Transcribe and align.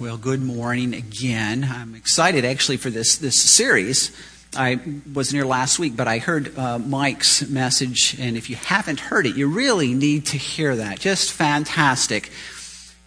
Well, 0.00 0.16
good 0.16 0.40
morning 0.40 0.94
again. 0.94 1.62
I'm 1.70 1.94
excited 1.94 2.46
actually 2.46 2.78
for 2.78 2.88
this, 2.88 3.18
this 3.18 3.38
series. 3.38 4.16
I 4.56 4.80
wasn't 5.12 5.34
here 5.34 5.44
last 5.44 5.78
week, 5.78 5.94
but 5.94 6.08
I 6.08 6.16
heard 6.16 6.56
uh, 6.56 6.78
Mike's 6.78 7.46
message, 7.50 8.16
and 8.18 8.34
if 8.34 8.48
you 8.48 8.56
haven't 8.56 8.98
heard 8.98 9.26
it, 9.26 9.36
you 9.36 9.46
really 9.46 9.92
need 9.92 10.24
to 10.28 10.38
hear 10.38 10.74
that. 10.74 11.00
Just 11.00 11.32
fantastic. 11.32 12.32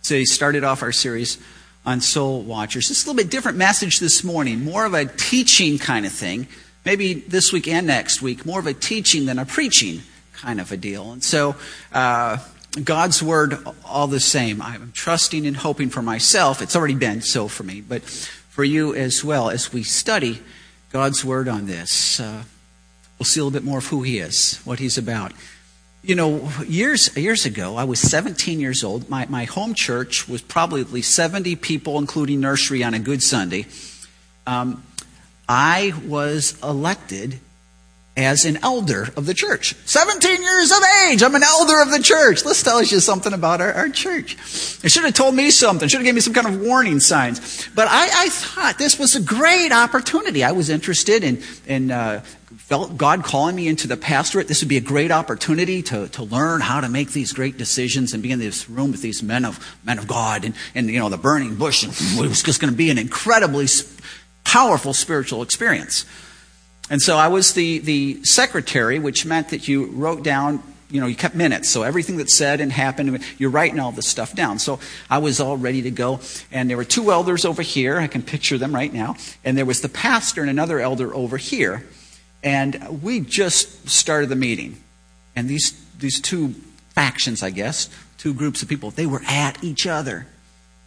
So 0.04 0.14
he 0.14 0.26
started 0.26 0.64
off 0.64 0.84
our 0.84 0.92
series 0.92 1.40
on 1.84 2.00
soul 2.00 2.44
watchers. 2.44 2.90
Just 2.90 3.08
a 3.08 3.10
little 3.10 3.24
bit 3.24 3.32
different 3.32 3.58
message 3.58 3.98
this 3.98 4.24
morning, 4.24 4.64
more 4.64 4.86
of 4.86 4.94
a 4.94 5.06
teaching 5.06 5.80
kind 5.80 6.06
of 6.06 6.12
thing. 6.12 6.48
Maybe 6.86 7.16
this 7.16 7.52
week 7.52 7.68
and 7.68 7.88
next 7.88 8.22
week, 8.22 8.46
more 8.46 8.60
of 8.60 8.68
a 8.68 8.74
teaching 8.76 9.26
than 9.26 9.40
a 9.40 9.48
preaching 9.48 10.04
kind 10.34 10.62
of 10.62 10.72
a 10.72 10.78
deal. 10.78 11.12
And 11.12 11.24
so, 11.24 11.56
uh, 11.92 12.38
God's 12.82 13.22
word 13.22 13.56
all 13.86 14.08
the 14.08 14.20
same. 14.20 14.62
I'm 14.62 14.92
trusting 14.94 15.46
and 15.46 15.56
hoping 15.56 15.90
for 15.90 16.02
myself. 16.02 16.62
It's 16.62 16.76
already 16.76 16.96
been 16.96 17.22
so 17.22 17.48
for 17.48 17.64
me, 17.64 17.82
but 17.82 18.02
for 18.02 18.64
you 18.64 18.96
as 18.96 19.24
well 19.24 19.50
as 19.50 19.72
we 19.72 19.84
study 19.84 20.42
God's 20.92 21.24
word 21.24 21.48
on 21.48 21.68
this. 21.68 22.20
Uh, 22.20 22.44
we'll 23.20 23.26
see 23.26 23.40
a 23.40 23.44
little 23.44 23.60
bit 23.60 23.64
more 23.64 23.78
of 23.78 23.88
who 23.88 24.02
he 24.02 24.18
is, 24.18 24.60
what 24.64 24.80
he's 24.80 24.98
about. 24.98 25.34
You 26.02 26.16
know, 26.16 26.50
years 26.68 27.16
years 27.16 27.46
ago, 27.46 27.78
I 27.78 27.84
was 27.84 28.00
17 28.00 28.60
years 28.60 28.84
old. 28.84 29.10
My, 29.10 29.26
my 29.28 29.46
home 29.46 29.74
church 29.74 30.28
was 30.28 30.42
probably 30.42 30.82
at 30.82 30.92
least 30.92 31.14
70 31.14 31.56
people, 31.58 31.98
including 31.98 32.42
nursery, 32.42 32.84
on 32.84 32.94
a 32.94 33.00
good 33.00 33.22
Sunday. 33.22 33.68
Um, 34.46 34.84
I 35.48 35.94
was 36.06 36.62
elected 36.62 37.40
as 38.16 38.46
an 38.46 38.58
elder 38.58 39.10
of 39.18 39.26
the 39.26 39.34
church. 39.34 39.76
17 39.86 40.42
years 40.44 40.72
of 40.72 40.78
age. 41.08 41.24
I'm 41.24 41.34
an 41.34 41.44
elder 41.44 41.82
of 41.82 41.90
the 41.90 42.00
church. 42.00 42.44
This 42.44 42.62
tells 42.62 42.92
you 42.92 43.00
something 43.00 43.34
about 43.34 43.60
our, 43.60 43.74
our 43.74 43.90
church. 43.90 44.34
It 44.84 44.92
should 44.92 45.04
have 45.04 45.16
told 45.16 45.34
me 45.34 45.50
something. 45.50 45.88
Should 45.88 45.98
have 45.98 46.06
given 46.06 46.16
me 46.16 46.22
some 46.22 46.34
kind 46.34 46.48
of 46.48 46.62
warning 46.62 47.00
signs. 47.00 47.68
But 47.70 47.88
I, 47.90 48.26
I 48.26 48.30
thought 48.30 48.78
this 48.78 49.00
was 49.00 49.16
a 49.16 49.22
great 49.22 49.72
opportunity. 49.72 50.44
I 50.44 50.52
was 50.52 50.70
interested 50.70 51.24
in, 51.24 51.42
in 51.66 51.90
uh, 51.90 52.24
felt 52.58 52.98
God 52.98 53.24
calling 53.24 53.56
me 53.56 53.68
into 53.68 53.88
the 53.88 53.98
pastorate. 53.98 54.48
This 54.48 54.62
would 54.62 54.70
be 54.70 54.78
a 54.78 54.82
great 54.82 55.12
opportunity 55.12 55.82
to, 55.84 56.08
to 56.10 56.24
learn 56.24 56.62
how 56.62 56.82
to 56.82 56.90
make 56.90 57.12
these 57.12 57.34
great 57.34 57.58
decisions 57.58 58.14
and 58.14 58.22
be 58.22 58.32
in 58.32 58.40
this 58.40 58.70
room 58.70 58.92
with 58.92 59.02
these 59.02 59.24
men 59.24 59.44
of, 59.44 59.78
men 59.84 59.98
of 59.98 60.08
God 60.08 60.46
and, 60.46 60.54
and, 60.76 60.88
you 60.88 61.00
know, 61.00 61.10
the 61.10 61.18
burning 61.18 61.56
bush. 61.56 61.84
And 61.84 61.94
it 62.24 62.30
was 62.30 62.44
just 62.44 62.62
going 62.62 62.72
to 62.72 62.78
be 62.78 62.92
an 62.92 63.00
incredibly 63.00 63.68
powerful 64.44 64.94
spiritual 64.94 65.42
experience. 65.42 66.06
And 66.90 67.02
so 67.02 67.18
I 67.18 67.30
was 67.30 67.54
the, 67.54 67.80
the 67.80 68.24
secretary, 68.24 69.00
which 69.00 69.26
meant 69.26 69.50
that 69.50 69.68
you 69.68 69.86
wrote 69.88 70.24
down, 70.24 70.62
you 70.90 71.00
know, 71.00 71.08
you 71.08 71.16
kept 71.16 71.34
minutes. 71.34 71.70
So 71.70 71.84
everything 71.84 72.18
that 72.18 72.30
said 72.30 72.60
and 72.62 72.72
happened, 72.72 73.24
you're 73.38 73.50
writing 73.50 73.80
all 73.80 73.92
this 73.92 74.08
stuff 74.08 74.36
down. 74.36 74.60
So 74.60 74.80
I 75.10 75.18
was 75.20 75.40
all 75.40 75.58
ready 75.58 75.82
to 75.84 75.92
go. 75.92 76.20
And 76.52 76.70
there 76.70 76.78
were 76.78 76.86
two 76.86 77.12
elders 77.12 77.46
over 77.46 77.62
here. 77.62 77.98
I 78.00 78.08
can 78.08 78.22
picture 78.22 78.58
them 78.58 78.76
right 78.76 78.94
now. 78.94 79.16
And 79.44 79.58
there 79.58 79.66
was 79.66 79.82
the 79.82 79.90
pastor 79.90 80.42
and 80.42 80.50
another 80.50 80.80
elder 80.80 81.16
over 81.16 81.38
here. 81.38 81.86
And 82.44 83.02
we 83.02 83.22
just 83.22 83.90
started 83.90 84.30
the 84.30 84.36
meeting. 84.36 84.78
And 85.36 85.50
these, 85.50 85.82
these 85.98 86.20
two 86.22 86.50
factions, 86.90 87.42
I 87.42 87.50
guess, 87.50 87.90
two 88.18 88.34
groups 88.34 88.62
of 88.62 88.70
people, 88.70 88.92
they 88.92 89.06
were 89.06 89.22
at 89.28 89.64
each 89.64 89.88
other. 89.88 90.28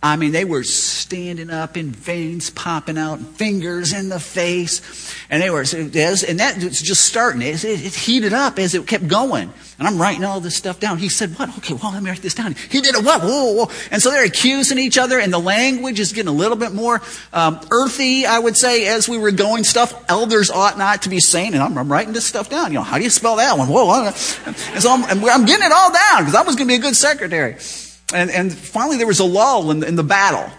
I 0.02 0.16
mean, 0.16 0.30
they 0.30 0.44
were 0.44 0.62
standing 0.62 1.50
up 1.50 1.76
in 1.76 1.90
veins 1.90 2.50
popping 2.50 2.98
out, 2.98 3.18
fingers 3.18 3.92
in 3.92 4.08
the 4.08 4.20
face. 4.20 5.14
And 5.30 5.42
they 5.42 5.50
were, 5.50 5.60
and 5.60 5.92
that 5.92 6.58
was 6.62 6.80
just 6.80 7.06
starting. 7.06 7.42
It, 7.42 7.64
it, 7.64 7.94
heated 7.94 8.32
up 8.32 8.58
as 8.58 8.74
it 8.74 8.86
kept 8.86 9.08
going. 9.08 9.52
And 9.78 9.88
I'm 9.88 10.00
writing 10.00 10.22
all 10.22 10.38
this 10.40 10.54
stuff 10.54 10.78
down. 10.78 10.98
He 10.98 11.08
said, 11.08 11.30
what? 11.38 11.48
Okay, 11.58 11.74
well, 11.74 11.92
let 11.92 12.02
me 12.02 12.10
write 12.10 12.22
this 12.22 12.34
down. 12.34 12.54
He 12.70 12.82
did 12.82 12.94
it, 12.94 13.04
what? 13.04 13.22
Whoa, 13.22 13.52
whoa. 13.52 13.70
And 13.90 14.00
so 14.00 14.10
they're 14.10 14.24
accusing 14.24 14.78
each 14.78 14.96
other, 14.96 15.18
and 15.18 15.32
the 15.32 15.40
language 15.40 15.98
is 15.98 16.12
getting 16.12 16.28
a 16.28 16.36
little 16.36 16.56
bit 16.56 16.72
more 16.72 17.02
um, 17.32 17.58
earthy, 17.70 18.26
I 18.26 18.38
would 18.38 18.56
say, 18.56 18.86
as 18.86 19.08
we 19.08 19.18
were 19.18 19.32
going. 19.32 19.64
Stuff 19.64 20.04
elders 20.08 20.50
ought 20.50 20.78
not 20.78 21.02
to 21.02 21.08
be 21.08 21.20
saying. 21.20 21.54
And 21.54 21.62
I'm, 21.62 21.76
I'm 21.76 21.90
writing 21.90 22.12
this 22.12 22.26
stuff 22.26 22.48
down. 22.48 22.70
You 22.70 22.78
know, 22.78 22.84
how 22.84 22.98
do 22.98 23.02
you 23.02 23.10
spell 23.10 23.36
that 23.36 23.58
one? 23.58 23.68
Whoa. 23.68 24.12
And 24.44 24.56
so 24.82 24.92
I'm, 24.92 25.24
I'm 25.24 25.46
getting 25.46 25.66
it 25.66 25.72
all 25.72 25.92
down 25.92 26.20
because 26.20 26.34
I 26.34 26.42
was 26.42 26.54
going 26.54 26.68
to 26.68 26.72
be 26.72 26.76
a 26.76 26.82
good 26.82 26.96
secretary. 26.96 27.56
And, 28.14 28.30
and 28.30 28.52
finally, 28.52 28.96
there 28.96 29.06
was 29.06 29.20
a 29.20 29.24
lull 29.24 29.70
in 29.70 29.80
the, 29.80 29.88
in 29.88 29.96
the 29.96 30.04
battle. 30.04 30.50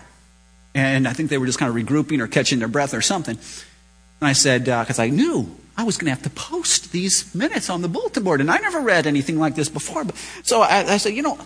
And 0.75 1.07
I 1.07 1.13
think 1.13 1.29
they 1.29 1.37
were 1.37 1.45
just 1.45 1.59
kind 1.59 1.69
of 1.69 1.75
regrouping 1.75 2.19
or 2.21 2.27
catching 2.27 2.59
their 2.59 2.67
breath 2.67 2.93
or 2.93 3.01
something. 3.01 3.37
And 3.37 4.27
I 4.27 4.33
said, 4.33 4.65
because 4.65 4.99
uh, 4.99 5.03
I 5.03 5.09
knew 5.09 5.55
I 5.77 5.83
was 5.83 5.97
going 5.97 6.05
to 6.05 6.11
have 6.11 6.23
to 6.23 6.29
post 6.29 6.91
these 6.91 7.33
minutes 7.33 7.69
on 7.69 7.81
the 7.81 7.87
bulletin 7.87 8.23
board. 8.23 8.41
And 8.41 8.51
I 8.51 8.57
never 8.57 8.81
read 8.81 9.07
anything 9.07 9.39
like 9.39 9.55
this 9.55 9.69
before. 9.69 10.03
But, 10.03 10.15
so 10.43 10.61
I, 10.61 10.93
I 10.93 10.97
said, 10.97 11.13
you 11.13 11.21
know, 11.21 11.39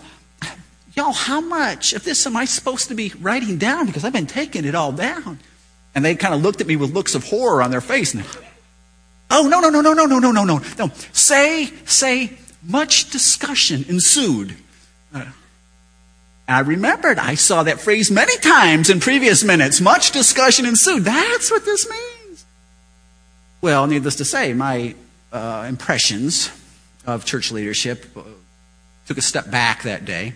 y'all, 0.94 1.12
how 1.12 1.40
much 1.40 1.92
of 1.92 2.04
this 2.04 2.26
am 2.26 2.36
I 2.36 2.46
supposed 2.46 2.88
to 2.88 2.94
be 2.94 3.12
writing 3.20 3.58
down? 3.58 3.86
Because 3.86 4.04
I've 4.04 4.12
been 4.12 4.26
taking 4.26 4.64
it 4.64 4.74
all 4.74 4.92
down. 4.92 5.38
And 5.94 6.04
they 6.04 6.14
kind 6.14 6.34
of 6.34 6.42
looked 6.42 6.60
at 6.60 6.66
me 6.66 6.76
with 6.76 6.92
looks 6.92 7.14
of 7.14 7.24
horror 7.24 7.62
on 7.62 7.70
their 7.70 7.82
face. 7.82 8.14
And, 8.14 8.24
oh, 9.30 9.46
no, 9.48 9.60
no, 9.60 9.68
no, 9.68 9.80
no, 9.80 9.92
no, 9.92 10.06
no, 10.06 10.18
no, 10.18 10.30
no, 10.30 10.44
no. 10.44 10.60
No. 10.78 10.88
Say, 11.12 11.66
say, 11.84 12.32
much 12.62 13.10
discussion 13.10 13.84
ensued. 13.88 14.56
Uh, 15.14 15.26
I 16.48 16.60
remembered, 16.60 17.18
I 17.18 17.34
saw 17.34 17.62
that 17.62 17.80
phrase 17.80 18.10
many 18.10 18.36
times 18.38 18.90
in 18.90 19.00
previous 19.00 19.44
minutes. 19.44 19.80
Much 19.80 20.10
discussion 20.10 20.66
ensued. 20.66 21.04
That's 21.04 21.50
what 21.50 21.64
this 21.64 21.88
means. 21.88 22.44
Well, 23.60 23.86
needless 23.86 24.16
to 24.16 24.24
say, 24.24 24.52
my 24.52 24.94
uh, 25.32 25.66
impressions 25.68 26.50
of 27.06 27.24
church 27.24 27.52
leadership 27.52 28.06
uh, 28.16 28.22
took 29.06 29.18
a 29.18 29.22
step 29.22 29.50
back 29.50 29.82
that 29.84 30.04
day. 30.04 30.34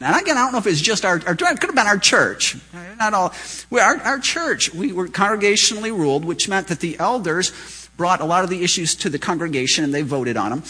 And 0.00 0.14
again, 0.14 0.36
I 0.36 0.42
don't 0.42 0.52
know 0.52 0.58
if 0.58 0.66
it's 0.66 0.80
just 0.80 1.04
our, 1.04 1.22
our 1.26 1.32
it 1.32 1.38
could 1.38 1.68
have 1.68 1.74
been 1.74 1.86
our 1.86 1.98
church. 1.98 2.56
Not 2.98 3.14
all. 3.14 3.32
Well, 3.70 3.86
our, 3.86 3.96
our 4.02 4.18
church, 4.18 4.74
we 4.74 4.92
were 4.92 5.08
congregationally 5.08 5.90
ruled, 5.90 6.24
which 6.24 6.48
meant 6.48 6.68
that 6.68 6.80
the 6.80 6.98
elders 6.98 7.52
brought 7.96 8.20
a 8.20 8.26
lot 8.26 8.44
of 8.44 8.50
the 8.50 8.62
issues 8.62 8.94
to 8.96 9.08
the 9.08 9.18
congregation 9.18 9.84
and 9.84 9.94
they 9.94 10.02
voted 10.02 10.36
on 10.36 10.50
them 10.50 10.62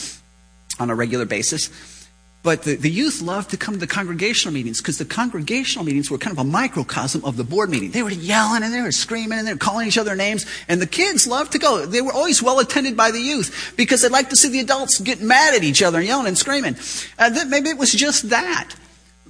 on 0.78 0.90
a 0.90 0.94
regular 0.94 1.24
basis. 1.24 1.70
But 2.46 2.62
the, 2.62 2.76
the 2.76 2.88
youth 2.88 3.22
loved 3.22 3.50
to 3.50 3.56
come 3.56 3.74
to 3.74 3.80
the 3.80 3.88
congregational 3.88 4.54
meetings 4.54 4.80
because 4.80 4.98
the 4.98 5.04
congregational 5.04 5.84
meetings 5.84 6.12
were 6.12 6.16
kind 6.16 6.30
of 6.30 6.38
a 6.38 6.48
microcosm 6.48 7.24
of 7.24 7.36
the 7.36 7.42
board 7.42 7.70
meeting. 7.70 7.90
They 7.90 8.04
were 8.04 8.10
yelling 8.12 8.62
and 8.62 8.72
they 8.72 8.82
were 8.82 8.92
screaming 8.92 9.40
and 9.40 9.48
they 9.48 9.52
were 9.52 9.58
calling 9.58 9.88
each 9.88 9.98
other 9.98 10.14
names. 10.14 10.46
And 10.68 10.80
the 10.80 10.86
kids 10.86 11.26
loved 11.26 11.50
to 11.54 11.58
go. 11.58 11.84
They 11.84 12.00
were 12.00 12.12
always 12.12 12.40
well 12.44 12.60
attended 12.60 12.96
by 12.96 13.10
the 13.10 13.18
youth 13.18 13.74
because 13.76 14.02
they 14.02 14.08
liked 14.08 14.30
to 14.30 14.36
see 14.36 14.48
the 14.48 14.60
adults 14.60 15.00
get 15.00 15.20
mad 15.20 15.54
at 15.54 15.64
each 15.64 15.82
other 15.82 15.98
and 15.98 16.06
yelling 16.06 16.28
and 16.28 16.38
screaming. 16.38 16.76
Uh, 17.18 17.30
that, 17.30 17.48
maybe 17.48 17.68
it 17.68 17.78
was 17.78 17.90
just 17.90 18.30
that. 18.30 18.76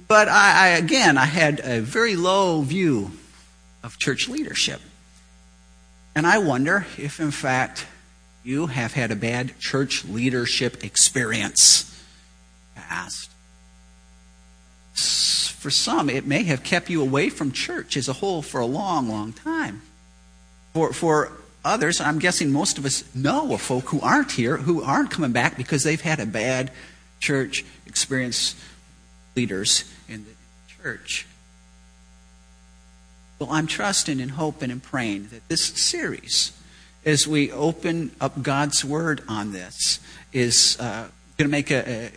But 0.07 0.27
I, 0.27 0.51
I, 0.53 0.67
again, 0.77 1.17
I 1.17 1.25
had 1.25 1.59
a 1.63 1.81
very 1.81 2.15
low 2.15 2.61
view 2.61 3.13
of 3.83 3.97
church 3.97 4.29
leadership. 4.29 4.79
And 6.13 6.27
I 6.27 6.37
wonder 6.37 6.85
if, 6.99 7.19
in 7.19 7.31
fact, 7.31 7.87
you 8.43 8.67
have 8.67 8.93
had 8.93 9.09
a 9.09 9.15
bad 9.15 9.57
church 9.57 10.05
leadership 10.05 10.83
experience 10.83 11.96
past. 12.77 13.31
For 15.59 15.71
some, 15.71 16.09
it 16.09 16.25
may 16.25 16.43
have 16.43 16.63
kept 16.63 16.89
you 16.89 17.01
away 17.01 17.29
from 17.29 17.51
church 17.51 17.97
as 17.97 18.07
a 18.07 18.13
whole 18.13 18.41
for 18.41 18.61
a 18.61 18.65
long, 18.65 19.09
long 19.09 19.33
time. 19.33 19.81
For, 20.73 20.93
for 20.93 21.31
others, 21.65 21.99
I'm 21.99 22.19
guessing 22.19 22.51
most 22.51 22.77
of 22.77 22.85
us 22.85 23.03
know 23.13 23.53
of 23.53 23.61
folk 23.61 23.89
who 23.89 23.99
aren't 24.01 24.31
here, 24.31 24.57
who 24.57 24.81
aren't 24.83 25.11
coming 25.11 25.31
back 25.31 25.57
because 25.57 25.83
they've 25.83 25.99
had 25.99 26.19
a 26.19 26.25
bad 26.25 26.71
church 27.19 27.65
experience 27.85 28.55
leaders 29.35 29.83
in 30.07 30.25
the 30.25 30.83
church. 30.83 31.25
Well, 33.39 33.49
I'm 33.51 33.67
trusting 33.67 34.19
and 34.21 34.31
hoping 34.31 34.71
and 34.71 34.81
praying 34.81 35.27
that 35.27 35.47
this 35.47 35.63
series, 35.63 36.51
as 37.05 37.27
we 37.27 37.51
open 37.51 38.11
up 38.19 38.41
God's 38.41 38.83
Word 38.83 39.21
on 39.27 39.51
this, 39.51 39.99
is 40.33 40.77
uh, 40.79 41.07
going 41.37 41.47
to 41.47 41.51
make 41.51 41.69
a, 41.69 41.89
a 41.89 42.11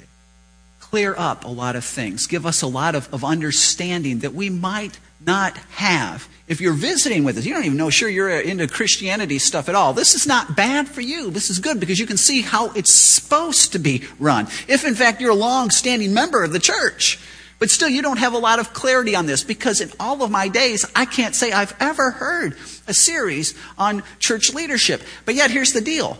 clear 0.91 1.15
up 1.17 1.45
a 1.45 1.49
lot 1.49 1.77
of 1.77 1.85
things, 1.85 2.27
give 2.27 2.45
us 2.45 2.63
a 2.63 2.67
lot 2.67 2.97
of, 2.97 3.13
of 3.15 3.25
understanding 3.25 4.19
that 4.21 4.35
we 4.35 4.51
might 4.51 4.99
not 5.25 5.57
have. 5.57 6.29
If 6.49 6.61
you're 6.61 6.73
visiting 6.73 7.23
with 7.23 7.39
us, 7.39 7.45
you 7.45 7.55
don't 7.55 7.65
even 7.65 7.79
know, 7.79 7.91
sure, 7.91 8.09
you're 8.09 8.31
uh, 8.31 8.41
into 8.41 8.67
Christianity 8.67 9.39
stuff 9.39 9.69
at 9.69 9.77
all. 9.77 9.93
This 9.93 10.17
is 10.17 10.27
not 10.27 10.57
bad 10.57 10.89
for 10.89 11.01
you. 11.01 11.31
This 11.31 11.49
is 11.49 11.61
good 11.61 11.79
because 11.79 12.01
you 12.01 12.09
can 12.09 12.17
see 12.17 12.43
how 12.43 12.73
it's 12.73 12.93
supposed 12.93 13.73
to 13.73 13.79
be 13.79 14.03
run. 14.19 14.49
If, 14.67 14.85
in 14.85 14.97
fact, 14.97 15.21
you're 15.21 15.31
a 15.31 15.35
long 15.35 15.71
standing 15.71 16.13
member 16.13 16.43
of 16.43 16.53
the 16.53 16.59
church, 16.59 17.21
but 17.61 17.71
still 17.71 17.89
you 17.89 18.03
don't 18.03 18.19
have 18.19 18.33
a 18.33 18.39
lot 18.39 18.59
of 18.59 18.73
clarity 18.73 19.15
on 19.15 19.27
this 19.27 19.45
because 19.45 19.81
in 19.81 19.93
all 20.01 20.25
of 20.25 20.31
my 20.31 20.49
days, 20.49 20.85
I 20.97 21.05
can't 21.05 21.37
say 21.37 21.53
I've 21.53 21.77
ever 21.79 22.11
heard 22.11 22.57
a 22.89 22.95
series 22.95 23.55
on 23.79 24.03
church 24.19 24.53
leadership. 24.53 25.03
But 25.25 25.37
yet, 25.37 25.53
here's 25.53 25.73
the 25.73 25.83
deal 25.83 26.19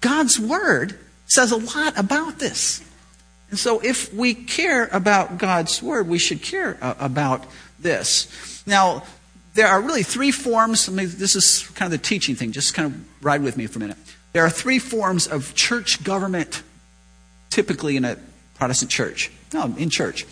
God's 0.00 0.38
Word 0.38 1.00
says 1.26 1.50
a 1.50 1.56
lot 1.56 1.98
about 1.98 2.38
this. 2.38 2.80
And 3.54 3.58
so, 3.60 3.78
if 3.78 4.12
we 4.12 4.34
care 4.34 4.88
about 4.90 5.38
God's 5.38 5.80
Word, 5.80 6.08
we 6.08 6.18
should 6.18 6.42
care 6.42 6.76
uh, 6.82 6.94
about 6.98 7.46
this. 7.78 8.64
Now, 8.66 9.04
there 9.54 9.68
are 9.68 9.80
really 9.80 10.02
three 10.02 10.32
forms. 10.32 10.88
I 10.88 10.92
mean, 10.92 11.08
this 11.08 11.36
is 11.36 11.62
kind 11.76 11.86
of 11.86 11.92
the 11.92 12.04
teaching 12.04 12.34
thing. 12.34 12.50
Just 12.50 12.74
kind 12.74 12.92
of 12.92 13.24
ride 13.24 13.44
with 13.44 13.56
me 13.56 13.68
for 13.68 13.78
a 13.78 13.82
minute. 13.82 13.96
There 14.32 14.44
are 14.44 14.50
three 14.50 14.80
forms 14.80 15.28
of 15.28 15.54
church 15.54 16.02
government 16.02 16.64
typically 17.48 17.96
in 17.96 18.04
a 18.04 18.18
Protestant 18.56 18.90
church. 18.90 19.30
No, 19.52 19.72
in 19.78 19.88
church. 19.88 20.26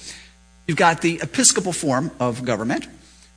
You've 0.67 0.77
got 0.77 1.01
the 1.01 1.21
episcopal 1.23 1.73
form 1.73 2.11
of 2.19 2.45
government, 2.45 2.89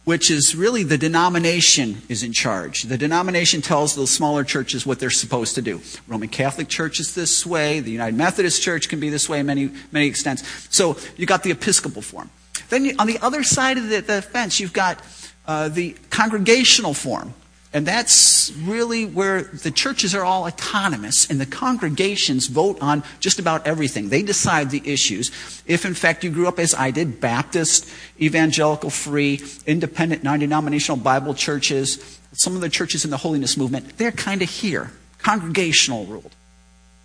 which 0.06 0.32
is 0.32 0.56
really 0.56 0.84
the 0.84 0.98
denomination 0.98 2.02
is 2.08 2.24
in 2.24 2.32
charge. 2.32 2.84
The 2.84 2.98
denomination 2.98 3.62
tells 3.62 3.96
the 3.96 4.08
smaller 4.08 4.44
churches 4.44 4.86
what 4.86 5.00
they're 5.00 5.10
supposed 5.10 5.56
to 5.56 5.62
do. 5.62 5.82
Roman 6.08 6.30
Catholic 6.30 6.70
Church 6.70 7.00
is 7.00 7.16
this 7.16 7.46
way. 7.46 7.80
The 7.80 7.92
United 7.92 8.16
Methodist 8.16 8.62
Church 8.62 8.88
can 8.88 9.00
be 9.00 9.10
this 9.10 9.28
way 9.28 9.40
in 9.40 9.48
many, 9.48 9.72
many 9.92 10.08
extents. 10.08 10.44
So 10.70 10.98
you've 11.18 11.28
got 11.28 11.44
the 11.44 11.52
episcopal 11.52 12.04
form. 12.04 12.30
Then 12.70 12.86
you, 12.86 12.96
on 13.00 13.08
the 13.08 13.20
other 13.20 13.44
side 13.44 13.78
of 13.78 13.90
the, 13.90 14.02
the 14.02 14.22
fence, 14.22 14.60
you've 14.60 14.74
got 14.74 15.02
uh, 15.48 15.70
the 15.70 15.96
congregational 16.10 16.94
form. 16.94 17.34
And 17.76 17.86
that's 17.86 18.54
really 18.64 19.06
where 19.06 19.42
the 19.42 19.70
churches 19.70 20.16
are 20.16 20.24
all 20.24 20.48
autonomous 20.48 21.30
and 21.30 21.42
the 21.42 21.46
congregations 21.46 22.48
vote 22.48 22.78
on 22.80 23.04
just 23.20 23.38
about 23.38 23.68
everything. 23.68 24.08
They 24.08 24.22
decide 24.22 24.70
the 24.70 24.82
issues. 24.86 25.30
If 25.68 25.84
in 25.84 25.94
fact 25.94 26.24
you 26.24 26.30
grew 26.30 26.48
up 26.48 26.58
as 26.58 26.74
I 26.74 26.92
did, 26.92 27.20
Baptist, 27.20 27.86
evangelical, 28.18 28.90
free, 28.90 29.42
independent, 29.66 30.24
non-denominational 30.24 31.02
Bible 31.02 31.34
churches, 31.34 32.18
some 32.32 32.56
of 32.56 32.62
the 32.62 32.70
churches 32.70 33.04
in 33.04 33.12
the 33.12 33.18
holiness 33.18 33.58
movement, 33.58 33.98
they're 33.98 34.14
kind 34.14 34.42
of 34.42 34.50
here, 34.50 34.92
congregational 35.18 36.06
ruled. 36.06 36.32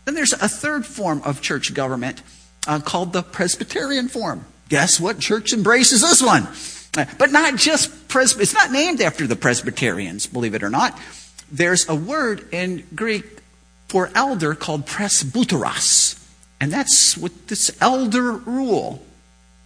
Then 0.04 0.14
there's 0.14 0.34
a 0.34 0.48
third 0.48 0.86
form 0.86 1.20
of 1.24 1.40
church 1.40 1.74
government 1.74 2.22
uh, 2.68 2.78
called 2.78 3.12
the 3.12 3.24
Presbyterian 3.24 4.06
form. 4.06 4.44
Guess 4.68 5.00
what 5.00 5.18
church 5.18 5.52
embraces 5.52 6.00
this 6.00 6.22
one? 6.22 6.46
But 6.92 7.30
not 7.30 7.56
just 7.56 8.08
pres. 8.08 8.36
it's 8.38 8.54
not 8.54 8.72
named 8.72 9.00
after 9.00 9.26
the 9.26 9.36
Presbyterians, 9.36 10.26
believe 10.26 10.54
it 10.54 10.62
or 10.62 10.70
not. 10.70 10.98
There's 11.52 11.88
a 11.88 11.94
word 11.94 12.52
in 12.52 12.84
Greek 12.94 13.24
for 13.88 14.10
elder 14.14 14.54
called 14.54 14.86
presbyteros. 14.86 16.16
And 16.60 16.72
that's 16.72 17.16
what 17.16 17.48
this 17.48 17.76
elder 17.80 18.32
rule. 18.32 19.02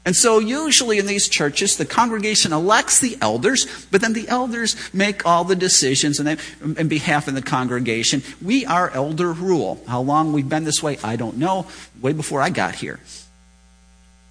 And 0.07 0.15
so 0.15 0.39
usually 0.39 0.99
in 0.99 1.07
these 1.07 1.29
churches, 1.29 1.77
the 1.77 1.87
congregation 1.87 2.53
elects 2.53 3.01
the 3.01 3.17
elders, 3.23 3.87
but 3.91 4.03
then 4.03 4.13
the 4.13 4.29
elders 4.29 4.77
make 4.93 5.25
all 5.25 5.45
the 5.45 5.57
decisions 5.57 6.21
in 6.21 6.89
behalf 6.89 7.27
of 7.27 7.35
the 7.35 7.43
congregation. 7.43 8.23
We 8.43 8.67
are 8.67 8.91
elder 8.91 9.33
rule. 9.33 9.83
How 9.89 10.03
long 10.03 10.33
we've 10.33 10.49
been 10.49 10.65
this 10.65 10.83
way, 10.83 10.99
I 11.03 11.17
don't 11.17 11.39
know. 11.39 11.67
Way 12.03 12.13
before 12.13 12.43
I 12.43 12.51
got 12.51 12.75
here. 12.75 13.01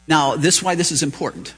Now, 0.07 0.35
this 0.35 0.61
why 0.61 0.75
this 0.75 0.91
is 0.91 1.01
important. 1.01 1.55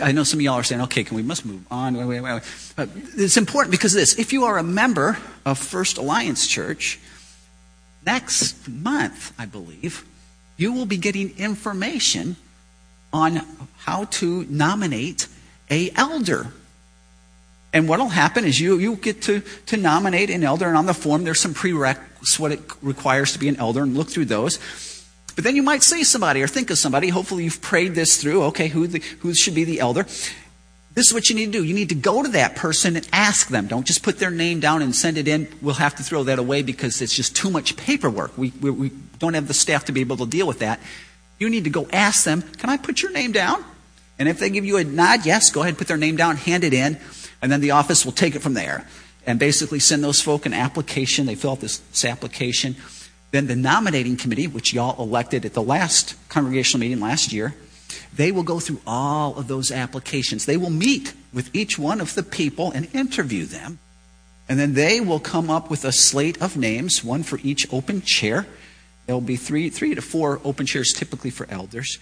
I 0.00 0.12
know 0.12 0.24
some 0.24 0.38
of 0.38 0.42
y'all 0.42 0.54
are 0.54 0.62
saying, 0.62 0.80
okay, 0.82 1.04
can 1.04 1.16
we 1.16 1.22
must 1.22 1.44
move 1.44 1.64
on? 1.70 1.94
Wait, 1.96 2.06
wait, 2.06 2.20
wait. 2.20 2.42
But 2.74 2.88
it's 3.16 3.36
important 3.36 3.70
because 3.70 3.92
this. 3.92 4.18
If 4.18 4.32
you 4.32 4.44
are 4.44 4.56
a 4.56 4.62
member 4.62 5.18
of 5.44 5.58
First 5.58 5.98
Alliance 5.98 6.46
Church, 6.46 6.98
next 8.06 8.66
month, 8.66 9.32
I 9.38 9.44
believe, 9.44 10.06
you 10.56 10.72
will 10.72 10.86
be 10.86 10.96
getting 10.96 11.36
information 11.38 12.36
on 13.12 13.42
how 13.78 14.04
to 14.04 14.46
nominate 14.48 15.28
a 15.70 15.90
elder. 15.96 16.48
And 17.72 17.88
what 17.88 17.98
will 17.98 18.08
happen 18.08 18.44
is 18.44 18.58
you, 18.60 18.78
you 18.78 18.96
get 18.96 19.22
to, 19.22 19.40
to 19.66 19.76
nominate 19.76 20.30
an 20.30 20.44
elder, 20.44 20.66
and 20.66 20.76
on 20.76 20.86
the 20.86 20.94
form 20.94 21.24
there's 21.24 21.40
some 21.40 21.54
prerequisites, 21.54 22.38
what 22.38 22.52
it 22.52 22.60
requires 22.80 23.32
to 23.32 23.38
be 23.38 23.48
an 23.48 23.56
elder, 23.56 23.82
and 23.82 23.96
look 23.96 24.08
through 24.08 24.26
those. 24.26 24.58
But 25.34 25.44
then 25.44 25.56
you 25.56 25.62
might 25.62 25.82
see 25.82 26.04
somebody 26.04 26.42
or 26.42 26.46
think 26.46 26.70
of 26.70 26.78
somebody. 26.78 27.08
Hopefully, 27.08 27.44
you've 27.44 27.60
prayed 27.60 27.94
this 27.94 28.20
through. 28.20 28.44
Okay, 28.44 28.68
who, 28.68 28.86
the, 28.86 29.00
who 29.20 29.34
should 29.34 29.54
be 29.54 29.64
the 29.64 29.80
elder? 29.80 30.06
This 30.94 31.08
is 31.08 31.14
what 31.14 31.28
you 31.28 31.34
need 31.34 31.46
to 31.46 31.58
do. 31.58 31.64
You 31.64 31.74
need 31.74 31.88
to 31.88 31.96
go 31.96 32.22
to 32.22 32.28
that 32.30 32.54
person 32.54 32.94
and 32.94 33.08
ask 33.12 33.48
them. 33.48 33.66
Don't 33.66 33.84
just 33.84 34.04
put 34.04 34.18
their 34.18 34.30
name 34.30 34.60
down 34.60 34.80
and 34.80 34.94
send 34.94 35.18
it 35.18 35.26
in. 35.26 35.48
We'll 35.60 35.74
have 35.74 35.96
to 35.96 36.04
throw 36.04 36.22
that 36.24 36.38
away 36.38 36.62
because 36.62 37.02
it's 37.02 37.14
just 37.14 37.34
too 37.34 37.50
much 37.50 37.76
paperwork. 37.76 38.38
We, 38.38 38.52
we, 38.60 38.70
we 38.70 38.90
don't 39.18 39.34
have 39.34 39.48
the 39.48 39.54
staff 39.54 39.86
to 39.86 39.92
be 39.92 40.02
able 40.02 40.16
to 40.18 40.26
deal 40.26 40.46
with 40.46 40.60
that. 40.60 40.78
You 41.40 41.50
need 41.50 41.64
to 41.64 41.70
go 41.70 41.88
ask 41.92 42.24
them, 42.24 42.42
Can 42.42 42.70
I 42.70 42.76
put 42.76 43.02
your 43.02 43.10
name 43.10 43.32
down? 43.32 43.64
And 44.20 44.28
if 44.28 44.38
they 44.38 44.50
give 44.50 44.64
you 44.64 44.76
a 44.76 44.84
nod, 44.84 45.26
yes, 45.26 45.50
go 45.50 45.62
ahead 45.62 45.70
and 45.70 45.78
put 45.78 45.88
their 45.88 45.96
name 45.96 46.14
down, 46.14 46.36
hand 46.36 46.62
it 46.62 46.72
in, 46.72 47.00
and 47.42 47.50
then 47.50 47.60
the 47.60 47.72
office 47.72 48.04
will 48.04 48.12
take 48.12 48.36
it 48.36 48.42
from 48.42 48.54
there 48.54 48.86
and 49.26 49.40
basically 49.40 49.80
send 49.80 50.04
those 50.04 50.20
folk 50.20 50.46
an 50.46 50.54
application. 50.54 51.26
They 51.26 51.34
fill 51.34 51.52
out 51.52 51.60
this, 51.60 51.78
this 51.78 52.04
application. 52.04 52.76
Then 53.34 53.48
the 53.48 53.56
nominating 53.56 54.16
committee, 54.16 54.46
which 54.46 54.72
y'all 54.72 55.02
elected 55.02 55.44
at 55.44 55.54
the 55.54 55.60
last 55.60 56.14
congregational 56.28 56.78
meeting 56.78 57.00
last 57.00 57.32
year, 57.32 57.52
they 58.14 58.30
will 58.30 58.44
go 58.44 58.60
through 58.60 58.80
all 58.86 59.36
of 59.36 59.48
those 59.48 59.72
applications. 59.72 60.46
They 60.46 60.56
will 60.56 60.70
meet 60.70 61.14
with 61.32 61.52
each 61.52 61.76
one 61.76 62.00
of 62.00 62.14
the 62.14 62.22
people 62.22 62.70
and 62.70 62.86
interview 62.94 63.44
them. 63.44 63.80
And 64.48 64.56
then 64.56 64.74
they 64.74 65.00
will 65.00 65.18
come 65.18 65.50
up 65.50 65.68
with 65.68 65.84
a 65.84 65.90
slate 65.90 66.40
of 66.40 66.56
names, 66.56 67.02
one 67.02 67.24
for 67.24 67.40
each 67.42 67.66
open 67.72 68.02
chair. 68.02 68.46
There 69.06 69.16
will 69.16 69.20
be 69.20 69.34
three, 69.34 69.68
three 69.68 69.96
to 69.96 70.00
four 70.00 70.40
open 70.44 70.64
chairs 70.64 70.92
typically 70.92 71.30
for 71.30 71.48
elders 71.50 71.98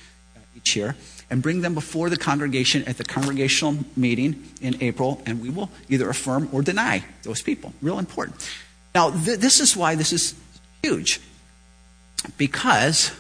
each 0.55 0.77
year, 0.77 0.97
and 1.31 1.41
bring 1.41 1.63
them 1.63 1.73
before 1.73 2.11
the 2.11 2.19
congregation 2.19 2.85
at 2.85 2.99
the 2.99 3.05
congregational 3.05 3.79
meeting 3.97 4.51
in 4.61 4.83
April, 4.83 5.23
and 5.25 5.41
we 5.41 5.49
will 5.49 5.71
either 5.89 6.11
affirm 6.11 6.51
or 6.53 6.61
deny 6.61 7.03
those 7.23 7.41
people. 7.41 7.73
Real 7.81 7.99
important. 7.99 8.37
Now, 8.95 9.11
th- 9.11 9.39
this 9.39 9.61
is 9.61 9.75
why 9.75 9.95
this 9.95 10.13
is 10.13 10.35
huge 10.83 11.21
because 12.37 13.13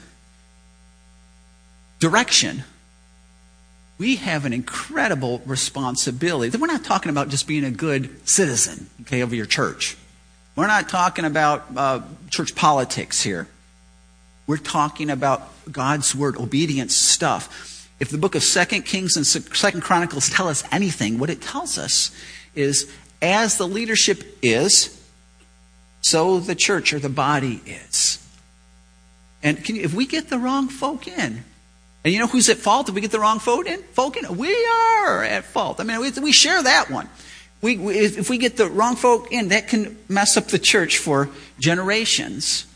direction 1.99 2.64
we 4.03 4.17
have 4.17 4.44
an 4.44 4.53
incredible 4.53 5.41
responsibility. 5.47 6.59
We're 6.59 6.67
not 6.67 6.82
talking 6.82 7.11
about 7.11 7.29
just 7.29 7.47
being 7.47 7.62
a 7.62 7.70
good 7.70 8.29
citizen, 8.29 8.88
okay, 9.03 9.20
of 9.20 9.32
your 9.32 9.47
church. 9.47 9.97
We're 10.56 10.67
not 10.67 10.88
talking 10.88 11.25
about 11.25 11.64
uh, 11.76 12.00
church 12.29 12.56
politics 12.56 13.23
here. 13.23 13.47
We're 14.49 14.56
talking 14.56 15.08
about 15.08 15.49
God's 15.70 16.17
word, 16.17 16.37
obedience 16.37 16.97
stuff. 16.97 17.88
If 18.00 18.11
the 18.11 18.19
book 18.19 18.35
of 18.35 18.43
Second 18.43 18.82
Kings 18.82 19.17
and 19.17 19.25
Second 19.25 19.82
Chronicles 19.82 20.29
tell 20.29 20.49
us 20.49 20.65
anything, 20.73 21.20
what 21.20 21.31
it 21.31 21.41
tells 21.41 21.79
us 21.79 22.11
is 22.56 22.91
as 23.23 23.56
the 23.56 23.69
leadership 23.69 24.25
is, 24.43 25.00
so 26.02 26.38
the 26.38 26.54
church 26.54 26.93
or 26.93 26.99
the 26.99 27.08
body 27.08 27.62
is. 27.64 28.19
And 29.43 29.66
you, 29.69 29.82
if 29.82 29.94
we 29.94 30.06
get 30.06 30.28
the 30.28 30.38
wrong 30.38 30.69
folk 30.69 31.08
in, 31.08 31.44
and 32.04 32.12
you 32.12 32.19
know 32.19 32.26
who's 32.26 32.49
at 32.49 32.58
fault 32.58 32.88
if 32.88 32.94
we 32.94 33.00
get 33.00 33.12
the 33.12 33.20
wrong 33.20 33.38
folk 33.38 33.66
in? 33.66 33.82
Folk 33.82 34.16
in? 34.16 34.37
We 34.37 34.52
are 34.66 35.22
at 35.22 35.44
fault. 35.44 35.81
I 35.81 35.84
mean, 35.84 36.00
we, 36.00 36.10
we 36.20 36.32
share 36.32 36.62
that 36.62 36.90
one. 36.90 37.08
We, 37.60 37.78
we, 37.78 37.96
if 37.96 38.28
we 38.28 38.38
get 38.38 38.56
the 38.56 38.69
wrong 38.69 38.96
folk 38.96 39.32
in, 39.32 39.49
that 39.49 39.69
can 39.69 39.96
mess 40.08 40.37
up 40.37 40.49
the 40.49 40.58
church 40.58 40.99
for 40.99 41.31
generations. 41.60 42.66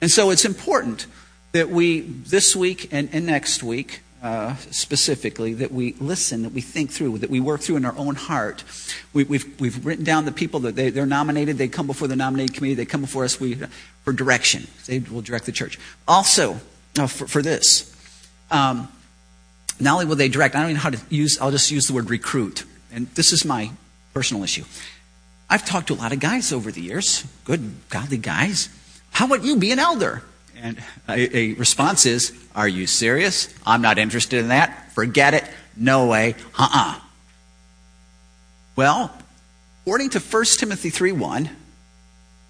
And 0.00 0.10
so 0.10 0.30
it's 0.30 0.44
important 0.44 1.06
that 1.52 1.70
we, 1.70 2.00
this 2.00 2.56
week 2.56 2.88
and, 2.92 3.08
and 3.12 3.26
next 3.26 3.62
week, 3.62 4.02
uh, 4.24 4.56
specifically, 4.70 5.52
that 5.52 5.70
we 5.70 5.92
listen, 6.00 6.44
that 6.44 6.52
we 6.52 6.62
think 6.62 6.90
through, 6.90 7.18
that 7.18 7.28
we 7.28 7.40
work 7.40 7.60
through 7.60 7.76
in 7.76 7.84
our 7.84 7.94
own 7.98 8.14
heart. 8.14 8.64
We, 9.12 9.24
have 9.24 9.28
we've, 9.28 9.60
we've 9.60 9.84
written 9.84 10.02
down 10.02 10.24
the 10.24 10.32
people 10.32 10.60
that 10.60 10.74
they, 10.74 10.98
are 10.98 11.04
nominated. 11.04 11.58
They 11.58 11.68
come 11.68 11.86
before 11.86 12.08
the 12.08 12.16
nominating 12.16 12.54
committee. 12.54 12.72
They 12.72 12.86
come 12.86 13.02
before 13.02 13.24
us 13.24 13.38
we, 13.38 13.56
for 14.02 14.14
direction. 14.14 14.66
They 14.86 15.00
will 15.00 15.20
direct 15.20 15.44
the 15.44 15.52
church. 15.52 15.78
Also, 16.08 16.58
uh, 16.98 17.06
for, 17.06 17.26
for, 17.26 17.42
this, 17.42 17.94
um, 18.50 18.88
not 19.78 19.92
only 19.92 20.06
will 20.06 20.16
they 20.16 20.30
direct, 20.30 20.54
I 20.54 20.60
don't 20.60 20.70
even 20.70 20.76
know 20.76 20.80
how 20.80 20.90
to 20.90 21.00
use, 21.10 21.38
I'll 21.38 21.50
just 21.50 21.70
use 21.70 21.86
the 21.86 21.92
word 21.92 22.08
recruit. 22.08 22.64
And 22.90 23.08
this 23.08 23.30
is 23.30 23.44
my 23.44 23.72
personal 24.14 24.42
issue. 24.42 24.64
I've 25.50 25.66
talked 25.66 25.88
to 25.88 25.92
a 25.92 25.96
lot 25.96 26.14
of 26.14 26.20
guys 26.20 26.50
over 26.50 26.72
the 26.72 26.80
years, 26.80 27.26
good, 27.44 27.74
godly 27.90 28.16
guys. 28.16 28.70
How 29.10 29.26
about 29.26 29.44
you 29.44 29.56
be 29.56 29.70
an 29.70 29.78
elder? 29.78 30.22
And 30.56 30.82
a, 31.10 31.36
a 31.36 31.52
response 31.54 32.06
is, 32.06 32.32
Are 32.54 32.68
you 32.68 32.86
serious? 32.86 33.52
I'm 33.66 33.82
not 33.82 33.98
interested 33.98 34.38
in 34.38 34.48
that. 34.48 34.92
Forget 34.92 35.34
it. 35.34 35.44
No 35.76 36.06
way. 36.06 36.36
Uh 36.58 36.62
uh-uh. 36.62 36.94
uh 36.96 37.00
Well, 38.76 39.10
according 39.82 40.10
to 40.10 40.20
1 40.20 40.44
Timothy 40.58 40.90
3 40.90 41.12
1, 41.12 41.50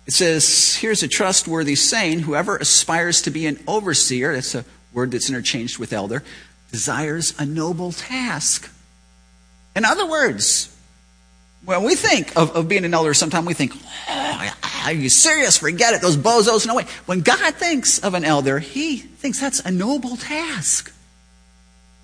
it 0.07 0.13
says, 0.13 0.77
Here's 0.77 1.03
a 1.03 1.09
trustworthy 1.09 1.75
saying 1.75 2.21
whoever 2.21 2.57
aspires 2.57 3.23
to 3.23 3.31
be 3.31 3.47
an 3.47 3.59
overseer, 3.67 4.35
that's 4.35 4.55
a 4.55 4.65
word 4.93 5.11
that's 5.11 5.29
interchanged 5.29 5.79
with 5.79 5.93
elder, 5.93 6.23
desires 6.71 7.35
a 7.39 7.47
noble 7.47 7.93
task. 7.93 8.71
In 9.75 9.85
other 9.85 10.07
words, 10.07 10.75
when 11.65 11.83
we 11.83 11.95
think 11.95 12.37
of, 12.37 12.55
of 12.55 12.69
being 12.69 12.85
an 12.85 12.93
elder, 12.93 13.15
sometimes 13.15 13.47
we 13.47 13.55
think, 13.55 13.73
oh, 14.09 14.55
are 14.85 14.93
you 14.93 15.09
serious? 15.09 15.59
Forget 15.59 15.95
it. 15.95 16.01
Those 16.01 16.17
bozos, 16.17 16.67
no 16.67 16.75
way. 16.75 16.87
When 17.07 17.21
God 17.21 17.55
thinks 17.55 17.99
of 17.99 18.15
an 18.15 18.25
elder, 18.25 18.59
he 18.59 18.99
thinks 18.99 19.41
that's 19.41 19.61
a 19.61 19.71
noble 19.71 20.17
task. 20.17 20.93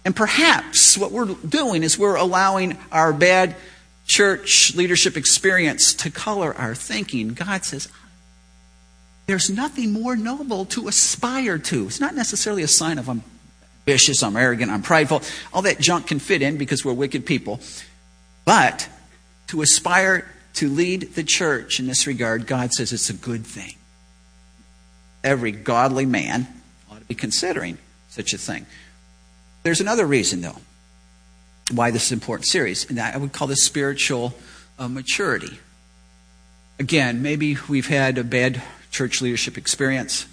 And 0.05 0.17
perhaps 0.17 0.97
what 0.97 1.13
we're 1.13 1.27
doing 1.27 1.83
is 1.83 1.99
we're 1.99 2.17
allowing 2.17 2.79
our 2.91 3.13
bad 3.13 3.55
church 4.07 4.75
leadership 4.75 5.17
experience 5.17 5.95
to 5.95 6.11
color 6.11 6.55
our 6.57 6.75
thinking. 6.75 7.35
God 7.35 7.65
says, 7.65 7.89
there's 9.27 9.51
nothing 9.51 9.93
more 9.93 10.17
noble 10.17 10.65
to 10.67 10.89
aspire 10.89 11.59
to. 11.59 11.87
It's 11.87 12.01
not 12.01 12.15
necessarily 12.15 12.63
a 12.63 12.69
sign 12.69 12.99
of 12.99 13.09
I'm 13.09 13.23
ambitious, 13.87 14.23
I'm 14.23 14.37
arrogant, 14.37 14.71
I'm 14.71 14.83
prideful. 14.83 15.23
All 15.53 15.63
that 15.63 15.79
junk 15.79 16.09
can 16.09 16.19
fit 16.19 16.43
in 16.43 16.57
because 16.57 16.85
we're 16.85 16.95
wicked 16.95 17.27
people. 17.27 17.61
But 18.45 18.89
to 19.49 19.63
aspire 19.63 20.27
to 20.55 20.69
lead 20.69 21.15
the 21.15 21.23
church 21.23 21.81
in 21.81 21.87
this 21.87 22.07
regard, 22.07 22.47
God 22.47 22.73
says 22.73 22.93
it's 22.93 23.11
a 23.11 23.15
good 23.15 23.47
thing. 23.47 23.75
Every 25.23 25.53
godly 25.53 26.07
man 26.07 26.47
ought 26.91 27.01
to 27.01 27.05
be 27.05 27.15
considering 27.15 27.79
such 28.09 28.33
a 28.33 28.39
thing. 28.39 28.67
There's 29.63 29.81
another 29.81 30.07
reason, 30.07 30.41
though, 30.41 30.57
why 31.71 31.91
this 31.91 32.07
is 32.07 32.13
an 32.13 32.17
important 32.17 32.47
series, 32.47 32.89
and 32.89 32.99
I 32.99 33.17
would 33.17 33.33
call 33.33 33.47
this 33.47 33.63
spiritual 33.63 34.35
uh, 34.79 34.89
maturity. 34.89 35.59
Again, 36.79 37.23
maybe 37.23 37.59
we've 37.69 37.87
had 37.87 38.17
a 38.17 38.25
bad 38.25 38.63
church 38.91 39.21
leadership 39.21 39.59
experience. 39.59 40.27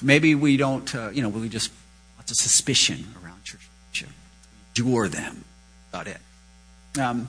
Maybe 0.00 0.34
we 0.34 0.56
don't, 0.56 0.94
uh, 0.94 1.10
you 1.10 1.22
know, 1.22 1.28
we 1.28 1.48
just 1.48 1.72
lots 2.16 2.30
of 2.30 2.36
suspicion 2.36 3.14
around 3.22 3.42
church 3.44 3.68
leadership. 3.88 4.14
Endure 4.76 5.08
them. 5.08 5.44
About 5.90 6.06
it. 6.06 6.18
Um, 6.98 7.28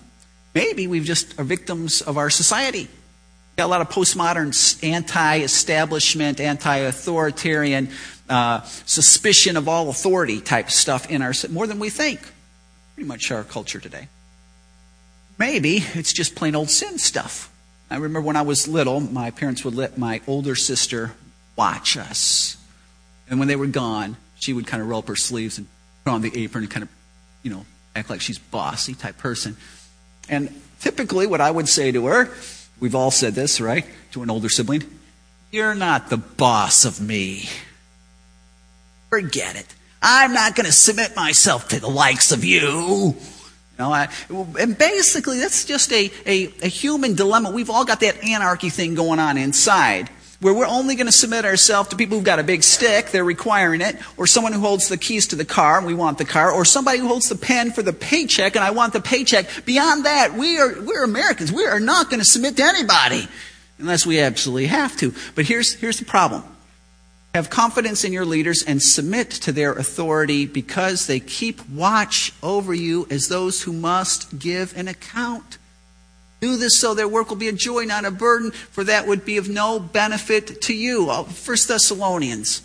maybe 0.57 0.87
we've 0.87 1.03
just 1.03 1.39
are 1.39 1.43
victims 1.43 2.01
of 2.01 2.17
our 2.17 2.31
society. 2.31 2.87
Got 3.57 3.65
a 3.65 3.67
lot 3.67 3.81
of 3.81 3.89
postmodern 3.89 4.51
anti-establishment, 4.83 6.39
anti-authoritarian 6.39 7.89
uh, 8.27 8.61
suspicion 8.85 9.55
of 9.55 9.67
all 9.67 9.89
authority 9.89 10.41
type 10.41 10.71
stuff 10.71 11.11
in 11.11 11.21
our 11.21 11.33
more 11.51 11.67
than 11.67 11.77
we 11.77 11.91
think. 11.91 12.19
Pretty 12.95 13.07
much 13.07 13.31
our 13.31 13.43
culture 13.43 13.79
today. 13.79 14.07
Maybe 15.37 15.77
it's 15.93 16.11
just 16.11 16.35
plain 16.35 16.55
old 16.55 16.71
sin 16.71 16.97
stuff. 16.97 17.51
I 17.91 17.95
remember 17.95 18.21
when 18.21 18.35
I 18.35 18.41
was 18.41 18.67
little, 18.67 18.99
my 18.99 19.29
parents 19.29 19.63
would 19.63 19.75
let 19.75 19.99
my 19.99 20.21
older 20.27 20.55
sister 20.55 21.11
watch 21.55 21.97
us. 21.97 22.57
And 23.29 23.37
when 23.37 23.47
they 23.47 23.55
were 23.55 23.67
gone, 23.67 24.17
she 24.39 24.53
would 24.53 24.65
kind 24.65 24.81
of 24.81 24.89
roll 24.89 24.99
up 24.99 25.07
her 25.07 25.15
sleeves 25.15 25.59
and 25.59 25.67
put 26.03 26.11
on 26.11 26.21
the 26.21 26.35
apron 26.35 26.63
and 26.63 26.71
kind 26.71 26.83
of, 26.83 26.89
you 27.43 27.51
know, 27.51 27.65
act 27.95 28.09
like 28.09 28.21
she's 28.21 28.39
bossy 28.39 28.95
type 28.95 29.17
person. 29.19 29.55
And 30.29 30.53
typically 30.79 31.27
what 31.27 31.41
I 31.41 31.51
would 31.51 31.67
say 31.67 31.91
to 31.91 32.05
her, 32.07 32.29
we've 32.79 32.95
all 32.95 33.11
said 33.11 33.33
this, 33.33 33.61
right? 33.61 33.85
To 34.11 34.23
an 34.23 34.29
older 34.29 34.49
sibling, 34.49 34.83
you're 35.51 35.75
not 35.75 36.09
the 36.09 36.17
boss 36.17 36.85
of 36.85 36.99
me. 36.99 37.49
Forget 39.09 39.55
it. 39.55 39.73
I'm 40.01 40.33
not 40.33 40.55
going 40.55 40.65
to 40.65 40.71
submit 40.71 41.15
myself 41.15 41.69
to 41.69 41.79
the 41.79 41.87
likes 41.89 42.31
of 42.31 42.43
you. 42.43 42.59
You 42.59 43.15
know, 43.79 43.91
I, 43.91 44.09
and 44.59 44.77
basically, 44.77 45.39
that's 45.39 45.65
just 45.65 45.91
a, 45.91 46.11
a, 46.25 46.45
a 46.61 46.67
human 46.67 47.15
dilemma. 47.15 47.51
We've 47.51 47.69
all 47.69 47.85
got 47.85 48.01
that 48.01 48.23
anarchy 48.23 48.69
thing 48.69 48.95
going 48.95 49.19
on 49.19 49.37
inside 49.37 50.09
where 50.39 50.53
we're 50.53 50.67
only 50.67 50.95
going 50.95 51.07
to 51.07 51.11
submit 51.11 51.45
ourselves 51.45 51.89
to 51.89 51.95
people 51.95 52.17
who've 52.17 52.25
got 52.25 52.39
a 52.39 52.43
big 52.43 52.63
stick, 52.63 53.09
they're 53.09 53.23
requiring 53.23 53.81
it, 53.81 53.97
or 54.17 54.27
someone 54.27 54.53
who 54.53 54.59
holds 54.59 54.87
the 54.87 54.97
keys 54.97 55.27
to 55.27 55.35
the 55.35 55.45
car 55.45 55.77
and 55.77 55.87
we 55.87 55.95
want 55.95 56.17
the 56.17 56.25
car, 56.25 56.51
or 56.51 56.63
somebody 56.63 56.99
who 56.99 57.07
holds 57.07 57.29
the 57.29 57.35
pen 57.35 57.71
for 57.71 57.81
the 57.81 57.93
paycheck 57.93 58.55
and 58.55 58.63
I 58.63 58.71
want 58.71 58.93
the 58.93 59.01
paycheck. 59.01 59.65
Beyond 59.65 60.05
that, 60.05 60.33
we 60.33 60.59
are, 60.59 60.79
we're 60.81 61.03
Americans. 61.03 61.51
We 61.51 61.65
are 61.65 61.79
not 61.79 62.09
going 62.09 62.19
to 62.19 62.25
submit 62.25 62.57
to 62.57 62.63
anybody 62.63 63.27
unless 63.79 64.05
we 64.05 64.19
absolutely 64.19 64.67
have 64.67 64.95
to. 64.97 65.13
But 65.35 65.45
here's, 65.45 65.73
here's 65.73 65.99
the 65.99 66.05
problem. 66.05 66.43
Have 67.33 67.49
confidence 67.49 68.03
in 68.03 68.13
your 68.13 68.25
leaders 68.25 68.63
and 68.63 68.81
submit 68.81 69.29
to 69.31 69.51
their 69.51 69.73
authority 69.73 70.45
because 70.45 71.07
they 71.07 71.19
keep 71.19 71.67
watch 71.69 72.33
over 72.41 72.73
you 72.73 73.05
as 73.09 73.27
those 73.27 73.63
who 73.63 73.73
must 73.73 74.39
give 74.39 74.75
an 74.77 74.87
account. 74.87 75.57
Do 76.39 76.57
this 76.57 76.79
so 76.79 76.93
their 76.93 77.07
work 77.07 77.29
will 77.29 77.37
be 77.37 77.47
a 77.47 77.53
joy, 77.53 77.83
not 77.83 78.05
a 78.05 78.11
burden, 78.11 78.51
for 78.51 78.83
that 78.83 79.07
would 79.07 79.25
be 79.25 79.37
of 79.37 79.49
no 79.49 79.79
benefit 79.79 80.61
to 80.63 80.73
you. 80.73 81.09
Uh, 81.09 81.23
First 81.23 81.67
Thessalonians. 81.67 82.61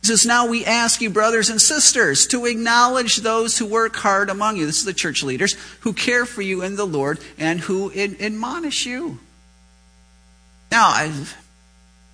He 0.00 0.08
says, 0.08 0.26
Now 0.26 0.46
we 0.46 0.64
ask 0.64 1.00
you, 1.00 1.10
brothers 1.10 1.48
and 1.48 1.60
sisters, 1.60 2.26
to 2.28 2.46
acknowledge 2.46 3.16
those 3.18 3.58
who 3.58 3.66
work 3.66 3.96
hard 3.96 4.28
among 4.28 4.56
you. 4.56 4.66
This 4.66 4.78
is 4.78 4.84
the 4.84 4.92
church 4.92 5.22
leaders 5.22 5.56
who 5.80 5.92
care 5.92 6.26
for 6.26 6.42
you 6.42 6.62
in 6.62 6.76
the 6.76 6.86
Lord 6.86 7.20
and 7.38 7.60
who 7.60 7.92
admonish 7.92 8.86
you. 8.86 9.18
Now, 10.70 10.88
I 10.88 11.26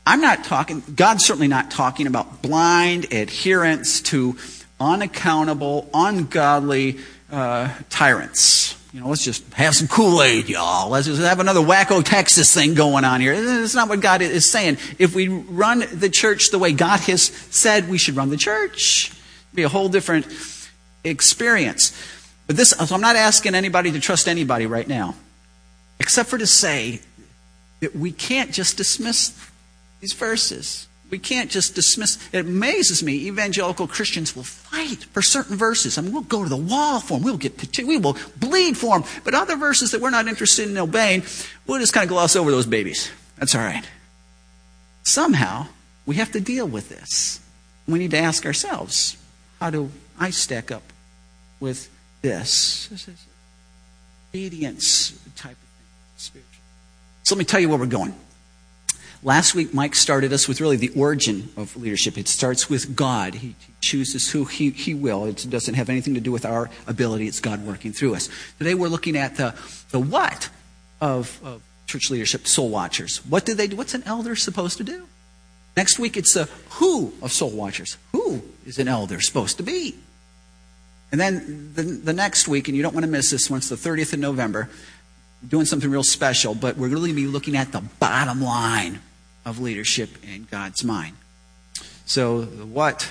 I'm 0.04 0.20
not 0.20 0.44
talking, 0.44 0.82
God's 0.94 1.25
certainly 1.25 1.49
not 1.49 1.70
talking 1.70 2.06
about 2.06 2.42
blind 2.42 3.12
adherence 3.12 4.00
to 4.02 4.37
unaccountable, 4.80 5.88
ungodly 5.94 6.99
uh, 7.30 7.72
tyrants. 7.88 8.76
You 8.92 9.00
know, 9.00 9.08
let's 9.08 9.25
just 9.25 9.50
have 9.54 9.75
some 9.75 9.88
Kool 9.88 10.22
Aid, 10.22 10.50
y'all. 10.50 10.90
Let's 10.90 11.06
just 11.06 11.22
have 11.22 11.40
another 11.40 11.61
wacko 11.61 12.04
Texas 12.04 12.52
thing 12.52 12.75
going 12.75 13.04
on 13.04 13.22
here. 13.22 13.40
That's 13.40 13.75
not 13.75 13.88
what 13.88 14.00
God 14.00 14.20
is 14.20 14.44
saying. 14.44 14.76
If 14.99 15.14
we 15.14 15.28
run 15.28 15.84
the 15.94 16.11
church 16.11 16.50
the 16.50 16.58
way 16.58 16.72
God 16.72 17.00
has 17.00 17.22
said 17.22 17.88
we 17.88 17.96
should 17.96 18.16
run 18.16 18.28
the 18.28 18.37
church, 18.37 19.08
it'd 19.08 19.56
be 19.56 19.62
a 19.62 19.68
whole 19.70 19.88
different 19.88 20.26
experience. 21.04 21.96
But 22.46 22.56
this, 22.56 22.70
so 22.70 22.94
I'm 22.94 23.00
not 23.00 23.16
asking 23.16 23.54
anybody 23.54 23.92
to 23.92 24.00
trust 24.00 24.28
anybody 24.28 24.66
right 24.66 24.87
now, 24.87 25.14
except 25.99 26.28
for 26.28 26.37
to 26.37 26.46
say 26.46 27.00
that 27.80 27.96
we 27.96 28.12
can't 28.12 28.52
just 28.52 28.76
dismiss 28.76 29.32
these 30.00 30.12
verses. 30.12 30.87
We 31.12 31.19
can't 31.19 31.50
just 31.50 31.75
dismiss. 31.75 32.19
It 32.33 32.38
amazes 32.38 33.02
me. 33.02 33.26
Evangelical 33.26 33.87
Christians 33.87 34.35
will 34.35 34.45
fight 34.45 35.04
for 35.12 35.21
certain 35.21 35.59
verses. 35.59 35.99
I 35.99 36.00
mean, 36.00 36.11
we'll 36.11 36.23
go 36.23 36.42
to 36.42 36.49
the 36.49 36.57
wall 36.57 37.00
for 37.00 37.19
them. 37.19 37.23
We'll 37.23 37.37
get, 37.37 37.78
we 37.81 37.99
will 37.99 38.16
bleed 38.38 38.78
for 38.78 38.99
them. 38.99 39.07
But 39.23 39.35
other 39.35 39.57
verses 39.57 39.90
that 39.90 40.00
we're 40.00 40.09
not 40.09 40.26
interested 40.26 40.71
in 40.71 40.78
obeying, 40.78 41.23
we'll 41.66 41.81
just 41.81 41.92
kind 41.92 42.04
of 42.04 42.09
gloss 42.09 42.35
over 42.35 42.50
those 42.50 42.64
babies. 42.64 43.11
That's 43.37 43.54
all 43.54 43.61
right. 43.61 43.87
Somehow, 45.02 45.66
we 46.07 46.14
have 46.14 46.33
to 46.33 46.40
deal 46.40 46.66
with 46.66 46.88
this. 46.88 47.40
We 47.87 47.99
need 47.99 48.12
to 48.12 48.19
ask 48.19 48.47
ourselves, 48.47 49.19
how 49.61 49.69
do 49.69 49.90
I 50.19 50.31
stack 50.31 50.71
up 50.71 50.95
with 51.61 51.90
this? 52.23 52.87
This 52.88 53.07
is 53.09 53.26
obedience 54.31 55.11
type 55.37 55.52
of 55.52 55.59
thing, 55.59 55.87
spiritual. 56.16 56.62
So 57.25 57.35
let 57.35 57.40
me 57.40 57.45
tell 57.45 57.61
you 57.61 57.69
where 57.69 57.78
we're 57.78 57.85
going. 57.85 58.14
Last 59.25 59.55
week, 59.55 59.73
Mike 59.73 59.95
started 59.95 60.33
us 60.33 60.49
with 60.49 60.61
really 60.61 60.76
the 60.76 60.91
origin 60.97 61.49
of 61.57 61.76
leadership. 61.76 62.19
It 62.19 62.26
starts 62.26 62.69
with 62.69 62.97
God. 62.97 63.35
He 63.35 63.55
chooses 63.81 64.29
who 64.29 64.45
he, 64.47 64.71
he 64.71 64.95
will. 64.95 65.26
It 65.26 65.47
doesn't 65.49 65.75
have 65.75 65.88
anything 65.88 66.14
to 66.14 66.21
do 66.21 66.33
with 66.33 66.45
our 66.45 66.69
ability. 66.88 67.29
It's 67.29 67.38
God 67.38 67.64
working 67.64 67.93
through 67.93 68.17
us. 68.17 68.29
Today, 68.59 68.75
we're 68.75 68.88
looking 68.88 69.17
at 69.17 69.37
the, 69.37 69.55
the 69.91 70.00
what 70.00 70.50
of, 71.00 71.38
of 71.45 71.62
church 71.87 72.11
leadership, 72.11 72.49
soul 72.49 72.69
watchers. 72.69 73.19
What 73.19 73.45
do 73.45 73.55
they 73.55 73.69
do? 73.69 73.76
What's 73.76 73.95
an 73.95 74.02
elder 74.07 74.35
supposed 74.35 74.79
to 74.79 74.85
do? 74.85 75.07
Next 75.76 76.00
week, 76.00 76.17
it's 76.17 76.35
the 76.35 76.49
who 76.71 77.12
of 77.23 77.31
soul 77.31 77.50
watchers. 77.50 77.99
Who 78.11 78.43
is 78.67 78.81
an 78.81 78.88
elder 78.88 79.21
supposed 79.21 79.57
to 79.59 79.62
be? 79.62 79.95
And 81.12 81.21
then 81.21 81.71
the, 81.75 81.83
the 81.83 82.12
next 82.12 82.49
week, 82.49 82.67
and 82.67 82.76
you 82.76 82.83
don't 82.83 82.93
want 82.93 83.05
to 83.05 83.11
miss 83.11 83.31
this 83.31 83.49
one, 83.49 83.59
it's 83.59 83.69
the 83.69 83.76
30th 83.76 84.14
of 84.14 84.19
November, 84.19 84.69
doing 85.47 85.64
something 85.64 85.91
real 85.91 86.02
special, 86.02 86.57
but 86.57 86.76
we're 86.76 86.88
going 86.88 87.07
to 87.07 87.14
be 87.14 87.29
looking 87.29 87.57
at 87.57 87.71
the 87.71 87.83
bottom 88.00 88.43
line 88.43 88.99
of 89.44 89.61
leadership 89.61 90.11
in 90.22 90.46
God's 90.50 90.84
mind. 90.84 91.16
So, 92.04 92.42
the 92.42 92.66
what, 92.66 93.08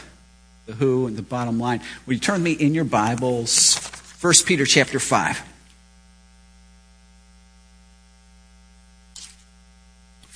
the 0.65 0.73
who, 0.73 1.07
and 1.07 1.17
the 1.17 1.21
bottom 1.21 1.59
line. 1.59 1.81
Will 2.05 2.13
you 2.13 2.19
turn 2.19 2.43
me 2.43 2.51
in 2.51 2.73
your 2.73 2.85
Bibles? 2.85 3.77
1 4.21 4.33
Peter 4.45 4.65
chapter 4.65 4.99
5. 4.99 5.41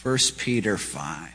1 0.03 0.17
Peter 0.37 0.77
5. 0.77 1.31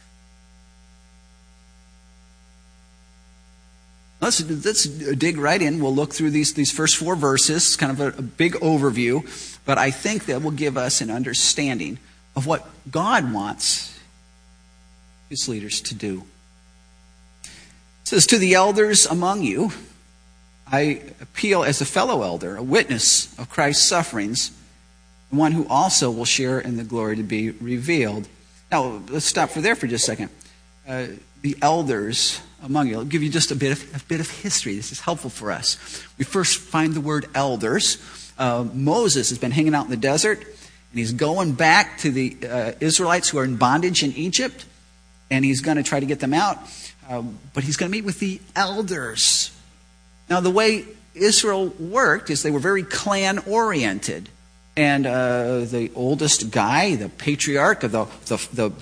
Let's, 4.21 4.43
let's 4.49 4.85
dig 4.85 5.39
right 5.39 5.61
in. 5.61 5.81
We'll 5.81 5.95
look 5.95 6.13
through 6.13 6.31
these, 6.31 6.53
these 6.53 6.71
first 6.71 6.97
four 6.97 7.17
verses, 7.17 7.75
kind 7.77 7.91
of 7.91 8.01
a, 8.01 8.19
a 8.19 8.23
big 8.23 8.53
overview, 8.55 9.25
but 9.65 9.79
I 9.79 9.91
think 9.91 10.27
that 10.27 10.43
will 10.43 10.51
give 10.51 10.77
us 10.77 11.01
an 11.01 11.11
understanding 11.11 11.99
of 12.37 12.47
what 12.47 12.69
God 12.91 13.33
wants 13.33 13.99
his 15.31 15.49
leaders 15.49 15.81
to 15.81 15.95
do. 15.95 16.25
It 17.45 17.49
says, 18.05 18.27
To 18.27 18.39
the 18.39 18.55
elders 18.55 19.07
among 19.07 19.43
you, 19.43 19.71
I 20.71 21.01
appeal 21.21 21.63
as 21.63 21.81
a 21.81 21.87
fellow 21.87 22.23
elder, 22.23 22.57
a 22.57 22.63
witness 22.63 23.37
of 23.39 23.49
Christ's 23.49 23.87
sufferings, 23.87 24.51
one 25.31 25.53
who 25.53 25.67
also 25.69 26.11
will 26.11 26.25
share 26.25 26.61
in 26.61 26.77
the 26.77 26.85
glory 26.85 27.17
to 27.17 27.23
be 27.23 27.51
revealed. 27.51 28.29
Now, 28.71 29.01
let's 29.09 29.25
stop 29.25 29.51
for 29.51 29.61
there 29.61 29.77
for 29.77 29.87
just 29.87 30.05
a 30.05 30.07
second. 30.07 30.31
Uh, 30.87 31.07
the 31.43 31.57
elders 31.63 32.41
among 32.63 32.89
you. 32.89 32.99
I'll 32.99 33.05
give 33.05 33.23
you 33.23 33.31
just 33.31 33.51
a 33.51 33.57
bit 33.57 33.73
of, 33.73 34.03
a 34.03 34.05
bit 34.07 34.21
of 34.21 34.29
history. 34.29 34.77
This 34.77 34.93
is 34.93 35.01
helpful 35.01 35.31
for 35.31 35.51
us. 35.51 35.79
We 36.19 36.25
first 36.25 36.59
find 36.59 36.93
the 36.93 37.01
word 37.01 37.27
elders. 37.35 37.97
Uh, 38.39 38.67
Moses 38.75 39.31
has 39.31 39.39
been 39.39 39.51
hanging 39.51 39.75
out 39.75 39.85
in 39.85 39.91
the 39.91 39.97
desert, 39.97 40.41
and 40.41 40.99
he's 40.99 41.13
going 41.13 41.53
back 41.53 41.99
to 41.99 42.11
the 42.11 42.37
uh, 42.47 42.73
Israelites 42.81 43.29
who 43.29 43.39
are 43.39 43.45
in 43.45 43.57
bondage 43.57 44.03
in 44.03 44.13
Egypt 44.13 44.67
and 45.31 45.45
he's 45.45 45.61
going 45.61 45.77
to 45.77 45.83
try 45.83 46.01
to 46.01 46.07
get 46.07 46.21
them 46.21 46.35
out. 46.35 46.59
Um, 47.09 47.39
but 47.55 47.65
he's 47.65 47.77
going 47.77 47.91
to 47.91 47.97
meet 47.97 48.05
with 48.05 48.21
the 48.21 48.41
elders. 48.55 49.51
Now, 50.29 50.41
the 50.41 50.51
way 50.51 50.85
Israel 51.15 51.69
worked 51.79 52.31
is 52.31 52.43
they 52.43 52.51
were 52.51 52.61
very 52.61 52.83
clan 52.83 53.39
oriented. 53.41 54.29
And 54.77 55.07
uh, 55.07 55.61
the 55.61 55.91
oldest 55.95 56.51
guy, 56.51 56.95
the 56.95 57.09
patriarch 57.09 57.83
of 57.83 57.93
the, 57.93 58.05
the, 58.27 58.49
the 58.53 58.73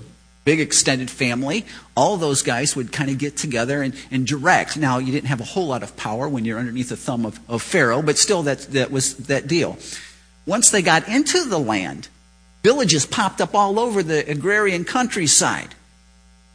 big 0.44 0.60
extended 0.60 1.10
family, 1.10 1.64
all 1.96 2.16
those 2.16 2.42
guys 2.42 2.76
would 2.76 2.92
kind 2.92 3.10
of 3.10 3.18
get 3.18 3.36
together 3.36 3.82
and, 3.82 3.94
and, 4.10 4.26
direct. 4.26 4.76
Now, 4.76 4.98
you 4.98 5.10
didn't 5.10 5.28
have 5.28 5.40
a 5.40 5.44
whole 5.44 5.66
lot 5.66 5.82
of 5.82 5.96
power 5.96 6.28
when 6.28 6.44
you're 6.44 6.58
underneath 6.58 6.90
the 6.90 6.96
thumb 6.96 7.26
of, 7.26 7.40
of 7.48 7.62
Pharaoh, 7.62 8.02
but 8.02 8.18
still, 8.18 8.42
that, 8.44 8.60
that 8.72 8.90
was 8.90 9.14
that 9.26 9.46
deal. 9.46 9.78
Once 10.46 10.70
they 10.70 10.82
got 10.82 11.08
into 11.08 11.44
the 11.44 11.58
land, 11.58 12.08
villages 12.62 13.04
popped 13.04 13.40
up 13.40 13.54
all 13.54 13.78
over 13.78 14.02
the 14.02 14.30
agrarian 14.30 14.84
countryside. 14.84 15.74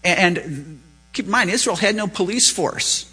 And 0.03 0.81
keep 1.13 1.25
in 1.25 1.31
mind, 1.31 1.49
Israel 1.49 1.75
had 1.75 1.95
no 1.95 2.07
police 2.07 2.49
force. 2.49 3.09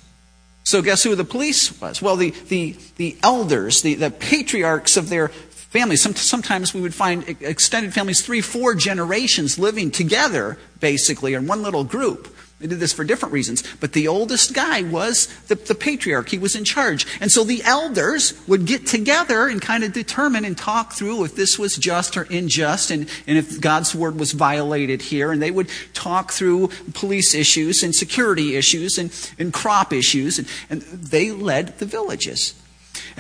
So 0.64 0.82
guess 0.82 1.02
who 1.02 1.14
the 1.14 1.25
police 1.25 1.80
was? 1.80 2.02
Well, 2.02 2.16
the, 2.16 2.30
the, 2.49 2.76
the 2.97 3.16
elders, 3.23 3.82
the, 3.82 3.94
the 3.94 4.11
patriarchs 4.11 4.97
of 4.97 5.09
their 5.09 5.28
families. 5.28 6.02
Sometimes 6.02 6.75
we 6.75 6.80
would 6.80 6.94
find 6.94 7.28
extended 7.40 7.94
families, 7.94 8.23
three, 8.23 8.40
four 8.40 8.75
generations 8.75 9.59
living 9.59 9.90
together, 9.90 10.59
basically, 10.80 11.35
in 11.35 11.47
one 11.47 11.62
little 11.62 11.85
group. 11.85 12.35
They 12.60 12.66
did 12.66 12.78
this 12.78 12.92
for 12.92 13.04
different 13.04 13.32
reasons. 13.32 13.64
But 13.80 13.94
the 13.94 14.06
oldest 14.06 14.52
guy 14.52 14.82
was 14.82 15.28
the, 15.48 15.54
the, 15.54 15.74
patriarch. 15.74 16.28
He 16.28 16.38
was 16.38 16.54
in 16.54 16.64
charge. 16.64 17.06
And 17.18 17.32
so 17.32 17.42
the 17.42 17.62
elders 17.64 18.34
would 18.46 18.66
get 18.66 18.86
together 18.86 19.48
and 19.48 19.62
kind 19.62 19.82
of 19.82 19.94
determine 19.94 20.44
and 20.44 20.56
talk 20.56 20.92
through 20.92 21.24
if 21.24 21.34
this 21.34 21.58
was 21.58 21.76
just 21.76 22.18
or 22.18 22.26
unjust 22.30 22.90
and, 22.90 23.08
and 23.26 23.38
if 23.38 23.62
God's 23.62 23.94
word 23.94 24.20
was 24.20 24.32
violated 24.32 25.00
here. 25.00 25.32
And 25.32 25.40
they 25.40 25.50
would 25.50 25.70
talk 25.94 26.32
through 26.32 26.68
police 26.92 27.34
issues 27.34 27.82
and 27.82 27.94
security 27.94 28.56
issues 28.56 28.98
and, 28.98 29.10
and 29.38 29.54
crop 29.54 29.94
issues. 29.94 30.38
And, 30.38 30.46
and 30.68 30.82
they 30.82 31.30
led 31.30 31.78
the 31.78 31.86
villages. 31.86 32.59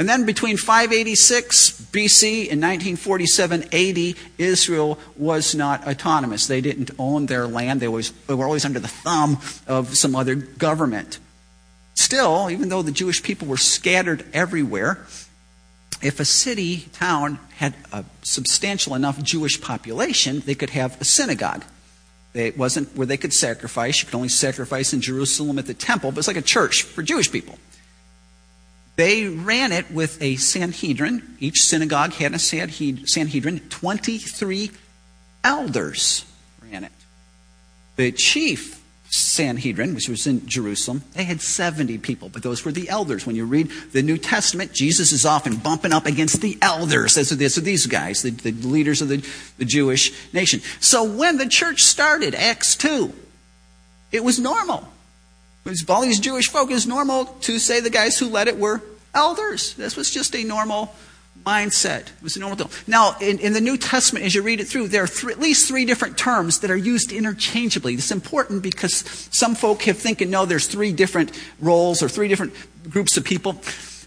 And 0.00 0.08
then 0.08 0.24
between 0.24 0.56
586 0.56 1.72
BC 1.92 2.50
and 2.50 2.62
1947 2.62 3.64
AD, 3.64 4.14
Israel 4.38 4.98
was 5.14 5.54
not 5.54 5.86
autonomous. 5.86 6.46
They 6.46 6.62
didn't 6.62 6.90
own 6.98 7.26
their 7.26 7.46
land. 7.46 7.80
They, 7.80 7.88
was, 7.88 8.10
they 8.26 8.32
were 8.32 8.46
always 8.46 8.64
under 8.64 8.80
the 8.80 8.88
thumb 8.88 9.40
of 9.66 9.94
some 9.94 10.16
other 10.16 10.36
government. 10.36 11.18
Still, 11.92 12.48
even 12.50 12.70
though 12.70 12.80
the 12.80 12.92
Jewish 12.92 13.22
people 13.22 13.46
were 13.46 13.58
scattered 13.58 14.24
everywhere, 14.32 15.04
if 16.00 16.18
a 16.18 16.24
city, 16.24 16.88
town 16.94 17.38
had 17.56 17.74
a 17.92 18.06
substantial 18.22 18.94
enough 18.94 19.22
Jewish 19.22 19.60
population, 19.60 20.40
they 20.46 20.54
could 20.54 20.70
have 20.70 20.98
a 20.98 21.04
synagogue. 21.04 21.62
It 22.32 22.56
wasn't 22.56 22.96
where 22.96 23.06
they 23.06 23.18
could 23.18 23.34
sacrifice. 23.34 24.00
You 24.00 24.06
could 24.06 24.16
only 24.16 24.30
sacrifice 24.30 24.94
in 24.94 25.02
Jerusalem 25.02 25.58
at 25.58 25.66
the 25.66 25.74
temple, 25.74 26.10
but 26.10 26.20
it's 26.20 26.28
like 26.28 26.38
a 26.38 26.40
church 26.40 26.84
for 26.84 27.02
Jewish 27.02 27.30
people. 27.30 27.58
They 29.00 29.28
ran 29.28 29.72
it 29.72 29.90
with 29.90 30.20
a 30.20 30.36
Sanhedrin. 30.36 31.36
Each 31.40 31.62
synagogue 31.62 32.12
had 32.12 32.34
a 32.34 32.38
Sanhedrin. 32.38 33.60
23 33.70 34.70
elders 35.42 36.26
ran 36.62 36.84
it. 36.84 36.92
The 37.96 38.12
chief 38.12 38.78
Sanhedrin, 39.08 39.94
which 39.94 40.10
was 40.10 40.26
in 40.26 40.46
Jerusalem, 40.46 41.02
they 41.14 41.24
had 41.24 41.40
70 41.40 41.96
people, 41.96 42.28
but 42.28 42.42
those 42.42 42.62
were 42.62 42.72
the 42.72 42.90
elders. 42.90 43.24
When 43.24 43.36
you 43.36 43.46
read 43.46 43.70
the 43.92 44.02
New 44.02 44.18
Testament, 44.18 44.74
Jesus 44.74 45.12
is 45.12 45.24
often 45.24 45.56
bumping 45.56 45.94
up 45.94 46.04
against 46.04 46.42
the 46.42 46.58
elders. 46.60 47.14
Those 47.14 47.32
are, 47.32 47.36
these 47.62 47.86
guys, 47.86 48.20
the, 48.20 48.32
the 48.32 48.52
leaders 48.52 49.00
of 49.00 49.08
the, 49.08 49.26
the 49.56 49.64
Jewish 49.64 50.12
nation. 50.34 50.60
So 50.80 51.04
when 51.04 51.38
the 51.38 51.48
church 51.48 51.80
started, 51.84 52.34
Acts 52.34 52.76
2, 52.76 53.10
it 54.12 54.22
was 54.22 54.38
normal. 54.38 54.86
All 55.88 56.02
these 56.02 56.20
Jewish 56.20 56.48
folk, 56.48 56.70
is 56.70 56.86
normal 56.86 57.24
to 57.42 57.58
say 57.58 57.80
the 57.80 57.88
guys 57.88 58.18
who 58.18 58.28
led 58.28 58.46
it 58.46 58.58
were 58.58 58.82
elders. 59.14 59.74
This 59.74 59.96
was 59.96 60.10
just 60.10 60.34
a 60.34 60.44
normal 60.44 60.94
mindset. 61.44 62.02
It 62.02 62.22
was 62.22 62.36
a 62.36 62.40
normal 62.40 62.58
thing. 62.58 62.68
Now, 62.86 63.16
in, 63.20 63.38
in, 63.38 63.52
the 63.52 63.60
New 63.60 63.76
Testament, 63.76 64.24
as 64.24 64.34
you 64.34 64.42
read 64.42 64.60
it 64.60 64.66
through, 64.66 64.88
there 64.88 65.04
are 65.04 65.30
at 65.30 65.40
least 65.40 65.68
three 65.68 65.84
different 65.84 66.18
terms 66.18 66.60
that 66.60 66.70
are 66.70 66.76
used 66.76 67.12
interchangeably. 67.12 67.94
Is 67.94 68.10
important 68.10 68.62
because 68.62 69.28
some 69.32 69.54
folk 69.54 69.82
have 69.82 69.98
thinking, 69.98 70.30
no, 70.30 70.44
there's 70.44 70.66
three 70.66 70.92
different 70.92 71.32
roles 71.60 72.02
or 72.02 72.08
three 72.08 72.28
different 72.28 72.54
groups 72.90 73.16
of 73.16 73.24
people. 73.24 73.56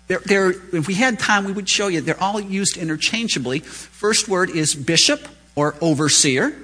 They're, 0.07 0.19
they're, 0.19 0.51
if 0.51 0.87
we 0.87 0.95
had 0.95 1.19
time, 1.19 1.45
we 1.45 1.53
would 1.53 1.69
show 1.69 1.87
you. 1.87 2.01
They're 2.01 2.21
all 2.21 2.39
used 2.39 2.77
interchangeably. 2.77 3.59
First 3.59 4.27
word 4.27 4.49
is 4.49 4.75
bishop 4.75 5.27
or 5.55 5.75
overseer. 5.81 6.55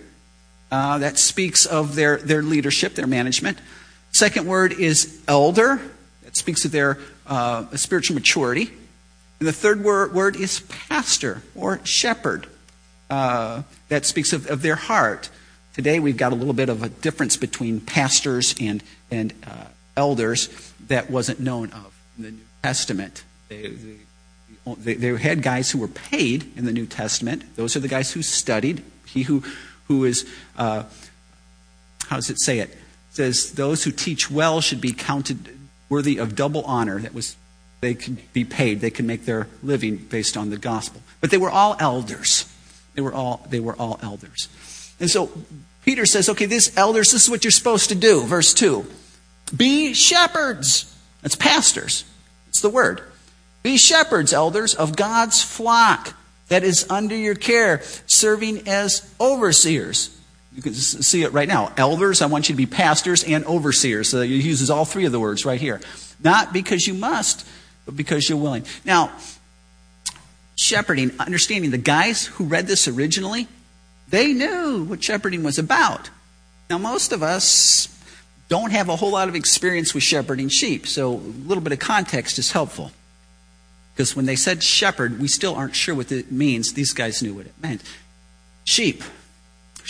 Uh, 0.71 0.99
that 0.99 1.17
speaks 1.17 1.65
of 1.65 1.95
their, 1.95 2.17
their 2.17 2.43
leadership, 2.43 2.93
their 2.93 3.07
management. 3.07 3.57
Second 4.11 4.45
word 4.45 4.73
is 4.73 5.19
elder. 5.27 5.81
That 6.29 6.37
speaks 6.37 6.63
of 6.63 6.71
their 6.71 6.99
uh, 7.25 7.75
spiritual 7.75 8.13
maturity. 8.13 8.71
And 9.39 9.47
the 9.47 9.51
third 9.51 9.83
word, 9.83 10.13
word 10.13 10.35
is 10.35 10.59
pastor 10.59 11.41
or 11.55 11.83
shepherd. 11.83 12.45
Uh, 13.09 13.63
that 13.87 14.05
speaks 14.05 14.31
of, 14.31 14.47
of, 14.47 14.61
their 14.61 14.75
heart. 14.75 15.31
Today 15.73 15.99
we've 15.99 16.17
got 16.17 16.31
a 16.31 16.35
little 16.35 16.53
bit 16.53 16.69
of 16.69 16.83
a 16.83 16.89
difference 16.89 17.35
between 17.35 17.81
pastors 17.81 18.53
and, 18.61 18.83
and 19.09 19.33
uh, 19.47 19.65
elders 19.97 20.49
that 20.85 21.09
wasn't 21.09 21.39
known 21.39 21.71
of 21.71 21.99
in 22.15 22.23
the 22.25 22.31
New 22.31 22.43
Testament. 22.61 23.23
They, 23.47 23.73
they, 24.77 24.93
they, 24.93 25.17
had 25.17 25.41
guys 25.41 25.71
who 25.71 25.79
were 25.79 25.87
paid 25.87 26.55
in 26.55 26.65
the 26.65 26.73
New 26.73 26.85
Testament. 26.85 27.55
Those 27.55 27.75
are 27.75 27.79
the 27.79 27.87
guys 27.87 28.11
who 28.11 28.21
studied. 28.21 28.83
He 29.07 29.23
who, 29.23 29.41
who 29.87 30.05
is, 30.05 30.29
uh, 30.59 30.83
how 32.05 32.17
does 32.17 32.29
it 32.29 32.39
say 32.39 32.59
it? 32.59 32.69
it? 32.69 32.77
Says 33.09 33.53
those 33.53 33.83
who 33.83 33.89
teach 33.89 34.29
well 34.29 34.61
should 34.61 34.79
be 34.79 34.91
counted 34.91 35.58
worthy 35.89 36.17
of 36.17 36.35
double 36.35 36.63
honor. 36.63 36.99
That 36.99 37.13
was 37.13 37.35
they 37.81 37.93
could 37.93 38.31
be 38.33 38.43
paid. 38.43 38.81
They 38.81 38.89
could 38.89 39.05
make 39.05 39.25
their 39.25 39.47
living 39.63 39.97
based 39.97 40.37
on 40.37 40.49
the 40.49 40.57
gospel. 40.57 41.01
But 41.21 41.31
they 41.31 41.37
were 41.37 41.49
all 41.49 41.75
elders. 41.79 42.51
They 42.95 43.01
were 43.01 43.13
all 43.13 43.45
they 43.49 43.59
were 43.59 43.75
all 43.75 43.99
elders. 44.01 44.49
And 44.99 45.09
so 45.09 45.31
Peter 45.85 46.05
says, 46.05 46.29
okay, 46.29 46.45
these 46.45 46.75
elders, 46.77 47.11
this 47.11 47.23
is 47.23 47.29
what 47.29 47.43
you're 47.43 47.51
supposed 47.51 47.89
to 47.89 47.95
do. 47.95 48.21
Verse 48.23 48.53
2. 48.53 48.85
Be 49.55 49.93
shepherds. 49.93 50.95
That's 51.21 51.35
pastors. 51.35 52.03
It's 52.49 52.61
the 52.61 52.69
word. 52.69 53.01
Be 53.63 53.77
shepherds, 53.77 54.33
elders, 54.33 54.75
of 54.75 54.95
God's 54.95 55.41
flock 55.41 56.15
that 56.49 56.63
is 56.63 56.85
under 56.89 57.15
your 57.15 57.35
care, 57.35 57.81
serving 58.07 58.67
as 58.67 59.13
overseers. 59.19 60.15
You 60.59 60.63
can 60.63 60.73
see 60.73 61.23
it 61.23 61.31
right 61.31 61.47
now. 61.47 61.71
Elders, 61.77 62.21
I 62.21 62.25
want 62.25 62.49
you 62.49 62.53
to 62.53 62.57
be 62.57 62.65
pastors 62.65 63.23
and 63.23 63.45
overseers. 63.45 64.09
So 64.09 64.21
he 64.23 64.41
uses 64.41 64.69
all 64.69 64.83
three 64.83 65.05
of 65.05 65.13
the 65.13 65.19
words 65.19 65.45
right 65.45 65.57
here. 65.57 65.79
Not 66.21 66.51
because 66.51 66.85
you 66.85 66.93
must, 66.93 67.47
but 67.85 67.95
because 67.95 68.27
you're 68.27 68.37
willing. 68.37 68.65
Now, 68.83 69.09
shepherding, 70.57 71.13
understanding 71.17 71.71
the 71.71 71.77
guys 71.77 72.25
who 72.25 72.43
read 72.43 72.67
this 72.67 72.89
originally, 72.89 73.47
they 74.09 74.33
knew 74.33 74.83
what 74.83 75.01
shepherding 75.01 75.43
was 75.43 75.57
about. 75.57 76.09
Now, 76.69 76.77
most 76.77 77.13
of 77.13 77.23
us 77.23 77.87
don't 78.49 78.71
have 78.71 78.89
a 78.89 78.97
whole 78.97 79.11
lot 79.11 79.29
of 79.29 79.35
experience 79.35 79.93
with 79.93 80.03
shepherding 80.03 80.49
sheep, 80.49 80.87
so 80.87 81.13
a 81.13 81.47
little 81.47 81.63
bit 81.63 81.71
of 81.71 81.79
context 81.79 82.37
is 82.37 82.51
helpful. 82.51 82.91
Because 83.93 84.13
when 84.13 84.25
they 84.25 84.35
said 84.35 84.61
shepherd, 84.61 85.21
we 85.21 85.29
still 85.29 85.55
aren't 85.55 85.75
sure 85.77 85.95
what 85.95 86.11
it 86.11 86.33
means. 86.33 86.73
These 86.73 86.91
guys 86.91 87.23
knew 87.23 87.33
what 87.35 87.45
it 87.45 87.53
meant. 87.61 87.81
Sheep. 88.65 89.03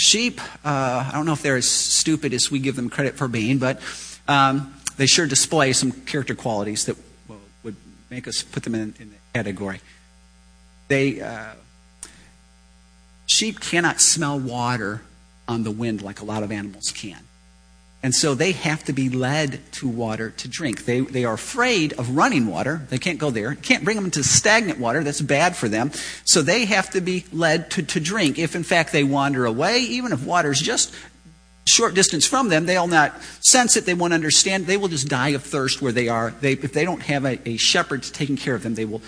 Sheep, 0.01 0.39
uh, 0.63 1.09
I 1.09 1.11
don't 1.11 1.25
know 1.25 1.33
if 1.33 1.41
they're 1.41 1.57
as 1.57 1.67
stupid 1.67 2.33
as 2.33 2.49
we 2.49 2.59
give 2.59 2.77
them 2.77 2.89
credit 2.89 3.15
for 3.15 3.27
being, 3.27 3.57
but 3.57 3.81
um, 4.29 4.73
they 4.95 5.05
sure 5.05 5.27
display 5.27 5.73
some 5.73 5.91
character 5.91 6.35
qualities 6.35 6.85
that 6.85 6.95
well, 7.27 7.41
would 7.63 7.75
make 8.09 8.25
us 8.25 8.41
put 8.41 8.63
them 8.63 8.75
in, 8.75 8.93
in 8.97 9.09
the 9.09 9.15
category. 9.33 9.81
They, 10.87 11.19
uh, 11.19 11.49
sheep 13.27 13.59
cannot 13.59 13.99
smell 13.99 14.39
water 14.39 15.01
on 15.49 15.63
the 15.63 15.71
wind 15.71 16.01
like 16.01 16.21
a 16.21 16.25
lot 16.25 16.43
of 16.43 16.51
animals 16.53 16.93
can. 16.93 17.19
And 18.01 18.15
so 18.15 18.33
they 18.33 18.53
have 18.53 18.85
to 18.85 18.93
be 18.93 19.09
led 19.09 19.59
to 19.73 19.87
water 19.87 20.29
to 20.37 20.47
drink. 20.47 20.85
They, 20.85 21.01
they 21.01 21.25
are 21.25 21.33
afraid 21.33 21.91
of 21.93 22.15
running 22.15 22.47
water. 22.47 22.81
They 22.89 22.97
can't 22.97 23.19
go 23.19 23.29
there. 23.29 23.55
Can't 23.55 23.83
bring 23.83 23.97
them 23.97 24.05
into 24.05 24.23
stagnant 24.23 24.79
water. 24.79 25.03
That's 25.03 25.19
bad 25.19 25.55
for 25.57 25.67
them. 25.67 25.91
So 26.23 26.41
they 26.41 26.63
have 26.65 26.89
to 26.91 27.01
be 27.01 27.25
led 27.33 27.71
to, 27.71 27.83
to 27.83 27.99
drink. 27.99 28.39
If 28.39 28.55
in 28.55 28.63
fact 28.63 28.93
they 28.93 29.03
wander 29.03 29.45
away, 29.45 29.79
even 29.79 30.13
if 30.13 30.23
water 30.23 30.51
is 30.51 30.61
just 30.61 30.95
short 31.67 31.93
distance 31.93 32.25
from 32.25 32.47
them, 32.49 32.65
they'll 32.65 32.87
not 32.87 33.21
sense 33.41 33.75
it. 33.75 33.85
They 33.85 33.93
won't 33.93 34.13
understand. 34.13 34.65
They 34.65 34.77
will 34.77 34.87
just 34.87 35.09
die 35.09 35.29
of 35.29 35.43
thirst 35.43 35.81
where 35.81 35.91
they 35.91 36.07
are. 36.07 36.31
They, 36.31 36.53
if 36.53 36.71
they 36.71 36.85
don't 36.85 37.01
have 37.01 37.25
a, 37.25 37.47
a 37.47 37.57
shepherd 37.57 38.03
taking 38.03 38.37
care 38.37 38.55
of 38.55 38.63
them, 38.63 38.75
they 38.75 38.85
will 38.85 39.01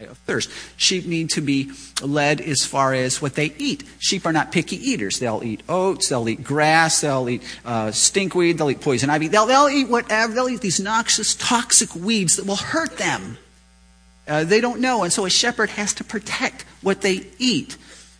of 0.00 0.18
thirst. 0.18 0.50
Sheep 0.76 1.06
need 1.06 1.30
to 1.30 1.40
be 1.40 1.70
led 2.02 2.40
as 2.40 2.64
far 2.64 2.94
as 2.94 3.22
what 3.22 3.34
they 3.34 3.52
eat. 3.58 3.84
Sheep 3.98 4.26
are 4.26 4.32
not 4.32 4.52
picky 4.52 4.76
eaters. 4.76 5.18
They'll 5.18 5.42
eat 5.44 5.62
oats, 5.68 6.08
they'll 6.08 6.28
eat 6.28 6.44
grass, 6.44 7.00
they'll 7.00 7.28
eat 7.28 7.42
uh, 7.64 7.88
stinkweed, 7.88 8.58
they'll 8.58 8.70
eat 8.70 8.80
poison 8.80 9.10
ivy. 9.10 9.28
They'll, 9.28 9.46
they'll 9.46 9.68
eat 9.68 9.88
whatever. 9.88 10.32
They'll 10.34 10.48
eat 10.48 10.60
these 10.60 10.80
noxious, 10.80 11.34
toxic 11.34 11.94
weeds 11.94 12.36
that 12.36 12.46
will 12.46 12.56
hurt 12.56 12.98
them. 12.98 13.38
Uh, 14.28 14.44
they 14.44 14.60
don't 14.60 14.80
know, 14.80 15.04
and 15.04 15.12
so 15.12 15.24
a 15.24 15.30
shepherd 15.30 15.70
has 15.70 15.94
to 15.94 16.04
protect 16.04 16.62
what 16.82 17.00
they 17.00 17.26
eat. 17.38 17.76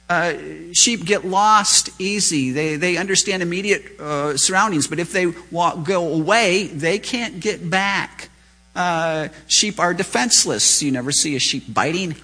Uh, 0.09 0.35
sheep 0.73 1.05
get 1.05 1.25
lost 1.25 1.91
easy. 2.01 2.53
They, 2.53 2.77
they 2.77 2.97
understand 2.97 3.43
immediate 3.43 3.99
uh, 3.99 4.37
surroundings, 4.37 4.87
but 4.87 5.01
if 5.01 5.12
they 5.12 5.27
walk, 5.51 5.85
go 5.85 6.12
away, 6.15 6.69
they 6.69 7.01
can't 7.01 7.41
get 7.41 7.69
back. 7.69 8.29
Uh, 8.77 9.29
sheep 9.49 9.81
are 9.81 9.95
defenseless. 9.95 10.83
You 10.83 10.93
never 10.93 11.11
see 11.11 11.35
a 11.35 11.39
sheep 11.39 11.65
biting. 11.73 12.15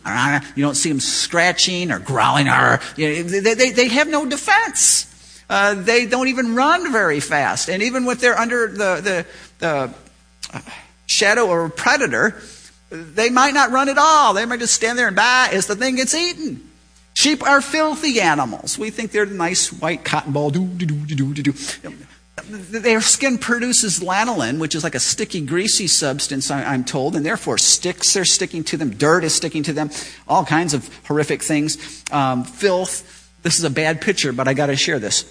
You 0.55 0.63
don't 0.63 0.75
see 0.75 0.91
them 0.91 1.01
scratching 1.01 1.91
or 1.91 1.99
growling. 1.99 2.47
Or, 2.47 2.79
you 2.97 3.09
know, 3.09 3.23
they, 3.23 3.55
they, 3.55 3.71
they 3.71 3.89
have 3.89 4.07
no 4.07 4.27
defense. 4.27 5.09
Uh, 5.49 5.75
they 5.75 6.05
don't 6.05 6.29
even 6.29 6.55
run 6.55 6.93
very 6.93 7.21
fast. 7.21 7.71
And 7.71 7.83
even 7.83 8.05
when 8.05 8.19
they're 8.19 8.39
under 8.39 8.69
the, 8.69 9.01
the, 9.01 9.27
the 9.59 9.95
uh, 10.53 10.61
shadow 11.07 11.51
of 11.51 11.71
a 11.71 11.75
predator, 11.75 12.41
they 12.91 13.31
might 13.31 13.55
not 13.55 13.71
run 13.71 13.89
at 13.89 13.97
all. 13.97 14.35
They 14.35 14.45
might 14.45 14.61
just 14.61 14.75
stand 14.75 14.99
there 14.99 15.07
and 15.07 15.17
baa 15.17 15.49
as 15.51 15.67
the 15.67 15.75
thing 15.75 15.97
gets 15.97 16.15
eaten. 16.15 16.69
Sheep 17.15 17.43
are 17.43 17.61
filthy 17.63 18.21
animals. 18.21 18.79
We 18.79 18.91
think 18.91 19.11
they're 19.11 19.27
the 19.27 19.35
nice 19.35 19.73
white 19.73 20.05
cotton 20.05 20.33
ball. 20.33 20.51
Do, 20.51 20.67
do, 20.67 20.85
do, 20.85 21.15
do, 21.15 21.35
do, 21.35 21.43
do. 21.43 21.53
Their 22.49 23.03
skin 23.03 23.37
produces 23.37 24.01
lanolin, 24.01 24.59
which 24.59 24.75
is 24.75 24.83
like 24.83 24.95
a 24.95 25.01
sticky, 25.01 25.43
greasy 25.43 25.87
substance, 25.87 26.51
I'm 26.51 26.83
told, 26.83 27.15
and 27.15 27.27
therefore 27.27 27.59
sticks 27.59 28.17
are 28.17 28.25
sticking 28.25 28.65
to 28.65 28.79
them, 28.79 28.91
dirt 28.91 29.23
is 29.23 29.35
sticking 29.35 29.63
to 29.65 29.75
them, 29.75 29.91
all 30.27 30.45
kinds 30.45 30.73
of 30.73 30.89
horrific 31.05 31.43
things, 31.43 32.03
um, 32.11 32.45
filth. 32.45 33.31
This 33.43 33.59
is 33.59 33.65
a 33.65 33.71
bad 33.71 34.01
picture, 34.01 34.33
but 34.33 34.49
I 34.49 34.55
got 34.55 34.67
to 34.67 34.77
share 34.77 34.99
this. 34.99 35.31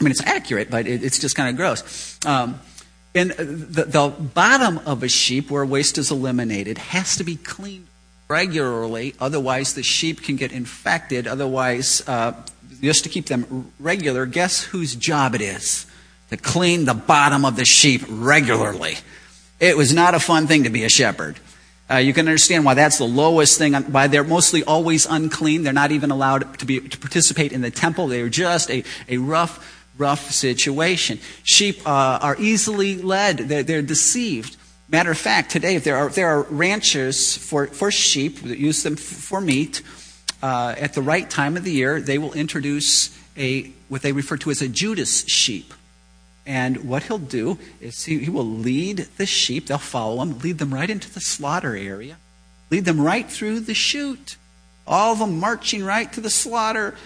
I 0.00 0.04
mean, 0.04 0.10
it's 0.10 0.22
accurate, 0.22 0.70
but 0.70 0.86
it, 0.86 1.04
it's 1.04 1.18
just 1.18 1.36
kind 1.36 1.50
of 1.50 1.56
gross. 1.56 2.18
Um, 2.24 2.58
and 3.14 3.32
the, 3.32 3.84
the 3.84 4.08
bottom 4.08 4.78
of 4.86 5.02
a 5.02 5.08
sheep, 5.08 5.50
where 5.50 5.66
waste 5.66 5.98
is 5.98 6.10
eliminated, 6.10 6.78
has 6.78 7.16
to 7.16 7.24
be 7.24 7.36
cleaned 7.36 7.88
regularly, 8.28 9.14
otherwise 9.20 9.74
the 9.74 9.82
sheep 9.82 10.22
can 10.22 10.36
get 10.36 10.50
infected. 10.50 11.26
Otherwise, 11.26 12.02
uh, 12.08 12.32
just 12.80 13.04
to 13.04 13.10
keep 13.10 13.26
them 13.26 13.70
regular, 13.78 14.24
guess 14.24 14.62
whose 14.64 14.96
job 14.96 15.34
it 15.34 15.42
is? 15.42 15.84
To 16.32 16.38
clean 16.38 16.86
the 16.86 16.94
bottom 16.94 17.44
of 17.44 17.56
the 17.56 17.64
sheep 17.66 18.02
regularly. 18.08 18.96
It 19.60 19.76
was 19.76 19.92
not 19.92 20.14
a 20.14 20.18
fun 20.18 20.46
thing 20.46 20.64
to 20.64 20.70
be 20.70 20.82
a 20.82 20.88
shepherd. 20.88 21.38
Uh, 21.90 21.96
you 21.98 22.14
can 22.14 22.26
understand 22.26 22.64
why 22.64 22.72
that's 22.72 22.96
the 22.96 23.04
lowest 23.04 23.58
thing, 23.58 23.74
why 23.74 24.06
they're 24.06 24.24
mostly 24.24 24.64
always 24.64 25.04
unclean. 25.04 25.62
They're 25.62 25.74
not 25.74 25.92
even 25.92 26.10
allowed 26.10 26.58
to, 26.60 26.64
be, 26.64 26.80
to 26.80 26.98
participate 26.98 27.52
in 27.52 27.60
the 27.60 27.70
temple. 27.70 28.06
They're 28.06 28.30
just 28.30 28.70
a, 28.70 28.82
a 29.10 29.18
rough, 29.18 29.84
rough 29.98 30.30
situation. 30.30 31.20
Sheep 31.42 31.86
uh, 31.86 32.18
are 32.22 32.36
easily 32.38 32.96
led, 32.96 33.36
they're, 33.36 33.62
they're, 33.62 33.82
deceived. 33.82 34.56
Matter 34.88 35.10
of 35.10 35.18
fact, 35.18 35.50
today, 35.50 35.74
if 35.74 35.84
there 35.84 35.96
are, 35.96 36.08
there 36.08 36.28
are 36.28 36.42
ranchers 36.44 37.36
for, 37.36 37.66
for 37.66 37.90
sheep 37.90 38.40
that 38.40 38.58
use 38.58 38.82
them 38.82 38.96
for 38.96 39.42
meat, 39.42 39.82
uh, 40.42 40.74
at 40.78 40.94
the 40.94 41.02
right 41.02 41.28
time 41.28 41.58
of 41.58 41.64
the 41.64 41.72
year, 41.72 42.00
they 42.00 42.16
will 42.16 42.32
introduce 42.32 43.14
a, 43.36 43.70
what 43.90 44.00
they 44.00 44.12
refer 44.12 44.38
to 44.38 44.50
as 44.50 44.62
a 44.62 44.68
Judas 44.68 45.26
sheep. 45.28 45.74
And 46.44 46.88
what 46.88 47.04
he'll 47.04 47.18
do 47.18 47.58
is 47.80 48.04
he, 48.04 48.18
he 48.18 48.30
will 48.30 48.44
lead 48.44 49.08
the 49.16 49.26
sheep, 49.26 49.66
they'll 49.66 49.78
follow 49.78 50.22
him, 50.22 50.38
lead 50.40 50.58
them 50.58 50.74
right 50.74 50.90
into 50.90 51.12
the 51.12 51.20
slaughter 51.20 51.76
area, 51.76 52.16
lead 52.70 52.84
them 52.84 53.00
right 53.00 53.30
through 53.30 53.60
the 53.60 53.74
chute, 53.74 54.36
all 54.86 55.12
of 55.12 55.20
them 55.20 55.38
marching 55.38 55.84
right 55.84 56.12
to 56.12 56.20
the 56.20 56.30
slaughter. 56.30 56.96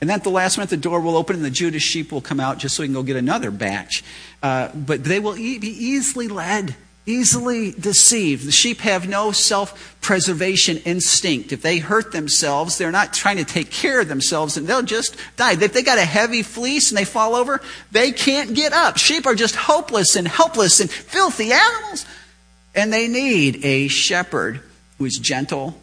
And 0.00 0.08
then 0.08 0.16
at 0.16 0.24
the 0.24 0.30
last 0.30 0.56
minute, 0.56 0.70
the 0.70 0.76
door 0.76 1.00
will 1.00 1.16
open 1.16 1.36
and 1.36 1.44
the 1.44 1.50
Judas 1.50 1.82
sheep 1.82 2.10
will 2.10 2.20
come 2.20 2.40
out 2.40 2.58
just 2.58 2.74
so 2.74 2.82
he 2.82 2.88
can 2.88 2.94
go 2.94 3.02
get 3.02 3.16
another 3.16 3.50
batch. 3.50 4.02
Uh, 4.42 4.70
but 4.74 5.04
they 5.04 5.20
will 5.20 5.36
e- 5.36 5.58
be 5.58 5.68
easily 5.68 6.26
led 6.26 6.74
easily 7.06 7.72
deceived. 7.72 8.46
The 8.46 8.52
sheep 8.52 8.78
have 8.80 9.08
no 9.08 9.32
self 9.32 9.96
preservation 10.00 10.78
instinct. 10.78 11.52
If 11.52 11.62
they 11.62 11.78
hurt 11.78 12.12
themselves, 12.12 12.78
they're 12.78 12.90
not 12.90 13.12
trying 13.12 13.36
to 13.38 13.44
take 13.44 13.70
care 13.70 14.00
of 14.00 14.08
themselves 14.08 14.56
and 14.56 14.66
they'll 14.66 14.82
just 14.82 15.16
die. 15.36 15.52
If 15.52 15.72
they 15.72 15.82
got 15.82 15.98
a 15.98 16.04
heavy 16.04 16.42
fleece 16.42 16.90
and 16.90 16.98
they 16.98 17.04
fall 17.04 17.34
over, 17.34 17.60
they 17.90 18.12
can't 18.12 18.54
get 18.54 18.72
up. 18.72 18.96
Sheep 18.96 19.26
are 19.26 19.34
just 19.34 19.56
hopeless 19.56 20.16
and 20.16 20.26
helpless 20.26 20.80
and 20.80 20.90
filthy 20.90 21.52
animals. 21.52 22.06
And 22.74 22.92
they 22.92 23.08
need 23.08 23.64
a 23.64 23.88
shepherd 23.88 24.60
who 24.98 25.04
is 25.04 25.18
gentle, 25.18 25.78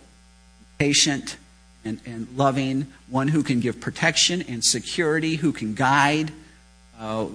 patient, 0.78 1.38
and, 1.84 2.00
and 2.06 2.28
loving, 2.36 2.88
one 3.10 3.28
who 3.28 3.44
can 3.44 3.60
give 3.60 3.80
protection 3.80 4.42
and 4.44 4.64
security, 4.64 5.36
who 5.36 5.52
can 5.52 5.74
guide. 5.74 6.32
Uh, 7.00 7.28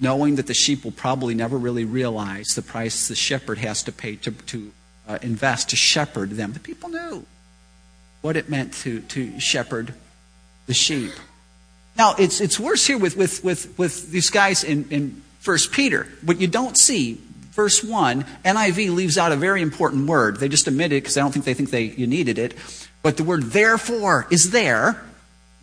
knowing 0.00 0.36
that 0.36 0.46
the 0.46 0.54
sheep 0.54 0.84
will 0.84 0.92
probably 0.92 1.34
never 1.34 1.58
really 1.58 1.84
realize 1.84 2.48
the 2.54 2.62
price 2.62 3.08
the 3.08 3.14
shepherd 3.14 3.58
has 3.58 3.82
to 3.82 3.92
pay 3.92 4.16
to, 4.16 4.30
to 4.30 4.72
uh, 5.08 5.18
invest 5.22 5.70
to 5.70 5.76
shepherd 5.76 6.30
them. 6.30 6.52
The 6.52 6.60
people 6.60 6.88
knew 6.88 7.26
what 8.20 8.36
it 8.36 8.48
meant 8.48 8.74
to, 8.74 9.00
to 9.00 9.38
shepherd 9.40 9.94
the 10.66 10.74
sheep. 10.74 11.12
Now, 11.96 12.14
it's, 12.18 12.40
it's 12.40 12.60
worse 12.60 12.86
here 12.86 12.98
with, 12.98 13.16
with, 13.16 13.42
with, 13.42 13.76
with 13.78 14.10
these 14.12 14.30
guys 14.30 14.62
in, 14.62 14.88
in 14.90 15.22
1 15.44 15.58
Peter. 15.72 16.06
What 16.24 16.40
you 16.40 16.46
don't 16.46 16.76
see, 16.76 17.20
verse 17.52 17.82
1, 17.82 18.24
NIV 18.44 18.94
leaves 18.94 19.18
out 19.18 19.32
a 19.32 19.36
very 19.36 19.62
important 19.62 20.06
word. 20.06 20.38
They 20.38 20.48
just 20.48 20.68
omit 20.68 20.92
it 20.92 21.02
because 21.02 21.16
I 21.16 21.22
don't 21.22 21.32
think 21.32 21.44
they 21.44 21.54
think 21.54 21.70
they, 21.70 21.84
you 21.84 22.06
needed 22.06 22.38
it. 22.38 22.54
But 23.02 23.16
the 23.16 23.24
word 23.24 23.44
therefore 23.44 24.26
is 24.30 24.50
there 24.50 25.02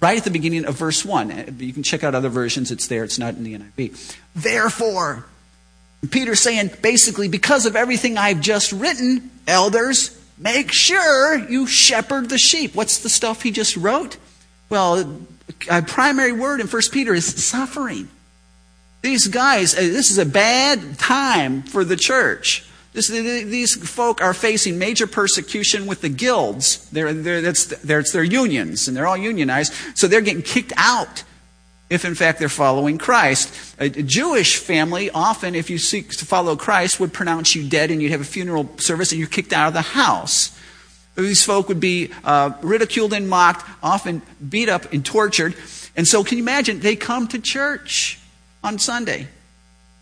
right 0.06 0.20
at 0.20 0.24
the 0.24 0.30
beginning 0.30 0.66
of 0.66 0.76
verse 0.76 1.04
1. 1.04 1.32
Uh, 1.32 1.46
you 1.58 1.74
can 1.74 1.82
check 1.82 2.04
out 2.04 2.14
other 2.14 2.30
versions, 2.30 2.70
it's 2.70 2.86
there, 2.86 3.04
it's 3.04 3.18
not 3.18 3.34
in 3.34 3.44
the 3.44 3.58
NIV. 3.58 4.16
Therefore, 4.36 5.26
Peter's 6.12 6.42
saying 6.42 6.70
basically, 6.84 7.28
because 7.28 7.66
of 7.66 7.76
everything 7.76 8.16
I've 8.16 8.40
just 8.40 8.72
written, 8.72 9.32
elders, 9.48 10.16
make 10.38 10.72
sure 10.72 11.50
you 11.50 11.66
shepherd 11.66 12.30
the 12.30 12.38
sheep. 12.38 12.76
What's 12.76 13.00
the 13.00 13.10
stuff 13.10 13.42
he 13.42 13.50
just 13.50 13.76
wrote? 13.76 14.18
Well, 14.70 15.18
a 15.72 15.82
primary 15.82 16.34
word 16.34 16.62
in 16.62 16.68
1 16.68 16.82
Peter 16.92 17.16
is 17.16 17.26
suffering. 17.44 18.08
These 19.02 19.28
guys, 19.30 19.74
uh, 19.74 19.82
this 19.82 20.12
is 20.12 20.20
a 20.20 20.26
bad 20.26 21.00
time 21.00 21.64
for 21.64 21.84
the 21.84 21.96
church. 21.96 22.64
This, 22.96 23.10
these 23.10 23.76
folk 23.76 24.22
are 24.22 24.34
facing 24.34 24.80
major 24.80 25.06
persecution 25.06 25.86
with 25.86 26.00
the 26.00 26.08
guilds. 26.08 26.90
They're, 26.92 27.12
they're, 27.12 27.42
they're, 27.42 28.00
it's 28.00 28.12
their 28.14 28.24
unions, 28.24 28.88
and 28.88 28.96
they're 28.96 29.06
all 29.06 29.18
unionized. 29.18 29.74
So 29.96 30.08
they're 30.08 30.22
getting 30.22 30.42
kicked 30.42 30.72
out 30.78 31.24
if, 31.90 32.06
in 32.06 32.16
fact, 32.16 32.40
they're 32.40 32.48
following 32.48 32.98
Christ. 32.98 33.54
A, 33.82 33.88
a 33.88 33.90
Jewish 34.02 34.56
family, 34.56 35.12
often, 35.12 35.56
if 35.56 35.70
you 35.70 35.78
seek 35.78 36.12
to 36.12 36.26
follow 36.26 36.56
Christ, 36.56 37.02
would 37.02 37.12
pronounce 37.12 37.54
you 37.54 37.68
dead, 37.68 37.92
and 37.92 38.02
you'd 38.02 38.14
have 38.14 38.22
a 38.22 38.24
funeral 38.24 38.70
service, 38.78 39.12
and 39.12 39.20
you're 39.20 39.28
kicked 39.28 39.52
out 39.52 39.68
of 39.68 39.74
the 39.74 39.82
house. 39.82 40.58
These 41.18 41.44
folk 41.44 41.68
would 41.68 41.82
be 41.82 42.12
uh, 42.24 42.52
ridiculed 42.62 43.12
and 43.12 43.28
mocked, 43.28 43.70
often 43.84 44.22
beat 44.48 44.70
up 44.70 44.94
and 44.94 45.06
tortured. 45.06 45.54
And 45.98 46.08
so, 46.08 46.24
can 46.24 46.38
you 46.38 46.46
imagine? 46.46 46.80
They 46.80 46.96
come 46.96 47.28
to 47.28 47.40
church 47.40 48.20
on 48.64 48.80
Sunday 48.80 49.28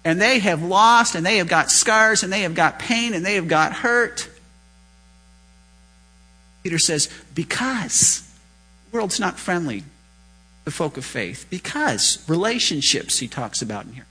and 0.06 0.20
they 0.20 0.40
have 0.40 0.64
lost 0.64 1.16
and 1.16 1.26
they 1.26 1.38
have 1.38 1.48
got 1.48 1.72
scars 1.72 2.24
and 2.24 2.32
they 2.32 2.42
have 2.42 2.56
got 2.56 2.80
pain 2.80 3.14
and 3.14 3.26
they 3.26 3.36
have 3.36 3.48
got 3.48 3.74
hurt. 3.74 4.30
Peter 6.64 6.80
says, 6.80 7.10
because 7.34 8.30
the 8.90 8.98
world's 8.98 9.20
not 9.20 9.38
friendly 9.38 9.84
to 10.66 10.72
folk 10.72 10.98
of 10.98 11.06
faith, 11.06 11.46
because 11.50 12.24
relationships, 12.28 13.20
he 13.20 13.28
talks 13.28 13.62
about 13.62 13.86
in 13.86 13.94
here, 13.94 14.06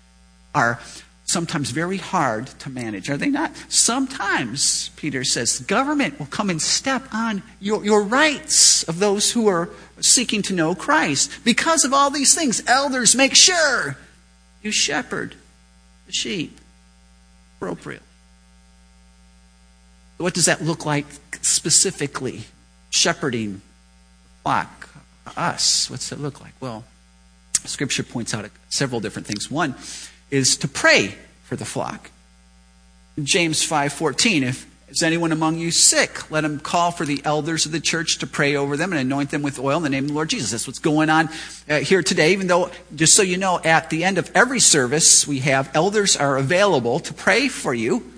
are 0.54 0.78
sometimes 1.24 1.70
very 1.70 1.96
hard 1.96 2.46
to 2.46 2.68
manage. 2.68 3.08
Are 3.08 3.16
they 3.16 3.30
not? 3.30 3.52
Sometimes, 3.68 4.90
Peter 4.96 5.24
says, 5.24 5.60
government 5.60 6.18
will 6.18 6.26
come 6.26 6.50
and 6.50 6.60
step 6.60 7.02
on 7.12 7.42
your, 7.58 7.82
your 7.84 8.02
rights 8.02 8.82
of 8.82 8.98
those 8.98 9.32
who 9.32 9.46
are 9.46 9.70
seeking 10.00 10.42
to 10.42 10.52
know 10.52 10.74
Christ. 10.74 11.30
Because 11.42 11.84
of 11.84 11.94
all 11.94 12.10
these 12.10 12.34
things, 12.34 12.62
elders 12.66 13.14
make 13.14 13.34
sure 13.34 13.96
you 14.62 14.70
shepherd 14.70 15.36
the 16.12 16.16
sheep 16.16 16.60
appropriately. 17.56 18.06
What 20.18 20.34
does 20.34 20.46
that 20.46 20.62
look 20.62 20.84
like 20.86 21.06
specifically? 21.40 22.44
Shepherding 22.90 23.62
flock, 24.42 24.88
us. 25.36 25.90
What's 25.90 26.10
that 26.10 26.20
look 26.20 26.40
like? 26.40 26.52
Well, 26.60 26.84
Scripture 27.64 28.02
points 28.02 28.34
out 28.34 28.48
several 28.68 29.00
different 29.00 29.26
things. 29.26 29.50
One 29.50 29.74
is 30.30 30.56
to 30.58 30.68
pray 30.68 31.14
for 31.44 31.56
the 31.56 31.64
flock. 31.64 32.10
James 33.22 33.66
5:14, 33.66 34.42
if 34.42 34.66
is 34.92 35.02
anyone 35.02 35.32
among 35.32 35.58
you 35.58 35.70
sick? 35.70 36.30
Let 36.30 36.44
him 36.44 36.60
call 36.60 36.90
for 36.90 37.06
the 37.06 37.22
elders 37.24 37.64
of 37.64 37.72
the 37.72 37.80
church 37.80 38.18
to 38.18 38.26
pray 38.26 38.56
over 38.56 38.76
them 38.76 38.92
and 38.92 39.00
anoint 39.00 39.30
them 39.30 39.42
with 39.42 39.58
oil 39.58 39.78
in 39.78 39.82
the 39.82 39.88
name 39.88 40.04
of 40.04 40.08
the 40.08 40.14
Lord 40.14 40.28
Jesus. 40.28 40.50
That's 40.50 40.66
what's 40.66 40.78
going 40.78 41.08
on 41.08 41.30
uh, 41.68 41.78
here 41.78 42.02
today. 42.02 42.32
Even 42.32 42.46
though, 42.46 42.70
just 42.94 43.14
so 43.14 43.22
you 43.22 43.38
know, 43.38 43.58
at 43.64 43.90
the 43.90 44.04
end 44.04 44.18
of 44.18 44.30
every 44.34 44.60
service, 44.60 45.26
we 45.26 45.38
have 45.40 45.70
elders 45.74 46.16
are 46.16 46.36
available 46.36 47.00
to 47.00 47.14
pray 47.14 47.48
for 47.48 47.72
you. 47.72 48.12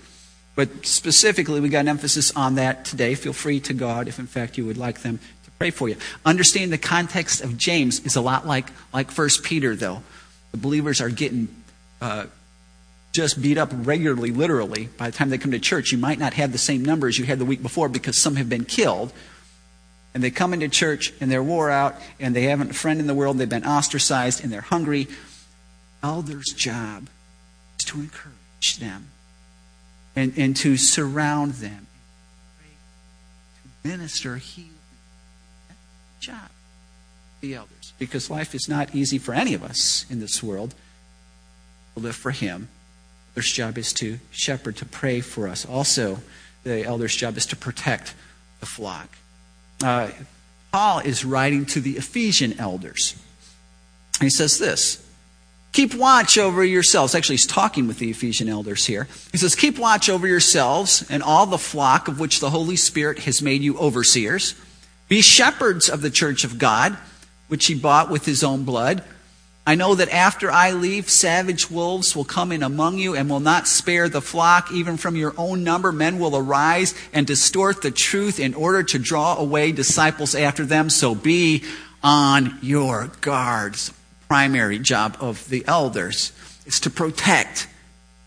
But 0.57 0.85
specifically, 0.85 1.61
we 1.61 1.69
got 1.69 1.81
an 1.81 1.89
emphasis 1.89 2.35
on 2.37 2.57
that 2.57 2.85
today. 2.85 3.15
Feel 3.15 3.33
free 3.33 3.61
to 3.61 3.75
God 3.75 4.09
if, 4.09 4.19
in 4.19 4.27
fact, 4.27 4.59
you 4.59 4.67
would 4.67 4.77
like 4.77 5.03
them 5.03 5.19
to 5.45 5.51
pray 5.53 5.71
for 5.71 5.89
you. 5.89 5.97
Understanding 6.27 6.71
the 6.71 6.79
context 6.79 7.41
of 7.41 7.57
James 7.57 8.01
is 8.01 8.17
a 8.17 8.21
lot 8.21 8.47
like 8.47 8.67
like 8.93 9.11
First 9.11 9.45
Peter, 9.45 9.77
though. 9.77 10.03
The 10.51 10.59
believers 10.59 11.01
are 11.01 11.09
getting 11.09 11.49
uh, 12.01 12.27
just 13.14 13.40
beat 13.40 13.57
up 13.57 13.70
regularly, 13.72 14.33
literally, 14.33 14.88
by 14.98 15.09
the 15.09 15.16
time 15.16 15.31
they 15.31 15.38
come 15.38 15.53
to 15.53 15.61
church, 15.61 15.92
you 15.92 15.98
might 15.98 16.18
not 16.18 16.35
have 16.35 16.50
the 16.50 16.59
same 16.59 16.85
numbers 16.85 17.16
you 17.16 17.24
had 17.24 17.38
the 17.38 17.44
week 17.44 17.62
before 17.62 17.88
because 17.88 18.18
some 18.18 18.35
have 18.35 18.48
been 18.48 18.64
killed. 18.64 19.12
And 20.12 20.22
they 20.22 20.33
come 20.33 20.53
into 20.53 20.68
church 20.68 21.12
and 21.20 21.31
they're 21.31 21.42
wore 21.42 21.70
out 21.70 21.94
and 22.18 22.35
they 22.35 22.42
haven't 22.42 22.72
a 22.72 22.74
friend 22.74 22.98
in 22.98 23.07
the 23.07 23.14
world, 23.14 23.38
they've 23.38 23.48
been 23.48 23.64
ostracized 23.64 24.42
and 24.42 24.53
they're 24.53 24.61
hungry. 24.61 25.07
Elder's 26.03 26.53
job 26.57 27.09
is 27.79 27.85
to 27.87 28.00
encourage 28.00 28.79
them 28.81 29.07
and, 30.16 30.35
and 30.37 30.57
to 30.57 30.77
surround 30.77 31.55
them, 31.55 31.87
to 33.83 33.88
minister 33.88 34.37
healing. 34.37 34.70
job, 36.18 36.50
the 37.40 37.55
elders. 37.55 37.92
Because 37.96 38.29
life 38.29 38.57
is 38.57 38.68
not 38.68 38.92
easy 38.92 39.18
for 39.18 39.35
any 39.35 39.55
of 39.55 39.62
us 39.62 40.05
in 40.11 40.18
this 40.18 40.42
world 40.42 40.74
to 41.94 42.00
live 42.00 42.16
for 42.16 42.33
Him 42.33 42.68
elder's 43.35 43.53
job 43.53 43.79
is 43.79 43.92
to 43.94 44.20
shepherd, 44.31 44.77
to 44.77 44.85
pray 44.85 45.20
for 45.20 45.49
us. 45.49 45.66
Also, 45.66 46.20
the 46.62 46.85
elder's 46.85 47.16
job 47.16 47.37
is 47.37 47.47
to 47.47 47.57
protect 47.57 48.14
the 48.61 48.66
flock. 48.66 49.09
Uh, 49.83 50.11
Paul 50.70 51.01
is 51.01 51.25
writing 51.25 51.66
to 51.66 51.81
the 51.81 51.97
Ephesian 51.97 52.59
elders. 52.61 53.20
He 54.20 54.31
says 54.31 54.59
this 54.59 55.05
Keep 55.73 55.94
watch 55.94 56.38
over 56.38 56.64
yourselves. 56.64 57.16
Actually, 57.16 57.35
he's 57.35 57.47
talking 57.47 57.88
with 57.88 57.99
the 57.99 58.09
Ephesian 58.09 58.49
elders 58.49 58.87
here. 58.87 59.09
He 59.33 59.38
says, 59.38 59.57
Keep 59.57 59.81
watch 59.81 60.09
over 60.09 60.29
yourselves 60.29 61.05
and 61.11 61.20
all 61.20 61.47
the 61.47 61.59
flock 61.59 62.07
of 62.07 62.20
which 62.20 62.38
the 62.38 62.51
Holy 62.51 62.77
Spirit 62.77 63.18
has 63.20 63.42
made 63.42 63.62
you 63.62 63.77
overseers. 63.79 64.55
Be 65.09 65.20
shepherds 65.20 65.90
of 65.90 66.03
the 66.03 66.11
church 66.11 66.44
of 66.44 66.61
God, 66.61 66.97
which 67.49 67.66
he 67.66 67.75
bought 67.75 68.09
with 68.09 68.25
his 68.25 68.44
own 68.44 68.62
blood. 68.62 69.03
I 69.66 69.77
know 69.77 69.94
that 69.94 70.11
after 70.11 70.50
I 70.50 70.72
leave, 70.72 71.09
savage 71.09 71.70
wolves 71.70 72.14
will 72.14 72.24
come 72.24 72.53
in 72.53 72.62
among 72.62 72.98
you 72.98 73.14
and 73.14 73.31
will 73.31 73.40
not 73.40 73.66
spare 73.66 74.11
the 74.11 74.20
flock. 74.20 74.70
Even 74.70 74.98
from 74.98 75.16
your 75.16 75.33
own 75.38 75.64
number, 75.64 75.90
men 75.90 76.18
will 76.18 76.37
arise 76.37 76.94
and 77.14 77.27
distort 77.27 77.81
the 77.81 77.90
truth 77.90 78.38
in 78.38 78.53
order 78.53 78.83
to 78.83 78.98
draw 78.98 79.38
away 79.38 79.72
disciples 79.72 80.35
after 80.35 80.66
them. 80.66 80.90
So 80.90 81.14
be 81.14 81.64
on 82.03 82.59
your 82.61 83.11
guards. 83.22 83.92
Primary 84.29 84.79
job 84.79 85.16
of 85.20 85.48
the 85.48 85.64
elders 85.66 86.33
is 86.66 86.81
to 86.81 86.90
protect 86.90 87.66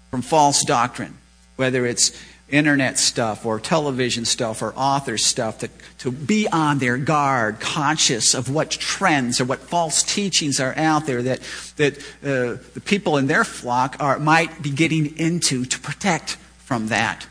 from 0.10 0.24
false 0.24 0.64
doctrine, 0.64 1.16
whether 1.56 1.86
it's 1.86 2.12
internet 2.50 2.98
stuff 2.98 3.46
or 3.46 3.60
television 3.60 4.24
stuff 4.24 4.62
or 4.62 4.74
author 4.76 5.18
stuff, 5.18 5.60
to, 5.60 5.70
to 5.98 6.12
be 6.12 6.48
on 6.48 6.80
their 6.80 6.98
guard, 6.98 7.60
conscious 7.60 8.34
of 8.34 8.50
what 8.50 8.72
trends 8.72 9.42
or 9.42 9.46
what 9.46 9.60
false 9.60 10.02
teachings 10.04 10.60
are 10.60 10.74
out 10.78 11.06
there 11.06 11.22
that, 11.22 11.42
that 11.76 11.98
uh, 12.24 12.58
the 12.74 12.82
people 12.86 13.18
in 13.18 13.28
their 13.28 13.44
flock 13.44 13.98
are, 14.00 14.18
might 14.20 14.62
be 14.62 14.70
getting 14.70 15.18
into 15.18 15.66
to 15.66 15.80
protect 15.80 16.32
from 16.60 16.88
that. 16.88 17.28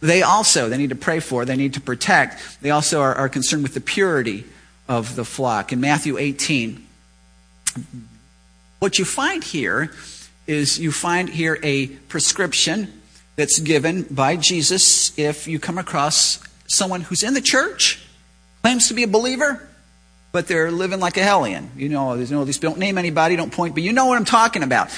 They 0.00 0.22
also, 0.22 0.68
they 0.68 0.78
need 0.78 0.90
to 0.90 0.96
pray 0.96 1.20
for, 1.20 1.44
they 1.44 1.56
need 1.56 1.74
to 1.74 1.80
protect. 1.80 2.60
They 2.60 2.70
also 2.70 3.00
are, 3.00 3.14
are 3.14 3.28
concerned 3.28 3.62
with 3.62 3.74
the 3.74 3.80
purity 3.80 4.44
of 4.88 5.14
the 5.14 5.24
flock. 5.24 5.72
In 5.72 5.80
Matthew 5.80 6.18
18, 6.18 6.84
what 8.80 8.98
you 8.98 9.04
find 9.04 9.44
here 9.44 9.92
is 10.48 10.80
you 10.80 10.90
find 10.90 11.28
here 11.28 11.60
a 11.62 11.86
prescription 11.86 13.01
that's 13.42 13.58
given 13.58 14.02
by 14.04 14.36
Jesus 14.36 15.18
if 15.18 15.48
you 15.48 15.58
come 15.58 15.76
across 15.76 16.38
someone 16.68 17.00
who's 17.00 17.24
in 17.24 17.34
the 17.34 17.40
church, 17.40 18.00
claims 18.62 18.86
to 18.86 18.94
be 18.94 19.02
a 19.02 19.08
believer, 19.08 19.68
but 20.30 20.46
they're 20.46 20.70
living 20.70 21.00
like 21.00 21.16
a 21.16 21.24
hellion. 21.24 21.68
You 21.76 21.88
know, 21.88 22.16
there's 22.16 22.30
no, 22.30 22.44
these 22.44 22.58
don't 22.58 22.78
name 22.78 22.98
anybody, 22.98 23.34
don't 23.34 23.52
point, 23.52 23.74
but 23.74 23.82
you 23.82 23.92
know 23.92 24.06
what 24.06 24.16
I'm 24.16 24.24
talking 24.24 24.62
about. 24.62 24.92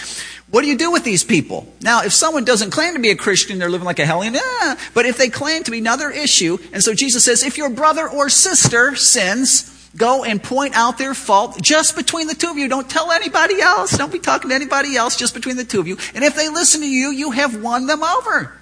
What 0.51 0.61
do 0.61 0.69
you 0.69 0.77
do 0.77 0.93
with 0.93 1.05
these 1.05 1.25
people? 1.25 1.73
Now, 1.81 2.03
if 2.03 2.13
someone 2.13 2.45
doesn't 2.45 2.71
claim 2.71 2.93
to 2.93 3.01
be 3.01 3.09
a 3.09 3.17
Christian, 3.17 3.59
they're 3.59 3.71
living 3.71 3.87
like 3.87 3.99
a 3.99 4.05
hellion, 4.05 4.37
eh, 4.37 4.77
but 4.93 5.07
if 5.07 5.17
they 5.17 5.31
claim 5.31 5.63
to 5.63 5.71
be 5.71 5.79
another 5.79 6.11
issue, 6.11 6.59
and 6.71 6.83
so 6.83 6.93
Jesus 6.93 7.25
says, 7.25 7.43
if 7.43 7.57
your 7.57 7.71
brother 7.71 8.07
or 8.07 8.29
sister 8.29 8.95
sins, 8.95 9.74
Go 9.97 10.25
and 10.25 10.43
point 10.43 10.75
out 10.75 10.99
their 10.99 11.15
fault 11.15 11.61
just 11.63 11.95
between 11.95 12.27
the 12.27 12.35
two 12.35 12.51
of 12.51 12.59
you. 12.59 12.69
Don't 12.69 12.91
tell 12.91 13.13
anybody 13.13 13.61
else. 13.61 13.97
Don't 13.97 14.13
be 14.13 14.19
talking 14.19 14.51
to 14.51 14.55
anybody 14.55 14.97
else, 14.97 15.17
just 15.17 15.35
between 15.35 15.57
the 15.57 15.65
two 15.65 15.79
of 15.79 15.87
you. 15.87 15.97
And 16.15 16.25
if 16.25 16.35
they 16.35 16.49
listen 16.49 16.81
to 16.81 16.89
you, 16.89 17.11
you 17.11 17.31
have 17.31 17.63
won 17.63 17.87
them 17.87 18.03
over. 18.03 18.53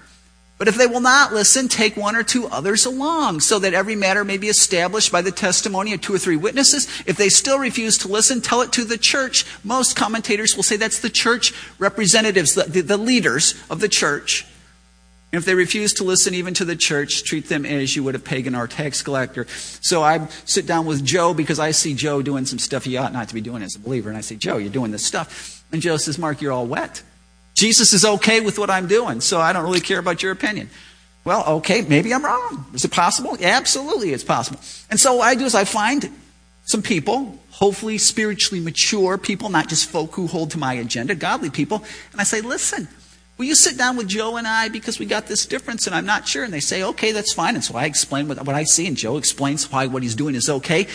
But 0.59 0.69
if 0.69 0.77
they 0.77 0.87
will 0.87 1.01
not 1.01 1.33
listen, 1.33 1.67
take 1.67 1.97
one 1.97 2.15
or 2.15 2.23
two 2.23 2.47
others 2.47 2.87
along, 2.87 3.41
so 3.41 3.59
that 3.59 3.75
every 3.75 3.97
matter 3.97 4.25
may 4.25 4.37
be 4.37 4.49
established 4.49 5.11
by 5.11 5.23
the 5.23 5.33
testimony 5.33 5.93
of 5.93 6.03
two 6.03 6.15
or 6.15 6.19
three 6.19 6.37
witnesses. 6.37 6.87
If 7.07 7.17
they 7.17 7.31
still 7.31 7.59
refuse 7.59 7.99
to 7.99 8.09
listen, 8.09 8.41
tell 8.41 8.61
it 8.61 8.71
to 8.75 8.85
the 8.85 8.99
church. 8.99 9.45
Most 9.65 9.97
commentators 9.97 10.55
will 10.55 10.63
say 10.63 10.77
that's 10.77 11.01
the 11.01 11.11
church 11.11 11.53
representatives, 11.81 12.55
the, 12.55 12.65
the, 12.65 12.83
the 12.83 12.97
leaders 12.97 13.61
of 13.71 13.81
the 13.81 13.89
church. 13.89 14.47
And 15.33 15.39
if 15.39 15.47
they 15.47 15.55
refuse 15.55 15.95
to 15.95 16.05
listen 16.05 16.35
even 16.35 16.53
to 16.55 16.65
the 16.65 16.77
church, 16.77 17.25
treat 17.25 17.49
them 17.49 17.65
as 17.65 17.97
you 17.97 18.05
would 18.05 18.15
a 18.15 18.19
pagan 18.19 18.55
or 18.55 18.69
tax 18.69 19.03
collector. 19.03 19.47
So 19.81 20.03
I 20.03 20.29
sit 20.45 20.67
down 20.67 20.85
with 20.85 21.03
Joe 21.05 21.33
because 21.33 21.59
I 21.59 21.71
see 21.71 21.95
Joe 21.95 22.21
doing 22.21 22.45
some 22.45 22.59
stuff 22.59 22.85
he 22.85 22.99
ought 22.99 23.15
not 23.15 23.29
to 23.29 23.35
be 23.35 23.41
doing 23.41 23.63
as 23.63 23.75
a 23.75 23.79
believer. 23.79 24.11
And 24.11 24.19
I 24.19 24.21
say, 24.21 24.37
Joe, 24.37 24.59
you're 24.59 24.71
doing 24.71 24.91
this 24.91 25.07
stuff. 25.07 25.65
And 25.73 25.81
Joe 25.81 25.97
says, 25.97 26.19
Mark, 26.19 26.43
you're 26.43 26.53
all 26.53 26.67
wet. 26.67 27.03
Jesus 27.55 27.95
is 27.95 28.05
okay 28.05 28.41
with 28.41 28.59
what 28.59 28.71
I'm 28.71 28.87
doing, 28.87 29.21
so 29.21 29.41
I 29.41 29.53
don't 29.53 29.65
really 29.65 29.81
care 29.81 29.99
about 29.99 30.23
your 30.23 30.33
opinion. 30.33 30.69
Well, 31.25 31.45
okay, 31.59 31.83
maybe 31.83 32.13
I'm 32.13 32.25
wrong. 32.25 32.67
Is 32.75 32.85
it 32.85 32.91
possible? 32.91 33.37
Yeah, 33.39 33.57
absolutely, 33.57 34.13
it's 34.13 34.25
possible. 34.25 34.61
And 34.91 34.99
so 34.99 35.15
what 35.15 35.29
I 35.29 35.35
do 35.35 35.45
is 35.45 35.55
I 35.55 35.65
find 35.65 36.11
some 36.65 36.83
people, 36.83 37.39
hopefully 37.51 37.99
spiritually 37.99 38.63
mature 38.63 39.19
people, 39.19 39.49
not 39.49 39.69
just 39.69 39.89
folk 39.89 40.15
who 40.15 40.27
hold 40.27 40.51
to 40.53 40.59
my 40.59 40.75
agenda, 40.75 41.15
godly 41.15 41.51
people, 41.51 41.85
and 42.11 42.21
I 42.21 42.25
say, 42.25 42.41
listen, 42.41 42.89
Will 43.39 43.47
you 43.47 43.55
sit 43.55 43.79
down 43.79 43.97
with 43.97 44.09
Joe 44.09 44.37
and 44.37 44.47
I 44.47 44.69
because 44.69 44.99
we 44.99 45.07
got 45.07 45.27
this 45.27 45.47
difference 45.47 45.87
and 45.87 45.97
I'm 45.97 46.07
not 46.07 46.29
sure? 46.29 46.45
And 46.45 46.53
they 46.53 46.61
say, 46.61 46.83
okay, 46.83 47.13
that's 47.13 47.33
fine. 47.33 47.55
And 47.55 47.65
so 47.65 47.77
I 47.77 47.87
explain 47.87 48.29
what, 48.29 48.45
what 48.45 48.55
I 48.55 48.65
see, 48.65 48.87
and 48.87 48.97
Joe 48.97 49.17
explains 49.17 49.71
why 49.73 49.87
what 49.87 50.03
he's 50.03 50.15
doing 50.15 50.35
is 50.35 50.49
okay. 50.49 50.87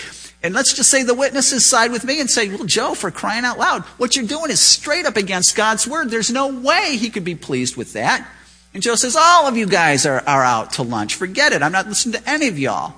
And 0.44 0.54
let's 0.54 0.74
just 0.74 0.90
say 0.90 1.04
the 1.04 1.16
witnesses 1.16 1.66
side 1.66 1.92
with 1.92 2.06
me 2.06 2.20
and 2.22 2.30
say, 2.30 2.48
well, 2.50 2.64
Joe, 2.64 2.94
for 2.94 3.10
crying 3.10 3.44
out 3.44 3.58
loud, 3.58 3.82
what 3.98 4.16
you're 4.16 4.26
doing 4.26 4.52
is 4.52 4.60
straight 4.60 5.06
up 5.06 5.18
against 5.18 5.56
God's 5.56 5.88
word. 5.88 6.12
There's 6.12 6.32
no 6.32 6.48
way 6.48 6.96
he 6.96 7.10
could 7.10 7.26
be 7.26 7.36
pleased 7.36 7.76
with 7.76 7.94
that. 7.94 8.26
And 8.74 8.84
Joe 8.84 8.96
says, 8.96 9.16
all 9.16 9.48
of 9.48 9.58
you 9.58 9.66
guys 9.66 10.06
are, 10.06 10.22
are 10.28 10.44
out 10.44 10.74
to 10.74 10.84
lunch. 10.84 11.16
Forget 11.16 11.54
it. 11.54 11.64
I'm 11.64 11.72
not 11.72 11.88
listening 11.88 12.22
to 12.22 12.30
any 12.30 12.48
of 12.48 12.60
y'all. 12.60 12.94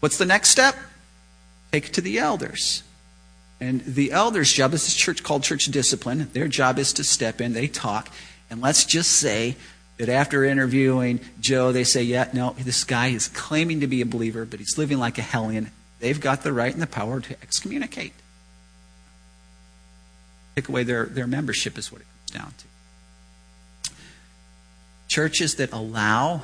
What's 0.00 0.18
the 0.18 0.26
next 0.26 0.48
step? 0.48 0.74
Take 1.70 1.86
it 1.86 1.92
to 1.94 2.00
the 2.00 2.18
elders. 2.18 2.82
And 3.60 3.82
the 3.82 4.12
elders' 4.12 4.52
job, 4.52 4.72
this 4.72 4.88
is 4.88 4.94
church 4.94 5.22
called 5.22 5.44
church 5.44 5.66
discipline. 5.66 6.28
Their 6.32 6.48
job 6.48 6.78
is 6.78 6.92
to 6.94 7.04
step 7.04 7.40
in, 7.40 7.52
they 7.52 7.68
talk, 7.68 8.10
and 8.50 8.60
let's 8.60 8.84
just 8.84 9.12
say 9.12 9.56
that 9.98 10.08
after 10.08 10.44
interviewing 10.44 11.20
Joe, 11.40 11.72
they 11.72 11.84
say, 11.84 12.02
yeah, 12.02 12.28
no, 12.32 12.54
this 12.58 12.84
guy 12.84 13.08
is 13.08 13.28
claiming 13.28 13.80
to 13.80 13.86
be 13.86 14.02
a 14.02 14.06
believer, 14.06 14.44
but 14.44 14.60
he's 14.60 14.76
living 14.76 14.98
like 14.98 15.18
a 15.18 15.22
hellion. 15.22 15.70
They've 16.00 16.20
got 16.20 16.42
the 16.42 16.52
right 16.52 16.72
and 16.72 16.82
the 16.82 16.86
power 16.86 17.20
to 17.20 17.32
excommunicate. 17.42 18.12
Take 20.54 20.68
away 20.68 20.82
their, 20.82 21.06
their 21.06 21.26
membership 21.26 21.78
is 21.78 21.90
what 21.90 22.02
it 22.02 22.06
comes 22.30 22.42
down 22.42 22.54
to. 22.58 23.94
Churches 25.08 25.54
that 25.56 25.72
allow 25.72 26.42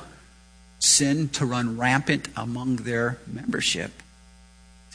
sin 0.79 1.29
to 1.29 1.45
run 1.45 1.77
rampant 1.77 2.27
among 2.35 2.77
their 2.77 3.19
membership 3.27 3.91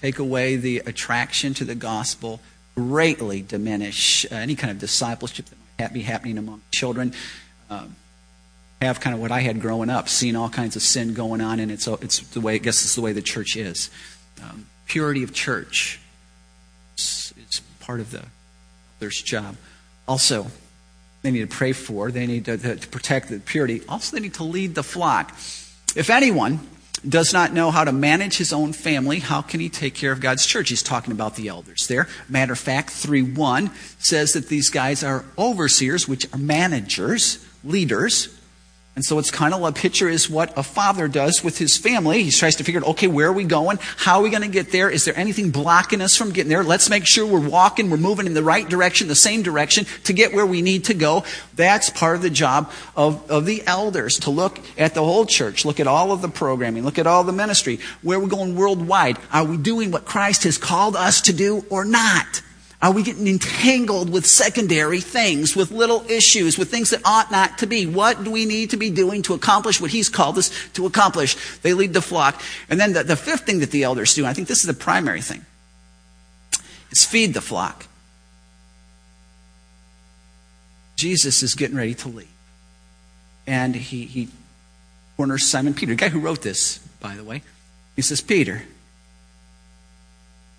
take 0.00 0.18
away 0.18 0.56
the 0.56 0.78
attraction 0.86 1.54
to 1.54 1.64
the 1.64 1.74
gospel, 1.74 2.40
greatly 2.74 3.42
diminish 3.42 4.24
uh, 4.30 4.36
any 4.36 4.54
kind 4.54 4.70
of 4.70 4.78
discipleship 4.78 5.46
that 5.46 5.57
be 5.86 6.02
happening 6.02 6.38
among 6.38 6.62
children. 6.70 7.14
Um, 7.70 7.96
have 8.80 9.00
kind 9.00 9.14
of 9.14 9.20
what 9.20 9.32
I 9.32 9.40
had 9.40 9.60
growing 9.60 9.90
up, 9.90 10.08
seeing 10.08 10.36
all 10.36 10.48
kinds 10.48 10.76
of 10.76 10.82
sin 10.82 11.14
going 11.14 11.40
on, 11.40 11.58
and 11.58 11.70
it's 11.70 11.86
it's 11.88 12.20
the 12.20 12.40
way 12.40 12.54
I 12.54 12.58
guess 12.58 12.84
it's 12.84 12.94
the 12.94 13.00
way 13.00 13.12
the 13.12 13.22
church 13.22 13.56
is. 13.56 13.90
Um, 14.42 14.66
purity 14.86 15.22
of 15.22 15.32
church 15.32 16.00
is, 16.96 17.34
is 17.36 17.60
part 17.80 18.00
of 18.00 18.10
the 18.10 18.22
elder's 19.00 19.20
job. 19.20 19.56
Also, 20.06 20.46
they 21.22 21.30
need 21.32 21.40
to 21.50 21.56
pray 21.56 21.72
for. 21.72 22.10
They 22.10 22.26
need 22.26 22.44
to, 22.44 22.56
to, 22.56 22.76
to 22.76 22.88
protect 22.88 23.28
the 23.28 23.40
purity. 23.40 23.82
Also, 23.88 24.16
they 24.16 24.22
need 24.22 24.34
to 24.34 24.44
lead 24.44 24.74
the 24.74 24.84
flock. 24.84 25.32
If 25.96 26.08
anyone 26.08 26.60
does 27.06 27.32
not 27.32 27.52
know 27.52 27.70
how 27.70 27.84
to 27.84 27.92
manage 27.92 28.38
his 28.38 28.52
own 28.52 28.72
family, 28.72 29.18
how 29.18 29.42
can 29.42 29.60
he 29.60 29.68
take 29.68 29.94
care 29.94 30.12
of 30.12 30.20
God's 30.20 30.46
church? 30.46 30.68
He's 30.70 30.82
talking 30.82 31.12
about 31.12 31.36
the 31.36 31.48
elders 31.48 31.86
there. 31.86 32.08
Matter 32.28 32.52
of 32.52 32.58
fact, 32.58 32.90
3 32.90 33.22
1 33.22 33.70
says 33.98 34.32
that 34.32 34.48
these 34.48 34.70
guys 34.70 35.02
are 35.04 35.24
overseers, 35.36 36.08
which 36.08 36.32
are 36.32 36.38
managers, 36.38 37.44
leaders. 37.64 38.37
And 38.98 39.04
so 39.04 39.20
it's 39.20 39.30
kind 39.30 39.54
of 39.54 39.62
a 39.62 39.70
picture 39.70 40.08
is 40.08 40.28
what 40.28 40.52
a 40.58 40.64
father 40.64 41.06
does 41.06 41.44
with 41.44 41.56
his 41.56 41.76
family. 41.76 42.24
He 42.24 42.32
tries 42.32 42.56
to 42.56 42.64
figure 42.64 42.80
out, 42.80 42.88
okay, 42.88 43.06
where 43.06 43.28
are 43.28 43.32
we 43.32 43.44
going? 43.44 43.78
How 43.80 44.18
are 44.18 44.22
we 44.24 44.28
going 44.28 44.42
to 44.42 44.48
get 44.48 44.72
there? 44.72 44.90
Is 44.90 45.04
there 45.04 45.16
anything 45.16 45.52
blocking 45.52 46.00
us 46.00 46.16
from 46.16 46.32
getting 46.32 46.48
there? 46.48 46.64
Let's 46.64 46.90
make 46.90 47.06
sure 47.06 47.24
we're 47.24 47.48
walking, 47.48 47.90
we're 47.90 47.96
moving 47.96 48.26
in 48.26 48.34
the 48.34 48.42
right 48.42 48.68
direction, 48.68 49.06
the 49.06 49.14
same 49.14 49.42
direction 49.42 49.86
to 50.02 50.12
get 50.12 50.34
where 50.34 50.44
we 50.44 50.62
need 50.62 50.86
to 50.86 50.94
go. 50.94 51.22
That's 51.54 51.90
part 51.90 52.16
of 52.16 52.22
the 52.22 52.30
job 52.30 52.72
of, 52.96 53.30
of 53.30 53.46
the 53.46 53.62
elders 53.68 54.18
to 54.22 54.30
look 54.30 54.58
at 54.76 54.94
the 54.94 55.04
whole 55.04 55.26
church, 55.26 55.64
look 55.64 55.78
at 55.78 55.86
all 55.86 56.10
of 56.10 56.20
the 56.20 56.28
programming, 56.28 56.82
look 56.82 56.98
at 56.98 57.06
all 57.06 57.22
the 57.22 57.32
ministry, 57.32 57.78
where 58.02 58.18
we're 58.18 58.26
going 58.26 58.56
worldwide. 58.56 59.16
Are 59.32 59.44
we 59.44 59.58
doing 59.58 59.92
what 59.92 60.06
Christ 60.06 60.42
has 60.42 60.58
called 60.58 60.96
us 60.96 61.20
to 61.20 61.32
do 61.32 61.64
or 61.70 61.84
not? 61.84 62.42
Are 62.80 62.92
we 62.92 63.02
getting 63.02 63.26
entangled 63.26 64.08
with 64.08 64.24
secondary 64.24 65.00
things, 65.00 65.56
with 65.56 65.72
little 65.72 66.04
issues, 66.08 66.56
with 66.56 66.70
things 66.70 66.90
that 66.90 67.00
ought 67.04 67.30
not 67.32 67.58
to 67.58 67.66
be? 67.66 67.86
What 67.86 68.22
do 68.22 68.30
we 68.30 68.46
need 68.46 68.70
to 68.70 68.76
be 68.76 68.88
doing 68.88 69.22
to 69.22 69.34
accomplish 69.34 69.80
what 69.80 69.90
He's 69.90 70.08
called 70.08 70.38
us 70.38 70.50
to 70.74 70.86
accomplish? 70.86 71.36
They 71.58 71.74
lead 71.74 71.92
the 71.92 72.00
flock. 72.00 72.40
And 72.70 72.78
then 72.78 72.92
the, 72.92 73.02
the 73.02 73.16
fifth 73.16 73.46
thing 73.46 73.58
that 73.60 73.72
the 73.72 73.82
elders 73.82 74.14
do, 74.14 74.24
I 74.24 74.32
think 74.32 74.46
this 74.46 74.60
is 74.60 74.66
the 74.66 74.74
primary 74.74 75.22
thing, 75.22 75.44
is 76.92 77.04
feed 77.04 77.34
the 77.34 77.40
flock. 77.40 77.86
Jesus 80.94 81.42
is 81.42 81.54
getting 81.54 81.76
ready 81.76 81.94
to 81.94 82.08
leave. 82.08 82.28
And 83.44 83.74
he, 83.74 84.04
he 84.04 84.28
corners 85.16 85.46
Simon 85.46 85.74
Peter, 85.74 85.92
the 85.92 85.96
guy 85.96 86.10
who 86.10 86.20
wrote 86.20 86.42
this, 86.42 86.78
by 87.00 87.16
the 87.16 87.24
way. 87.24 87.42
He 87.96 88.02
says, 88.02 88.20
Peter, 88.20 88.62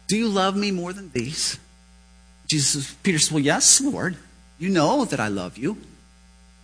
do 0.07 0.17
you 0.17 0.27
love 0.27 0.57
me 0.57 0.71
more 0.71 0.91
than 0.91 1.11
these? 1.11 1.57
Jesus, 2.49 2.93
Peter 3.03 3.19
said, 3.19 3.33
Well, 3.33 3.43
yes, 3.43 3.79
Lord. 3.79 4.17
You 4.57 4.69
know 4.69 5.05
that 5.05 5.21
I 5.21 5.29
love 5.29 5.57
you. 5.57 5.77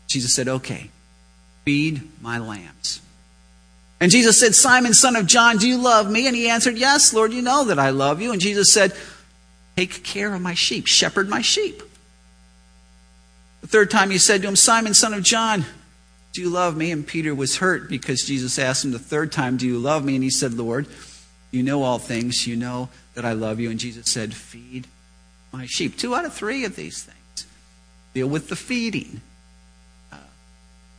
Jesus 0.07 0.35
said, 0.35 0.49
Okay, 0.49 0.89
feed 1.63 2.01
my 2.21 2.37
lambs. 2.37 3.01
And 4.01 4.11
Jesus 4.11 4.37
said, 4.37 4.53
Simon, 4.53 4.93
son 4.93 5.15
of 5.15 5.25
John, 5.25 5.57
do 5.57 5.69
you 5.69 5.77
love 5.77 6.11
me? 6.11 6.27
And 6.27 6.35
he 6.35 6.49
answered, 6.49 6.77
Yes, 6.77 7.13
Lord, 7.13 7.31
you 7.31 7.41
know 7.41 7.63
that 7.65 7.79
I 7.79 7.91
love 7.91 8.21
you. 8.21 8.33
And 8.33 8.41
Jesus 8.41 8.73
said, 8.73 8.93
Take 9.77 10.03
care 10.03 10.33
of 10.33 10.41
my 10.41 10.53
sheep, 10.53 10.87
shepherd 10.87 11.29
my 11.29 11.41
sheep. 11.41 11.81
The 13.61 13.67
third 13.67 13.89
time 13.91 14.09
he 14.09 14.17
said 14.17 14.41
to 14.41 14.47
him, 14.47 14.55
Simon, 14.55 14.93
son 14.93 15.13
of 15.13 15.23
John, 15.23 15.65
do 16.33 16.41
you 16.41 16.49
love 16.49 16.75
me? 16.75 16.91
And 16.91 17.07
Peter 17.07 17.33
was 17.33 17.57
hurt 17.57 17.89
because 17.89 18.23
Jesus 18.23 18.59
asked 18.59 18.83
him 18.83 18.91
the 18.91 18.99
third 18.99 19.31
time, 19.31 19.55
Do 19.55 19.65
you 19.65 19.79
love 19.79 20.03
me? 20.03 20.15
And 20.15 20.23
he 20.23 20.29
said, 20.29 20.53
Lord, 20.53 20.87
you 21.51 21.63
know 21.63 21.83
all 21.83 21.99
things. 21.99 22.45
You 22.45 22.57
know 22.57 22.89
that 23.13 23.23
I 23.23 23.31
love 23.31 23.59
you. 23.59 23.69
And 23.69 23.79
Jesus 23.79 24.11
said, 24.11 24.33
Feed 24.33 24.87
my 25.55 25.65
sheep. 25.65 25.97
Two 25.97 26.13
out 26.13 26.25
of 26.25 26.33
three 26.33 26.65
of 26.65 26.75
these 26.75 27.03
things 27.03 27.47
deal 28.13 28.27
with 28.27 28.49
the 28.49 28.55
feeding. 28.55 29.21
Uh, 30.11 30.17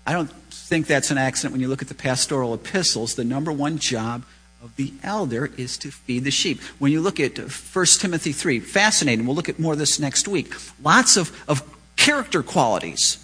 I 0.06 0.12
don't 0.12 0.30
think 0.50 0.86
that's 0.86 1.10
an 1.10 1.18
accident 1.18 1.52
when 1.52 1.60
you 1.60 1.68
look 1.68 1.82
at 1.82 1.88
the 1.88 1.94
pastoral 1.94 2.54
epistles. 2.54 3.14
The 3.14 3.24
number 3.24 3.52
one 3.52 3.78
job 3.78 4.24
of 4.62 4.74
the 4.76 4.94
elder 5.02 5.50
is 5.58 5.76
to 5.78 5.90
feed 5.90 6.24
the 6.24 6.30
sheep. 6.30 6.60
When 6.78 6.90
you 6.90 7.02
look 7.02 7.20
at 7.20 7.38
1 7.38 7.86
Timothy 7.98 8.32
3, 8.32 8.60
fascinating. 8.60 9.26
We'll 9.26 9.36
look 9.36 9.50
at 9.50 9.58
more 9.58 9.74
of 9.74 9.78
this 9.78 10.00
next 10.00 10.26
week. 10.26 10.54
Lots 10.82 11.18
of, 11.18 11.36
of 11.48 11.62
character 11.96 12.42
qualities. 12.42 13.22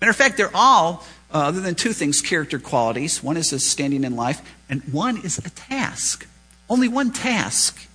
Matter 0.00 0.10
of 0.10 0.16
fact, 0.16 0.36
they're 0.36 0.54
all, 0.54 1.04
uh, 1.32 1.38
other 1.38 1.60
than 1.60 1.76
two 1.76 1.92
things, 1.92 2.20
character 2.20 2.58
qualities. 2.58 3.22
One 3.22 3.36
is 3.36 3.52
a 3.52 3.60
standing 3.60 4.02
in 4.02 4.16
life, 4.16 4.42
and 4.68 4.82
one 4.92 5.18
is 5.18 5.38
a 5.38 5.50
task. 5.50 6.26
Only 6.68 6.88
one 6.88 7.12
task. 7.12 7.88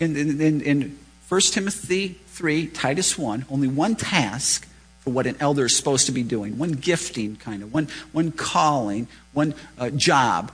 In, 0.00 0.16
in, 0.16 0.60
in 0.60 0.98
1 1.28 1.40
Timothy 1.52 2.18
3, 2.34 2.66
Titus 2.66 3.16
1, 3.16 3.46
only 3.48 3.68
one 3.68 3.94
task 3.94 4.66
for 5.00 5.10
what 5.12 5.26
an 5.26 5.36
elder 5.38 5.66
is 5.66 5.76
supposed 5.76 6.06
to 6.06 6.12
be 6.12 6.22
doing. 6.22 6.58
One 6.58 6.72
gifting, 6.72 7.36
kind 7.36 7.62
of, 7.62 7.72
one, 7.72 7.88
one 8.12 8.32
calling, 8.32 9.06
one 9.32 9.54
uh, 9.78 9.90
job. 9.90 10.50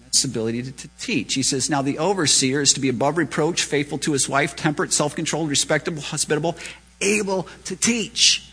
That's 0.00 0.24
ability 0.24 0.62
to, 0.64 0.72
to 0.72 0.88
teach. 0.98 1.34
He 1.34 1.42
says, 1.42 1.68
Now 1.68 1.82
the 1.82 1.98
overseer 1.98 2.62
is 2.62 2.72
to 2.74 2.80
be 2.80 2.88
above 2.88 3.18
reproach, 3.18 3.64
faithful 3.64 3.98
to 3.98 4.12
his 4.12 4.28
wife, 4.28 4.56
temperate, 4.56 4.92
self 4.92 5.14
controlled, 5.14 5.50
respectable, 5.50 6.00
hospitable, 6.00 6.56
able 7.00 7.46
to 7.64 7.76
teach. 7.76 8.51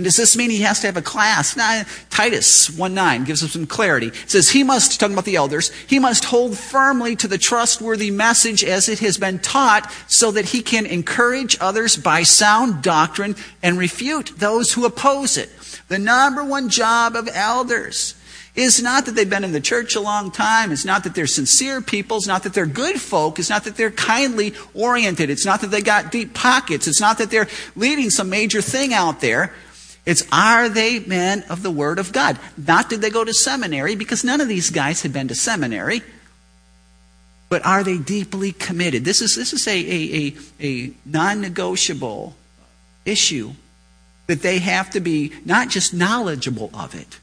And 0.00 0.06
does 0.06 0.16
this 0.16 0.34
mean 0.34 0.48
he 0.48 0.62
has 0.62 0.80
to 0.80 0.86
have 0.86 0.96
a 0.96 1.02
class? 1.02 1.58
Nah, 1.58 1.82
Titus 2.08 2.70
1 2.70 2.94
9 2.94 3.24
gives 3.24 3.44
us 3.44 3.52
some 3.52 3.66
clarity. 3.66 4.06
It 4.06 4.30
says, 4.30 4.48
He 4.48 4.62
must, 4.62 4.98
talking 4.98 5.12
about 5.12 5.26
the 5.26 5.36
elders, 5.36 5.70
he 5.88 5.98
must 5.98 6.24
hold 6.24 6.56
firmly 6.56 7.16
to 7.16 7.28
the 7.28 7.36
trustworthy 7.36 8.10
message 8.10 8.64
as 8.64 8.88
it 8.88 9.00
has 9.00 9.18
been 9.18 9.40
taught 9.40 9.92
so 10.08 10.30
that 10.30 10.46
he 10.46 10.62
can 10.62 10.86
encourage 10.86 11.58
others 11.60 11.98
by 11.98 12.22
sound 12.22 12.82
doctrine 12.82 13.36
and 13.62 13.76
refute 13.76 14.32
those 14.38 14.72
who 14.72 14.86
oppose 14.86 15.36
it. 15.36 15.50
The 15.88 15.98
number 15.98 16.42
one 16.42 16.70
job 16.70 17.14
of 17.14 17.28
elders 17.34 18.14
is 18.54 18.82
not 18.82 19.04
that 19.04 19.12
they've 19.12 19.28
been 19.28 19.44
in 19.44 19.52
the 19.52 19.60
church 19.60 19.96
a 19.96 20.00
long 20.00 20.30
time. 20.30 20.72
It's 20.72 20.86
not 20.86 21.04
that 21.04 21.14
they're 21.14 21.26
sincere 21.26 21.82
people. 21.82 22.16
It's 22.16 22.26
not 22.26 22.44
that 22.44 22.54
they're 22.54 22.64
good 22.64 22.98
folk. 22.98 23.38
It's 23.38 23.50
not 23.50 23.64
that 23.64 23.76
they're 23.76 23.90
kindly 23.90 24.54
oriented. 24.72 25.28
It's 25.28 25.44
not 25.44 25.60
that 25.60 25.70
they 25.70 25.82
got 25.82 26.10
deep 26.10 26.32
pockets. 26.32 26.88
It's 26.88 27.02
not 27.02 27.18
that 27.18 27.30
they're 27.30 27.48
leading 27.76 28.08
some 28.08 28.30
major 28.30 28.62
thing 28.62 28.94
out 28.94 29.20
there. 29.20 29.52
It's 30.06 30.26
are 30.32 30.68
they 30.68 31.00
men 31.00 31.44
of 31.48 31.62
the 31.62 31.70
Word 31.70 31.98
of 31.98 32.12
God? 32.12 32.38
Not 32.56 32.88
did 32.88 33.00
they 33.00 33.10
go 33.10 33.24
to 33.24 33.34
seminary, 33.34 33.96
because 33.96 34.24
none 34.24 34.40
of 34.40 34.48
these 34.48 34.70
guys 34.70 35.02
had 35.02 35.12
been 35.12 35.28
to 35.28 35.34
seminary. 35.34 36.02
But 37.48 37.66
are 37.66 37.82
they 37.82 37.98
deeply 37.98 38.52
committed? 38.52 39.04
This 39.04 39.20
is, 39.20 39.34
this 39.34 39.52
is 39.52 39.66
a, 39.66 39.72
a, 39.72 40.34
a, 40.60 40.66
a 40.66 40.92
non 41.04 41.40
negotiable 41.40 42.36
issue 43.04 43.52
that 44.28 44.42
they 44.42 44.58
have 44.60 44.90
to 44.90 45.00
be 45.00 45.32
not 45.44 45.68
just 45.68 45.92
knowledgeable 45.92 46.70
of 46.72 46.94
it, 46.94 47.18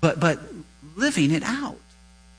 but, 0.00 0.18
but 0.18 0.40
living 0.96 1.30
it 1.30 1.42
out. 1.42 1.76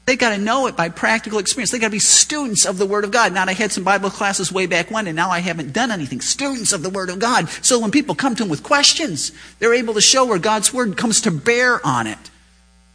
They 0.06 0.16
got 0.16 0.36
to 0.36 0.38
know 0.38 0.66
it 0.68 0.76
by 0.76 0.90
practical 0.90 1.38
experience. 1.38 1.72
They've 1.72 1.80
got 1.80 1.88
to 1.88 1.92
be 1.92 2.00
students 2.00 2.66
of 2.66 2.78
the 2.78 2.88
Word 2.88 3.04
of 3.04 3.12
God. 3.12 3.34
Not 3.34 3.50
I 3.50 3.54
had 3.54 3.72
some 3.72 3.84
Bible 3.84 4.10
classes 4.10 4.52
way 4.52 4.66
back 4.66 4.90
when, 4.90 5.06
and 5.08 5.16
now 5.16 5.30
I 5.30 5.40
haven't 5.40 5.74
done 5.74 5.92
anything. 5.92 6.22
Students 6.22 6.74
of 6.74 6.82
the 6.82 6.90
Word 6.90 7.10
of 7.10 7.20
God. 7.20 7.50
So 7.62 7.80
when 7.80 7.92
people 7.92 8.16
come 8.16 8.36
to 8.36 8.44
them 8.44 8.50
with 8.50 8.64
questions, 8.64 9.32
they're 9.60 9.76
able 9.76 9.94
to 9.94 10.02
show 10.02 10.26
where 10.26 10.40
God's 10.40 10.74
Word 10.74 10.98
comes 10.98 11.22
to 11.22 11.32
bear 11.32 11.86
on 11.86 12.08
it. 12.08 12.18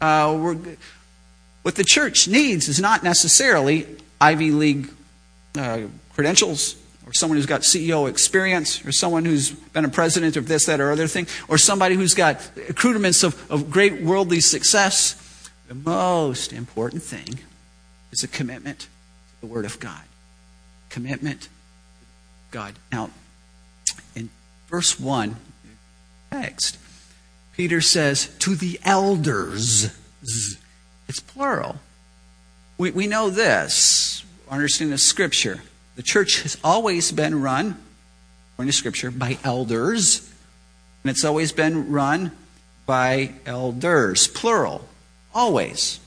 Uh, 0.01 0.57
what 1.63 1.75
the 1.75 1.85
church 1.85 2.29
needs 2.29 2.69
is 2.69 2.81
not 2.81 3.03
necessarily 3.03 3.87
Ivy 4.21 4.51
League 4.51 4.89
uh, 5.57 5.83
credentials, 6.15 6.77
or 7.07 7.13
someone 7.13 7.37
who's 7.37 7.47
got 7.47 7.61
CEO 7.63 8.09
experience, 8.09 8.85
or 8.85 8.93
someone 8.93 9.25
who's 9.25 9.51
been 9.51 9.85
a 9.85 9.89
president 9.89 10.37
of 10.37 10.49
this, 10.49 10.67
that, 10.67 10.81
or 10.81 10.91
other 10.91 11.07
thing, 11.07 11.27
or 11.49 11.57
somebody 11.57 11.95
who's 11.95 12.15
got 12.15 12.41
accoutrements 12.69 13.23
of, 13.23 13.51
of 13.51 13.71
great 13.71 14.03
worldly 14.03 14.41
success. 14.41 15.23
The 15.69 15.75
most 15.75 16.53
important 16.53 17.03
thing 17.03 17.41
is 18.13 18.23
a 18.23 18.29
commitment 18.29 18.81
to 18.81 18.89
the 19.41 19.47
Word 19.47 19.65
of 19.65 19.81
God. 19.81 20.03
Commitment 20.91 21.43
to 21.43 21.49
God. 22.53 22.75
Now, 22.93 23.11
in 24.15 24.31
verse 24.69 24.99
1, 25.01 25.37
text, 26.31 26.79
Peter 27.57 27.81
says, 27.81 28.29
to 28.39 28.55
the 28.55 28.79
elders. 28.85 29.91
It's 31.09 31.21
plural. 31.21 31.77
We, 32.79 32.91
we 32.93 33.07
know 33.07 33.31
this, 33.31 34.25
understanding 34.49 34.93
the 34.93 34.99
Scripture. 34.99 35.63
The 35.97 36.03
church 36.03 36.43
has 36.43 36.57
always 36.63 37.11
been 37.11 37.43
run, 37.43 37.83
according 38.53 38.71
to 38.71 38.77
Scripture, 38.77 39.11
by 39.11 39.39
elders, 39.43 40.33
and 41.03 41.11
it's 41.11 41.25
always 41.25 41.51
been 41.51 41.91
run 41.91 42.33
by 42.85 43.33
elders, 43.47 44.29
plural. 44.29 44.87
Always. 45.37 46.01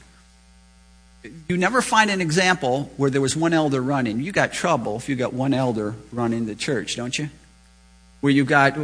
You 1.48 1.56
never 1.56 1.84
find 1.84 2.10
an 2.10 2.20
example 2.20 2.92
where 2.98 3.12
there 3.12 3.22
was 3.22 3.36
one 3.36 3.54
elder 3.54 3.80
running. 3.80 4.22
You 4.22 4.32
got 4.32 4.52
trouble 4.54 4.96
if 4.96 5.08
you 5.08 5.16
got 5.16 5.34
one 5.34 5.54
elder 5.54 5.94
running 6.12 6.48
the 6.48 6.56
church, 6.56 6.96
don't 6.96 7.16
you? 7.16 7.30
Where 8.22 8.34
you 8.34 8.44
got 8.44 8.76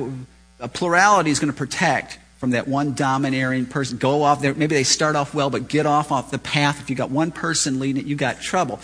a 0.60 0.68
plurality 0.68 1.32
is 1.32 1.40
going 1.40 1.52
to 1.52 1.58
protect 1.58 2.20
from 2.38 2.52
that 2.52 2.68
one 2.68 2.94
domineering 2.94 3.66
person. 3.66 3.98
Go 3.98 4.22
off 4.22 4.40
there. 4.40 4.54
Maybe 4.54 4.76
they 4.76 4.84
start 4.84 5.16
off 5.16 5.34
well, 5.34 5.50
but 5.50 5.68
get 5.68 5.88
off 5.88 6.12
off 6.12 6.30
the 6.30 6.38
path. 6.38 6.80
If 6.80 6.92
you 6.92 6.96
got 6.96 7.10
one 7.10 7.32
person 7.32 7.80
leading 7.80 8.04
it, 8.04 8.08
you 8.08 8.16
got 8.16 8.40
trouble. 8.40 8.80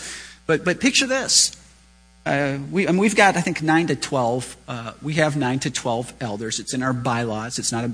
But 0.47 0.65
but 0.65 0.79
picture 0.79 1.05
this. 1.05 1.55
Uh, 2.25 2.57
we, 2.71 2.87
I 2.87 2.91
mean, 2.91 2.99
we've 2.99 3.15
got, 3.15 3.35
I 3.35 3.41
think, 3.41 3.63
9 3.63 3.87
to 3.87 3.95
12. 3.95 4.57
Uh, 4.67 4.93
we 5.01 5.13
have 5.15 5.35
9 5.37 5.59
to 5.59 5.71
12 5.71 6.13
elders. 6.21 6.59
It's 6.59 6.73
in 6.73 6.83
our 6.83 6.93
bylaws. 6.93 7.57
It's 7.57 7.71
not 7.71 7.83
a 7.83 7.91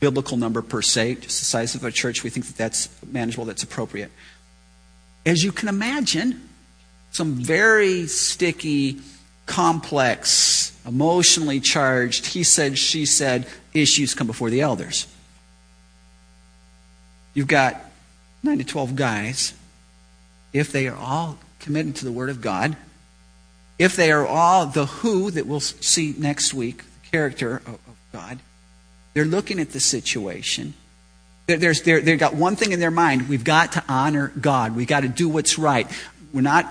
biblical 0.00 0.36
number 0.36 0.62
per 0.62 0.82
se, 0.82 1.16
just 1.16 1.38
the 1.38 1.44
size 1.44 1.74
of 1.74 1.84
a 1.84 1.90
church. 1.90 2.22
We 2.22 2.30
think 2.30 2.46
that 2.46 2.56
that's 2.56 2.88
manageable, 3.06 3.44
that's 3.44 3.62
appropriate. 3.62 4.10
As 5.24 5.42
you 5.42 5.52
can 5.52 5.68
imagine, 5.68 6.48
some 7.10 7.34
very 7.34 8.06
sticky, 8.06 9.00
complex, 9.46 10.78
emotionally 10.86 11.60
charged, 11.60 12.26
he 12.26 12.42
said, 12.42 12.78
she 12.78 13.06
said 13.06 13.46
issues 13.72 14.14
come 14.14 14.26
before 14.26 14.50
the 14.50 14.60
elders. 14.60 15.06
You've 17.34 17.48
got 17.48 17.80
9 18.42 18.58
to 18.58 18.64
12 18.64 18.96
guys. 18.96 19.54
If 20.52 20.72
they 20.72 20.88
are 20.88 20.96
all 20.96 21.38
committed 21.58 21.96
to 21.96 22.04
the 22.04 22.12
Word 22.12 22.30
of 22.30 22.40
God, 22.40 22.76
if 23.78 23.96
they 23.96 24.10
are 24.10 24.26
all 24.26 24.66
the 24.66 24.86
who 24.86 25.30
that 25.30 25.46
we'll 25.46 25.60
see 25.60 26.14
next 26.16 26.54
week, 26.54 26.78
the 26.78 27.10
character 27.10 27.56
of, 27.56 27.74
of 27.74 27.96
God, 28.12 28.38
they're 29.16 29.24
looking 29.24 29.58
at 29.60 29.70
the 29.70 29.80
situation. 29.80 30.74
They've 31.46 32.18
got 32.18 32.34
one 32.34 32.54
thing 32.54 32.72
in 32.72 32.80
their 32.80 32.90
mind. 32.90 33.30
We've 33.30 33.44
got 33.44 33.72
to 33.72 33.84
honor 33.88 34.30
God. 34.38 34.76
We've 34.76 34.86
got 34.86 35.04
to 35.04 35.08
do 35.08 35.26
what's 35.26 35.58
right. 35.58 35.90
We're 36.34 36.42
not 36.42 36.70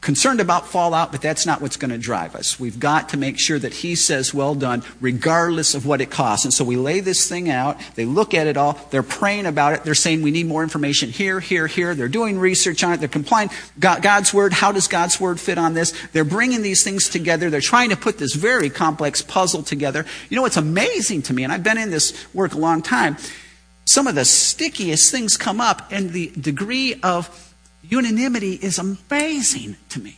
concerned 0.00 0.40
about 0.40 0.68
fallout, 0.68 1.10
but 1.10 1.20
that's 1.20 1.44
not 1.44 1.60
what's 1.60 1.76
going 1.76 1.90
to 1.90 1.98
drive 1.98 2.36
us. 2.36 2.58
We've 2.58 2.78
got 2.78 3.08
to 3.08 3.16
make 3.16 3.38
sure 3.38 3.58
that 3.58 3.74
He 3.74 3.96
says, 3.96 4.32
well 4.32 4.54
done, 4.54 4.84
regardless 5.00 5.74
of 5.74 5.86
what 5.86 6.00
it 6.00 6.08
costs. 6.08 6.44
And 6.44 6.54
so 6.54 6.64
we 6.64 6.76
lay 6.76 7.00
this 7.00 7.28
thing 7.28 7.50
out. 7.50 7.78
They 7.96 8.04
look 8.04 8.32
at 8.32 8.46
it 8.46 8.56
all. 8.56 8.78
They're 8.90 9.02
praying 9.02 9.46
about 9.46 9.72
it. 9.72 9.82
They're 9.82 9.96
saying, 9.96 10.22
we 10.22 10.30
need 10.30 10.46
more 10.46 10.62
information 10.62 11.10
here, 11.10 11.40
here, 11.40 11.66
here. 11.66 11.96
They're 11.96 12.06
doing 12.06 12.38
research 12.38 12.84
on 12.84 12.92
it. 12.92 13.00
They're 13.00 13.08
complying. 13.08 13.50
God's 13.80 14.32
Word, 14.32 14.52
how 14.52 14.70
does 14.70 14.86
God's 14.86 15.20
Word 15.20 15.40
fit 15.40 15.58
on 15.58 15.74
this? 15.74 15.92
They're 16.12 16.24
bringing 16.24 16.62
these 16.62 16.84
things 16.84 17.08
together. 17.08 17.50
They're 17.50 17.60
trying 17.60 17.90
to 17.90 17.96
put 17.96 18.18
this 18.18 18.34
very 18.34 18.70
complex 18.70 19.20
puzzle 19.20 19.64
together. 19.64 20.06
You 20.28 20.36
know, 20.36 20.42
what's 20.42 20.56
amazing 20.56 21.22
to 21.22 21.32
me, 21.32 21.42
and 21.42 21.52
I've 21.52 21.64
been 21.64 21.76
in 21.76 21.90
this 21.90 22.26
work 22.32 22.54
a 22.54 22.58
long 22.58 22.82
time, 22.82 23.16
some 23.86 24.06
of 24.06 24.14
the 24.14 24.24
stickiest 24.24 25.10
things 25.10 25.36
come 25.36 25.60
up, 25.60 25.90
and 25.90 26.10
the 26.10 26.28
degree 26.28 27.00
of 27.02 27.47
unanimity 27.88 28.54
is 28.54 28.78
amazing 28.78 29.76
to 29.90 30.00
me. 30.00 30.16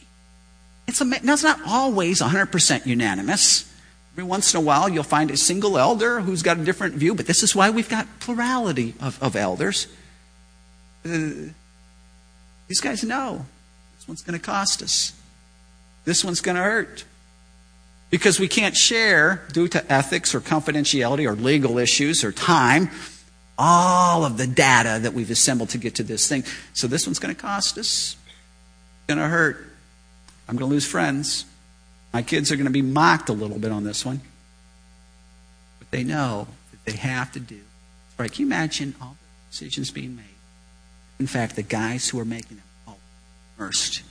It's, 0.87 1.01
ama- 1.01 1.21
now, 1.23 1.35
it's 1.35 1.43
not 1.43 1.61
always 1.67 2.21
100% 2.21 2.87
unanimous. 2.87 3.73
Every 4.13 4.25
once 4.25 4.53
in 4.53 4.61
a 4.61 4.63
while, 4.63 4.89
you'll 4.89 5.05
find 5.05 5.31
a 5.31 5.37
single 5.37 5.79
elder 5.79 6.21
who's 6.21 6.43
got 6.43 6.59
a 6.59 6.65
different 6.65 6.97
view, 6.97 7.15
but 7.15 7.27
this 7.27 7.43
is 7.43 7.55
why 7.55 7.71
we've 7.71 7.89
got 7.89 8.07
plurality 8.19 8.95
of, 9.01 9.23
of 9.23 9.37
elders. 9.37 9.87
Uh, 11.05 11.51
these 12.67 12.81
guys 12.81 13.05
know 13.05 13.47
this 13.97 14.09
one's 14.09 14.23
going 14.23 14.39
to 14.39 14.45
cost 14.45 14.83
us, 14.83 15.13
this 16.05 16.25
one's 16.25 16.41
going 16.41 16.57
to 16.57 16.63
hurt. 16.63 17.05
Because 18.11 18.41
we 18.41 18.49
can't 18.49 18.77
share, 18.77 19.47
due 19.53 19.69
to 19.69 19.93
ethics 19.93 20.35
or 20.35 20.41
confidentiality 20.41 21.31
or 21.31 21.37
legal 21.37 21.79
issues 21.79 22.25
or 22.25 22.33
time, 22.33 22.91
all 23.63 24.25
of 24.25 24.39
the 24.39 24.47
data 24.47 25.01
that 25.03 25.13
we've 25.13 25.31
assembled 25.31 25.69
to 25.69 25.79
get 25.79 25.97
to 25.97 26.03
this 26.03 26.27
thing. 26.27 26.45
So 26.73 26.87
this 26.87 27.07
one's 27.07 27.19
going 27.19 27.35
to 27.35 27.41
cost 27.41 27.77
us. 27.77 28.17
Going 29.07 29.19
to 29.19 29.27
hurt. 29.27 29.67
I'm 30.49 30.57
going 30.57 30.69
to 30.69 30.73
lose 30.73 30.87
friends. 30.87 31.45
My 32.15 32.23
kids 32.23 32.51
are 32.51 32.57
going 32.57 32.65
to 32.65 32.73
be 32.73 32.81
mocked 32.81 33.29
a 33.29 33.35
little 33.35 33.59
bit 33.59 33.71
on 33.71 33.85
this 33.85 34.05
one. 34.05 34.23
But 35.79 35.91
They 35.91 36.05
know 36.05 36.49
that 36.71 36.91
they 36.91 36.97
have 36.97 37.33
to 37.33 37.41
do. 37.41 37.61
Right? 38.17 38.33
Can 38.33 38.41
you 38.41 38.47
imagine 38.47 38.95
all 39.01 39.17
the 39.21 39.51
decisions 39.51 39.91
being 39.91 40.17
made? 40.17 40.25
In 41.19 41.27
fact, 41.27 41.55
the 41.55 41.63
guys 41.63 42.09
who 42.09 42.19
are 42.19 42.25
making 42.25 42.57
them 42.57 42.67
all 42.89 42.99
immersed. 43.59 44.03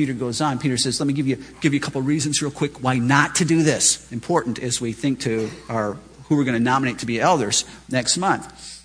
Peter 0.00 0.14
goes 0.14 0.40
on. 0.40 0.58
Peter 0.58 0.78
says, 0.78 0.98
Let 0.98 1.08
me 1.08 1.12
give 1.12 1.26
you, 1.26 1.36
give 1.60 1.74
you 1.74 1.78
a 1.78 1.82
couple 1.82 2.00
reasons 2.00 2.40
real 2.40 2.50
quick 2.50 2.82
why 2.82 2.96
not 2.96 3.34
to 3.34 3.44
do 3.44 3.62
this. 3.62 4.10
Important 4.10 4.58
as 4.58 4.80
we 4.80 4.94
think 4.94 5.20
to 5.20 5.50
our 5.68 5.98
who 6.24 6.36
we're 6.36 6.44
going 6.44 6.56
to 6.56 6.64
nominate 6.64 7.00
to 7.00 7.06
be 7.06 7.20
elders 7.20 7.66
next 7.90 8.16
month. 8.16 8.82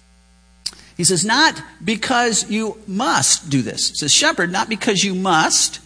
He 0.98 1.06
says, 1.06 1.24
Not 1.24 1.62
because 1.82 2.52
you 2.52 2.78
must 2.86 3.50
do 3.50 3.62
this. 3.62 3.92
He 3.92 3.96
says, 3.96 4.14
Shepherd, 4.14 4.52
not 4.52 4.68
because 4.68 5.06
you 5.06 5.16
must, 5.16 5.80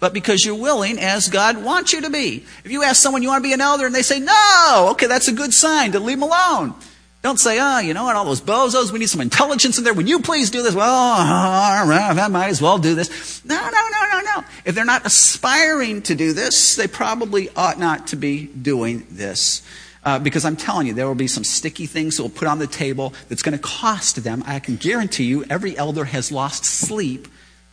but 0.00 0.12
because 0.12 0.44
you're 0.44 0.56
willing 0.56 0.98
as 0.98 1.28
God 1.28 1.62
wants 1.62 1.92
you 1.92 2.00
to 2.00 2.10
be. 2.10 2.44
If 2.64 2.72
you 2.72 2.82
ask 2.82 3.00
someone 3.00 3.22
you 3.22 3.28
want 3.28 3.44
to 3.44 3.48
be 3.48 3.54
an 3.54 3.60
elder 3.60 3.86
and 3.86 3.94
they 3.94 4.02
say 4.02 4.18
no, 4.18 4.88
okay, 4.90 5.06
that's 5.06 5.28
a 5.28 5.32
good 5.32 5.52
sign 5.52 5.92
to 5.92 6.00
leave 6.00 6.18
them 6.18 6.28
alone. 6.28 6.74
Don't 7.22 7.38
say, 7.38 7.58
oh, 7.60 7.78
you 7.78 7.94
know 7.94 8.02
what, 8.02 8.16
all 8.16 8.24
those 8.24 8.40
bozos, 8.40 8.90
we 8.90 8.98
need 8.98 9.08
some 9.08 9.20
intelligence 9.20 9.78
in 9.78 9.84
there. 9.84 9.94
Would 9.94 10.08
you 10.08 10.18
please 10.18 10.50
do 10.50 10.62
this? 10.64 10.74
Well, 10.74 10.92
uh, 10.92 11.84
uh, 11.84 11.86
uh, 11.86 12.20
I 12.20 12.26
might 12.26 12.48
as 12.48 12.60
well 12.60 12.78
do 12.78 12.96
this. 12.96 13.44
No, 13.44 13.54
no, 13.54 13.70
no, 13.70 14.08
no, 14.10 14.20
no. 14.20 14.44
If 14.64 14.74
they're 14.74 14.84
not 14.84 15.06
aspiring 15.06 16.02
to 16.02 16.16
do 16.16 16.32
this, 16.32 16.74
they 16.74 16.88
probably 16.88 17.48
ought 17.54 17.78
not 17.78 18.08
to 18.08 18.16
be 18.16 18.46
doing 18.46 19.06
this. 19.08 19.62
Uh, 20.04 20.18
because 20.18 20.44
I'm 20.44 20.56
telling 20.56 20.88
you, 20.88 20.94
there 20.94 21.06
will 21.06 21.14
be 21.14 21.28
some 21.28 21.44
sticky 21.44 21.86
things 21.86 22.16
that 22.16 22.24
will 22.24 22.30
put 22.30 22.48
on 22.48 22.58
the 22.58 22.66
table 22.66 23.14
that's 23.28 23.42
going 23.42 23.56
to 23.56 23.62
cost 23.62 24.24
them. 24.24 24.42
I 24.44 24.58
can 24.58 24.74
guarantee 24.74 25.24
you, 25.24 25.44
every 25.44 25.78
elder 25.78 26.04
has 26.06 26.32
lost 26.32 26.64
sleep 26.64 27.28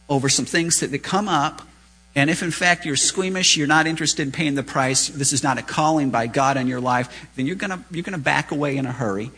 over 0.07 0.29
some 0.29 0.45
things 0.45 0.79
that, 0.79 0.91
that 0.91 0.99
come 0.99 1.27
up 1.27 1.63
and 2.16 2.30
if 2.30 2.41
in 2.41 2.51
fact 2.51 2.86
you're 2.86 2.95
squeamish, 2.95 3.55
you're 3.55 3.68
not 3.68 3.88
interested 3.88 4.24
in 4.24 4.32
paying 4.32 4.55
the 4.55 4.64
price, 4.64 5.07
this 5.07 5.32
is 5.32 5.43
not 5.43 5.57
a 5.57 5.62
calling 5.62 6.10
by 6.10 6.28
God 6.28 6.57
on 6.57 6.68
your 6.68 6.82
life, 6.82 7.28
then 7.36 7.45
you're 7.45 7.55
going 7.55 7.84
you're 7.91 8.03
to 8.03 8.18
back 8.18 8.51
away 8.51 8.78
in 8.78 8.86
a 8.86 8.91
hurry. 8.91 9.32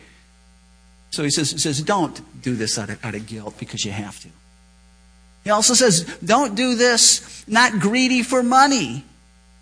So 1.10 1.22
he 1.22 1.30
says, 1.30 1.50
he 1.50 1.58
says 1.58 1.82
don't 1.82 2.20
do 2.42 2.54
this 2.54 2.78
out 2.78 2.88
of, 2.88 3.04
out 3.04 3.14
of 3.14 3.26
guilt 3.26 3.56
because 3.58 3.84
you 3.84 3.92
have 3.92 4.18
to. 4.20 4.28
He 5.44 5.50
also 5.50 5.74
says, 5.74 6.04
don't 6.24 6.54
do 6.54 6.76
this 6.76 7.44
not 7.48 7.80
greedy 7.80 8.22
for 8.22 8.42
money, 8.42 9.04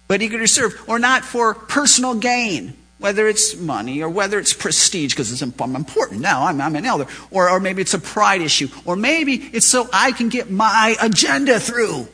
but 0.09 0.23
eager 0.23 0.39
to 0.39 0.47
serve, 0.47 0.81
or 0.89 0.99
not 0.99 1.25
for 1.25 1.55
personal 1.55 2.15
gain, 2.15 2.75
whether 2.99 3.27
it's 3.27 3.57
money 3.57 4.03
or 4.03 4.09
whether 4.09 4.39
it's 4.39 4.53
prestige, 4.53 5.15
because 5.15 5.33
it's 5.33 5.43
important 5.43 6.21
now, 6.21 6.47
I'm, 6.47 6.61
I'm 6.61 6.77
an 6.77 6.85
elder, 6.85 7.07
or, 7.31 7.49
or 7.49 7.61
maybe 7.61 7.81
it's 7.81 7.95
a 7.95 7.99
pride 7.99 8.43
issue, 8.43 8.69
or 8.85 8.95
maybe 8.95 9.35
it's 9.35 9.67
so 9.67 9.89
I 9.93 10.13
can 10.13 10.29
get 10.29 10.51
my 10.51 10.97
agenda 11.01 11.59
through. 11.59 12.09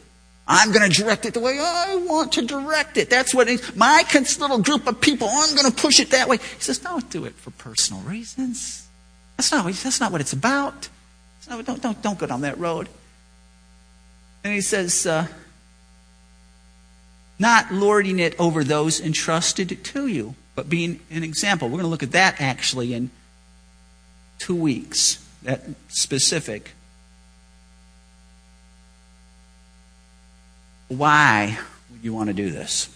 I'm 0.49 0.71
going 0.73 0.89
to 0.89 1.03
direct 1.03 1.27
it 1.27 1.35
the 1.35 1.41
way 1.41 1.59
I 1.61 1.97
want 1.97 2.33
to 2.35 2.43
direct 2.43 2.97
it. 2.97 3.11
That's 3.11 3.35
what 3.35 3.49
it, 3.49 3.77
my 3.77 4.05
little 4.15 4.59
group 4.59 4.87
of 4.87 5.01
people, 5.01 5.29
I'm 5.29 5.57
going 5.57 5.71
to 5.71 5.77
push 5.77 5.99
it 5.99 6.11
that 6.11 6.29
way. 6.29 6.37
He 6.37 6.61
says, 6.61 6.79
don't 6.79 7.09
do 7.11 7.25
it 7.25 7.35
for 7.35 7.51
personal 7.51 8.03
reasons. 8.03 8.87
That's 9.37 9.51
not, 9.51 9.65
that's 9.65 10.01
not 10.01 10.13
what 10.13 10.21
it's 10.21 10.33
about. 10.33 10.89
Don't, 11.49 11.83
don't, 11.83 12.03
don't 12.03 12.19
go 12.19 12.27
down 12.27 12.43
that 12.43 12.59
road. 12.59 12.89
And 14.45 14.55
he 14.55 14.61
says, 14.61 15.07
uh, 15.07 15.27
not 17.39 17.73
lording 17.73 18.19
it 18.19 18.39
over 18.39 18.63
those 18.63 19.01
entrusted 19.01 19.85
to 19.85 20.07
you, 20.07 20.37
but 20.55 20.69
being 20.69 21.01
an 21.11 21.25
example. 21.25 21.69
We're 21.69 21.79
going 21.79 21.85
to 21.85 21.91
look 21.91 22.03
at 22.03 22.13
that 22.13 22.41
actually 22.41 22.95
in 22.95 23.11
two 24.39 24.55
weeks, 24.55 25.25
that 25.43 25.63
specific 25.89 26.73
Why 30.89 31.59
would 31.91 32.05
you 32.05 32.15
want 32.15 32.29
to 32.29 32.35
do 32.35 32.51
this? 32.51 32.89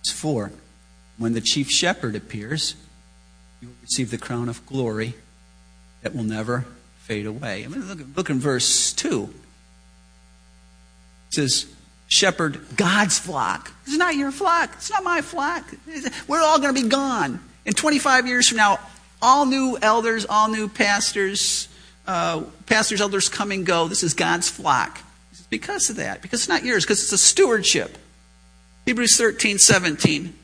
It's 0.00 0.12
four. 0.12 0.52
When 1.18 1.34
the 1.34 1.40
chief 1.40 1.70
shepherd 1.70 2.16
appears, 2.16 2.74
you 3.60 3.68
will 3.68 3.74
receive 3.82 4.10
the 4.10 4.18
crown 4.18 4.48
of 4.48 4.64
glory 4.66 5.14
that 6.02 6.14
will 6.14 6.24
never 6.24 6.64
fade 7.00 7.26
away. 7.26 7.64
I 7.64 7.68
mean, 7.68 7.86
look, 7.86 7.98
look 8.16 8.30
in 8.30 8.40
verse 8.40 8.92
2. 8.94 9.24
It 11.28 11.34
says, 11.34 11.66
Shepherd 12.08 12.60
God's 12.76 13.18
flock. 13.18 13.70
It's 13.86 13.96
not 13.96 14.16
your 14.16 14.32
flock. 14.32 14.70
It's 14.74 14.90
not 14.90 15.04
my 15.04 15.20
flock. 15.20 15.70
We're 16.26 16.40
all 16.40 16.58
going 16.58 16.74
to 16.74 16.82
be 16.82 16.88
gone. 16.88 17.38
In 17.66 17.74
25 17.74 18.26
years 18.26 18.48
from 18.48 18.56
now, 18.56 18.80
all 19.22 19.44
new 19.44 19.78
elders, 19.80 20.26
all 20.28 20.48
new 20.48 20.66
pastors, 20.66 21.68
uh, 22.06 22.42
pastors, 22.66 23.00
elders 23.00 23.28
come 23.28 23.52
and 23.52 23.64
go. 23.64 23.86
This 23.86 24.02
is 24.02 24.14
God's 24.14 24.48
flock 24.48 24.98
because 25.50 25.90
of 25.90 25.96
that. 25.96 26.22
Because 26.22 26.40
it's 26.40 26.48
not 26.48 26.64
yours, 26.64 26.84
because 26.84 27.02
it's 27.02 27.12
a 27.12 27.18
stewardship. 27.18 27.98
Hebrews 28.86 29.16
13, 29.16 29.58
17. 29.58 30.34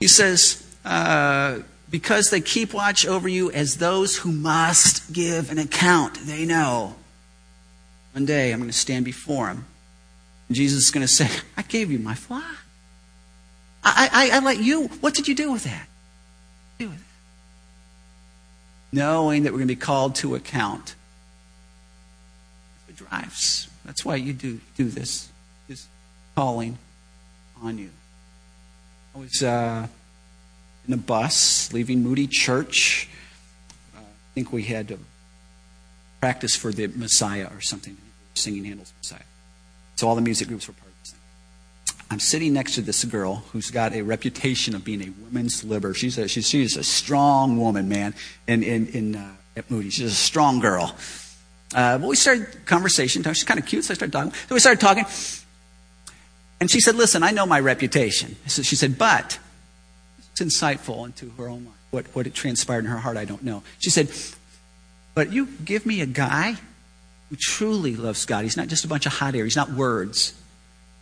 He 0.00 0.08
says, 0.08 0.66
uh, 0.84 1.60
because 1.88 2.30
they 2.30 2.40
keep 2.40 2.74
watch 2.74 3.06
over 3.06 3.28
you 3.28 3.50
as 3.52 3.76
those 3.76 4.18
who 4.18 4.32
must 4.32 5.12
give 5.12 5.50
an 5.50 5.58
account. 5.58 6.18
They 6.26 6.44
know. 6.44 6.96
One 8.12 8.26
day 8.26 8.52
I'm 8.52 8.58
going 8.58 8.70
to 8.70 8.76
stand 8.76 9.04
before 9.04 9.48
him. 9.48 9.64
And 10.48 10.56
Jesus 10.56 10.84
is 10.84 10.90
going 10.90 11.06
to 11.06 11.12
say, 11.12 11.28
I 11.56 11.62
gave 11.62 11.90
you 11.90 11.98
my 11.98 12.14
flock. 12.14 12.44
I, 13.84 14.08
I, 14.12 14.36
I 14.36 14.40
let 14.40 14.58
you. 14.58 14.88
What 15.00 15.14
did 15.14 15.26
you 15.26 15.34
do 15.34 15.50
with 15.52 15.64
that? 15.64 15.88
Do 16.78 16.88
with 16.88 16.98
it. 16.98 17.04
Knowing 18.92 19.44
that 19.44 19.52
we're 19.52 19.58
going 19.58 19.68
to 19.68 19.74
be 19.74 19.80
called 19.80 20.14
to 20.16 20.34
account. 20.34 20.94
It 22.88 22.96
drives 22.96 23.68
that's 23.84 24.04
why 24.04 24.16
you 24.16 24.32
do, 24.32 24.60
do 24.76 24.84
this, 24.84 25.28
this 25.68 25.86
calling 26.34 26.78
on 27.62 27.78
you. 27.78 27.90
I 29.14 29.18
was 29.18 29.42
uh, 29.42 29.86
in 30.86 30.94
a 30.94 30.98
bus 30.98 31.72
leaving 31.72 32.02
Moody 32.02 32.26
Church. 32.26 33.08
Uh, 33.94 34.00
I 34.00 34.34
think 34.34 34.52
we 34.52 34.62
had 34.62 34.88
to 34.88 34.98
practice 36.20 36.56
for 36.56 36.72
the 36.72 36.86
Messiah 36.86 37.48
or 37.52 37.60
something, 37.60 37.96
singing 38.34 38.64
Handel's 38.64 38.92
Messiah. 38.98 39.22
So 39.96 40.08
all 40.08 40.14
the 40.14 40.22
music 40.22 40.48
groups 40.48 40.68
were 40.68 40.74
part 40.74 40.88
of 40.88 40.98
this 41.00 41.10
thing. 41.10 41.20
I'm 42.10 42.20
sitting 42.20 42.52
next 42.52 42.76
to 42.76 42.82
this 42.82 43.04
girl 43.04 43.44
who's 43.52 43.70
got 43.70 43.92
a 43.92 44.02
reputation 44.02 44.74
of 44.74 44.84
being 44.84 45.02
a 45.02 45.10
women's 45.24 45.64
liber. 45.64 45.94
She's 45.94 46.18
a, 46.18 46.28
she's, 46.28 46.48
she's 46.48 46.76
a 46.76 46.84
strong 46.84 47.58
woman, 47.58 47.88
man, 47.88 48.14
in, 48.46 48.62
in, 48.62 48.86
in, 48.88 49.16
uh, 49.16 49.32
at 49.56 49.70
Moody. 49.70 49.90
She's 49.90 50.12
a 50.12 50.14
strong 50.14 50.60
girl. 50.60 50.94
Uh, 51.74 51.98
well, 52.00 52.08
we 52.08 52.16
started 52.16 52.66
conversation. 52.66 53.22
She's 53.22 53.44
kind 53.44 53.58
of 53.58 53.66
cute, 53.66 53.84
so 53.84 53.92
I 53.92 53.94
started 53.94 54.12
talking. 54.12 54.32
So 54.32 54.54
we 54.54 54.60
started 54.60 54.80
talking. 54.80 55.04
And 56.60 56.70
she 56.70 56.80
said, 56.80 56.94
Listen, 56.94 57.22
I 57.22 57.30
know 57.30 57.46
my 57.46 57.58
reputation. 57.60 58.36
So 58.46 58.62
she 58.62 58.76
said, 58.76 58.98
But 58.98 59.38
it's 60.30 60.40
insightful 60.40 61.04
into 61.06 61.30
her 61.30 61.48
own 61.48 61.64
life. 61.64 61.74
What, 61.90 62.06
what 62.14 62.26
it 62.26 62.34
transpired 62.34 62.84
in 62.84 62.90
her 62.90 62.98
heart, 62.98 63.16
I 63.16 63.24
don't 63.24 63.42
know. 63.42 63.62
She 63.80 63.90
said, 63.90 64.10
But 65.14 65.32
you 65.32 65.46
give 65.64 65.86
me 65.86 66.00
a 66.02 66.06
guy 66.06 66.56
who 67.30 67.36
truly 67.36 67.96
loves 67.96 68.26
God. 68.26 68.44
He's 68.44 68.56
not 68.56 68.68
just 68.68 68.84
a 68.84 68.88
bunch 68.88 69.06
of 69.06 69.12
hot 69.12 69.34
air, 69.34 69.44
he's 69.44 69.56
not 69.56 69.70
words. 69.70 70.34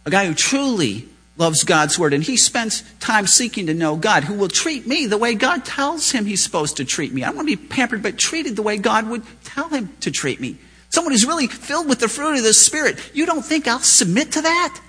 A 0.06 0.10
guy 0.10 0.26
who 0.26 0.34
truly 0.34 1.08
loves 1.40 1.64
God's 1.64 1.98
word 1.98 2.12
and 2.12 2.22
he 2.22 2.36
spends 2.36 2.82
time 3.00 3.26
seeking 3.26 3.66
to 3.66 3.74
know 3.74 3.96
God, 3.96 4.24
who 4.24 4.34
will 4.34 4.48
treat 4.48 4.86
me 4.86 5.06
the 5.06 5.18
way 5.18 5.34
God 5.34 5.64
tells 5.64 6.12
him 6.12 6.26
he's 6.26 6.42
supposed 6.42 6.76
to 6.76 6.84
treat 6.84 7.12
me. 7.12 7.24
I 7.24 7.28
don't 7.28 7.36
want 7.36 7.48
to 7.48 7.56
be 7.56 7.66
pampered, 7.68 8.02
but 8.02 8.18
treated 8.18 8.54
the 8.54 8.62
way 8.62 8.76
God 8.76 9.08
would 9.08 9.24
tell 9.42 9.70
him 9.70 9.90
to 10.00 10.10
treat 10.10 10.38
me. 10.38 10.58
Someone 10.90 11.12
who's 11.12 11.26
really 11.26 11.46
filled 11.46 11.88
with 11.88 11.98
the 11.98 12.08
fruit 12.08 12.36
of 12.36 12.44
the 12.44 12.52
Spirit. 12.52 12.98
You 13.14 13.24
don't 13.24 13.44
think 13.44 13.66
I'll 13.66 13.78
submit 13.78 14.32
to 14.32 14.42
that? 14.42 14.80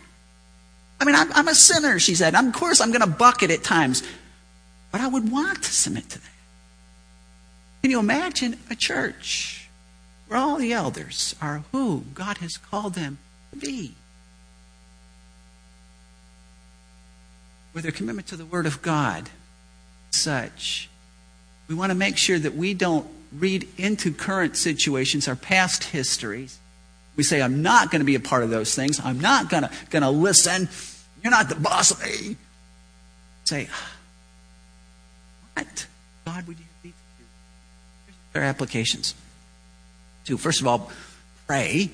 I 0.99 1.06
mean, 1.06 1.16
I'm, 1.16 1.32
I'm 1.34 1.47
a 1.47 1.56
sinner, 1.56 1.97
she 1.99 2.16
said. 2.16 2.36
of 2.36 2.54
course, 2.54 2.82
I'm 2.82 2.91
going 2.91 3.02
to 3.02 3.08
buck 3.08 3.41
it 3.43 3.49
at 3.49 3.64
times. 3.64 4.04
But 4.91 5.02
I 5.02 5.08
would 5.08 5.32
want 5.32 5.64
to 5.64 5.72
submit 5.72 6.10
to 6.10 6.20
that. 6.20 6.28
Can 7.82 7.91
you 7.91 7.99
imagine 7.99 8.60
a 8.70 8.76
church 8.76 9.70
where 10.28 10.38
all 10.38 10.58
the 10.58 10.74
elders 10.74 11.34
are 11.41 11.64
who 11.72 12.04
God 12.14 12.39
has 12.39 12.58
called 12.58 12.95
them 12.95 13.20
to 13.52 13.58
be? 13.58 13.95
Where 17.74 17.82
their 17.82 17.91
commitment 17.91 18.28
to 18.28 18.36
the 18.36 18.45
Word 18.45 18.65
of 18.65 18.82
God 18.82 19.30
such. 20.11 20.89
We 21.67 21.76
want 21.76 21.91
to 21.91 21.95
make 21.95 22.17
sure 22.17 22.38
that 22.38 22.55
we 22.55 22.74
don't 22.74 23.07
read 23.32 23.67
into 23.78 24.11
current 24.11 24.57
situations, 24.57 25.28
our 25.28 25.36
past 25.36 25.86
histories. 25.86 26.59
We 27.15 27.24
say, 27.24 27.41
I'm 27.41 27.61
not 27.61 27.91
going 27.91 28.01
to 28.01 28.05
be 28.05 28.15
a 28.15 28.19
part 28.19 28.43
of 28.43 28.49
those 28.49 28.76
things. 28.76 28.99
I'm 29.03 29.19
not 29.19 29.49
going 29.49 29.63
to, 29.63 29.72
going 29.89 30.03
to 30.03 30.09
listen. 30.09 30.69
You're 31.24 31.32
not 31.32 31.49
the 31.49 31.55
boss 31.55 31.91
of 31.91 32.03
me. 32.03 32.36
Say, 33.45 33.69
what? 35.53 35.88
God 36.26 36.47
would 36.47 36.57
you 36.57 36.65
me 36.84 36.89
to 36.91 37.24
do? 38.07 38.13
There 38.34 38.41
are 38.41 38.45
applications. 38.45 39.15
Two, 40.26 40.38
first 40.38 40.61
of 40.61 40.67
all, 40.67 40.91
pray, 41.47 41.89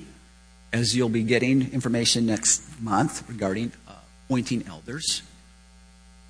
as 0.72 0.96
you'll 0.96 1.08
be 1.08 1.22
getting 1.22 1.72
information 1.72 2.26
next 2.26 2.80
month 2.80 3.28
regarding 3.28 3.72
uh, 3.86 3.92
appointing 4.26 4.66
elders. 4.66 5.22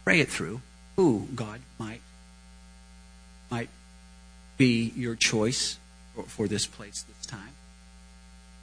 Pray 0.09 0.21
it 0.21 0.31
through 0.31 0.63
who 0.97 1.29
God 1.35 1.61
might 1.79 2.01
might 3.51 3.69
be 4.57 4.91
your 4.97 5.15
choice 5.15 5.77
for, 6.15 6.23
for 6.23 6.49
this 6.49 6.65
place 6.65 7.03
this 7.03 7.27
time. 7.27 7.53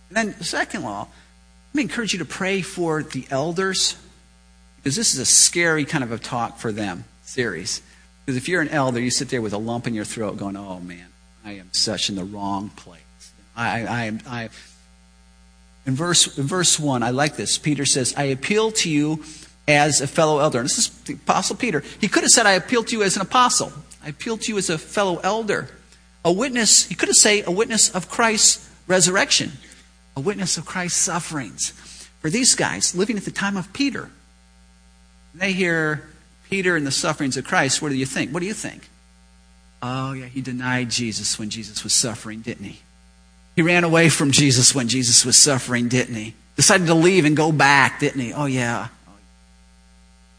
And 0.10 0.18
then 0.18 0.36
the 0.40 0.44
second 0.44 0.82
law, 0.82 1.02
Let 1.02 1.76
me 1.76 1.84
encourage 1.84 2.14
you 2.14 2.18
to 2.18 2.26
pray 2.26 2.64
for 2.64 3.04
the 3.04 3.28
elders 3.30 3.96
because 4.78 4.96
this 4.96 5.14
is 5.14 5.20
a 5.20 5.26
scary 5.26 5.86
kind 5.86 6.04
of 6.04 6.12
a 6.12 6.18
talk 6.18 6.58
for 6.58 6.72
them 6.72 7.04
series. 7.22 7.84
Because 8.26 8.38
if 8.38 8.50
you're 8.50 8.64
an 8.64 8.70
elder, 8.70 9.00
you 9.00 9.12
sit 9.12 9.30
there 9.30 9.44
with 9.44 9.54
a 9.54 9.60
lump 9.60 9.86
in 9.86 9.94
your 9.94 10.04
throat 10.04 10.38
going, 10.38 10.58
oh 10.58 10.80
man, 10.80 11.10
I 11.46 11.52
am 11.52 11.70
such 11.74 12.10
in 12.10 12.16
the 12.16 12.26
wrong 12.26 12.70
place. 12.70 13.02
I, 13.56 13.86
I, 13.86 14.20
I, 14.28 14.50
in 15.86 15.94
verse, 15.94 16.40
in 16.40 16.48
verse 16.48 16.80
1, 16.80 17.04
I 17.04 17.12
like 17.12 17.36
this. 17.36 17.60
Peter 17.60 17.86
says, 17.86 18.16
I 18.18 18.24
appeal 18.24 18.72
to 18.72 18.90
you 18.90 19.24
as 19.68 20.02
a 20.02 20.08
fellow 20.08 20.40
elder. 20.40 20.60
And 20.60 20.66
this 20.66 20.78
is 20.78 20.90
the 20.90 21.14
Apostle 21.14 21.56
Peter. 21.56 21.84
He 22.00 22.08
could 22.08 22.24
have 22.24 22.32
said, 22.32 22.46
I 22.46 22.54
appeal 22.54 22.84
to 22.84 22.96
you 22.96 23.04
as 23.04 23.16
an 23.16 23.22
apostle. 23.22 23.72
I 24.04 24.10
appeal 24.10 24.38
to 24.38 24.52
you 24.52 24.58
as 24.58 24.70
a 24.70 24.78
fellow 24.78 25.20
elder. 25.24 25.70
A 26.24 26.32
witness, 26.32 26.86
he 26.88 26.96
could 26.96 27.10
have 27.10 27.16
said, 27.16 27.48
a 27.48 27.52
witness 27.52 27.94
of 27.94 28.10
Christ's 28.10 28.70
resurrection, 28.88 29.54
a 30.16 30.22
witness 30.22 30.58
of 30.58 30.66
Christ's 30.66 31.00
sufferings. 31.00 31.72
For 32.22 32.30
these 32.30 32.56
guys 32.56 32.96
living 32.96 33.18
at 33.18 33.26
the 33.26 33.32
time 33.32 33.58
of 33.58 33.72
Peter, 33.74 34.10
they 35.34 35.54
hear 35.54 36.08
Peter 36.50 36.76
and 36.76 36.86
the 36.86 36.92
sufferings 36.92 37.38
of 37.38 37.46
Christ. 37.46 37.82
What 37.82 37.90
do 37.90 37.96
you 37.96 38.06
think? 38.06 38.32
What 38.32 38.40
do 38.40 38.46
you 38.46 38.54
think? 38.54 38.90
Oh, 39.82 40.14
yeah, 40.14 40.26
he 40.26 40.42
denied 40.42 40.90
Jesus 40.90 41.38
when 41.38 41.50
Jesus 41.50 41.84
was 41.84 41.94
suffering, 41.94 42.42
didn't 42.42 42.66
he? 42.66 42.80
He 43.56 43.62
ran 43.62 43.84
away 43.84 44.10
from 44.10 44.32
Jesus 44.32 44.74
when 44.74 44.88
Jesus 44.88 45.26
was 45.26 45.38
suffering, 45.38 45.88
didn't 45.88 46.16
he? 46.16 46.34
Decided 46.56 46.88
to 46.88 46.94
leave 46.94 47.26
and 47.26 47.38
go 47.38 47.52
back, 47.52 48.00
didn't 48.00 48.22
he? 48.22 48.34
Oh, 48.34 48.46
yeah. 48.46 48.88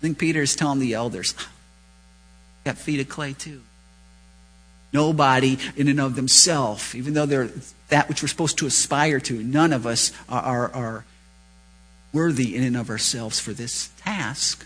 Think 0.07 0.19
Peter 0.19 0.41
is 0.41 0.55
telling 0.55 0.79
the 0.79 0.95
elders, 0.95 1.35
got 2.65 2.79
feet 2.79 3.01
of 3.01 3.09
clay 3.09 3.33
too. 3.33 3.63
Nobody 4.93 5.59
in 5.75 5.89
and 5.89 5.99
of 5.99 6.15
themselves, 6.15 6.95
even 6.95 7.15
though 7.15 7.27
they're 7.27 7.49
that 7.89 8.09
which 8.09 8.23
we're 8.23 8.29
supposed 8.29 8.59
to 8.59 8.67
aspire 8.67 9.19
to, 9.19 9.43
none 9.43 9.73
of 9.73 9.85
us 9.85 10.13
are, 10.29 10.43
are, 10.43 10.73
are 10.73 11.05
worthy 12.13 12.55
in 12.55 12.63
and 12.63 12.77
of 12.77 12.89
ourselves 12.89 13.41
for 13.41 13.53
this 13.53 13.89
task. 13.97 14.65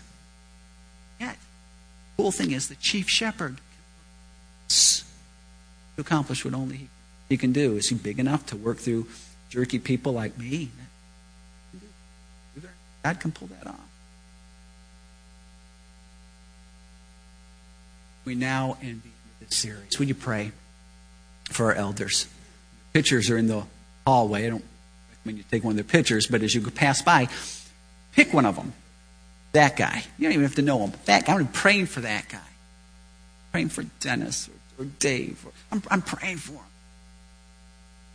Yet, 1.19 1.37
the 2.15 2.21
cool 2.21 2.31
thing 2.31 2.51
is 2.51 2.67
the 2.67 2.75
chief 2.75 3.09
shepherd 3.09 3.57
to 4.69 5.01
accomplish 5.97 6.45
what 6.45 6.53
only 6.53 6.87
he 7.29 7.37
can 7.37 7.51
do. 7.51 7.77
Is 7.77 7.89
he 7.89 7.95
big 7.95 8.19
enough 8.19 8.45
to 8.45 8.55
work 8.55 8.77
through 8.77 9.07
jerky 9.49 9.79
people 9.79 10.13
like 10.13 10.37
me? 10.37 10.69
God 13.03 13.19
can 13.19 13.31
pull 13.31 13.47
that 13.47 13.65
off. 13.65 13.90
We 18.25 18.35
now 18.35 18.77
end 18.81 19.01
this 19.39 19.57
series. 19.57 19.97
Would 19.97 20.07
you 20.07 20.15
pray 20.15 20.51
for 21.49 21.65
our 21.67 21.73
elders? 21.73 22.27
Pictures 22.93 23.29
are 23.29 23.37
in 23.37 23.47
the 23.47 23.63
hallway. 24.05 24.45
I 24.45 24.49
don't 24.49 24.65
recommend 25.11 25.37
you 25.37 25.43
take 25.49 25.63
one 25.63 25.71
of 25.71 25.75
their 25.77 25.83
pictures, 25.83 26.27
but 26.27 26.43
as 26.43 26.53
you 26.53 26.61
pass 26.69 27.01
by, 27.01 27.29
pick 28.13 28.33
one 28.33 28.45
of 28.45 28.55
them. 28.55 28.73
That 29.53 29.75
guy. 29.75 30.03
You 30.17 30.25
don't 30.25 30.33
even 30.33 30.43
have 30.43 30.55
to 30.55 30.61
know 30.61 30.79
him. 30.79 30.93
That 31.05 31.25
guy. 31.25 31.33
I'm 31.33 31.47
praying 31.47 31.87
for 31.87 32.01
that 32.01 32.29
guy. 32.29 32.39
praying 33.51 33.69
for 33.69 33.83
Dennis 33.99 34.49
or, 34.77 34.83
or 34.83 34.85
Dave. 34.99 35.43
Or, 35.45 35.51
I'm, 35.71 35.83
I'm 35.89 36.01
praying 36.01 36.37
for 36.37 36.53
him. 36.53 36.59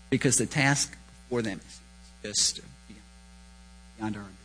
Because 0.08 0.36
the 0.36 0.46
task 0.46 0.96
before 1.24 1.42
them 1.42 1.60
is 1.66 1.80
just 2.22 2.60
beyond, 2.88 3.02
beyond 3.98 4.16
our. 4.16 4.35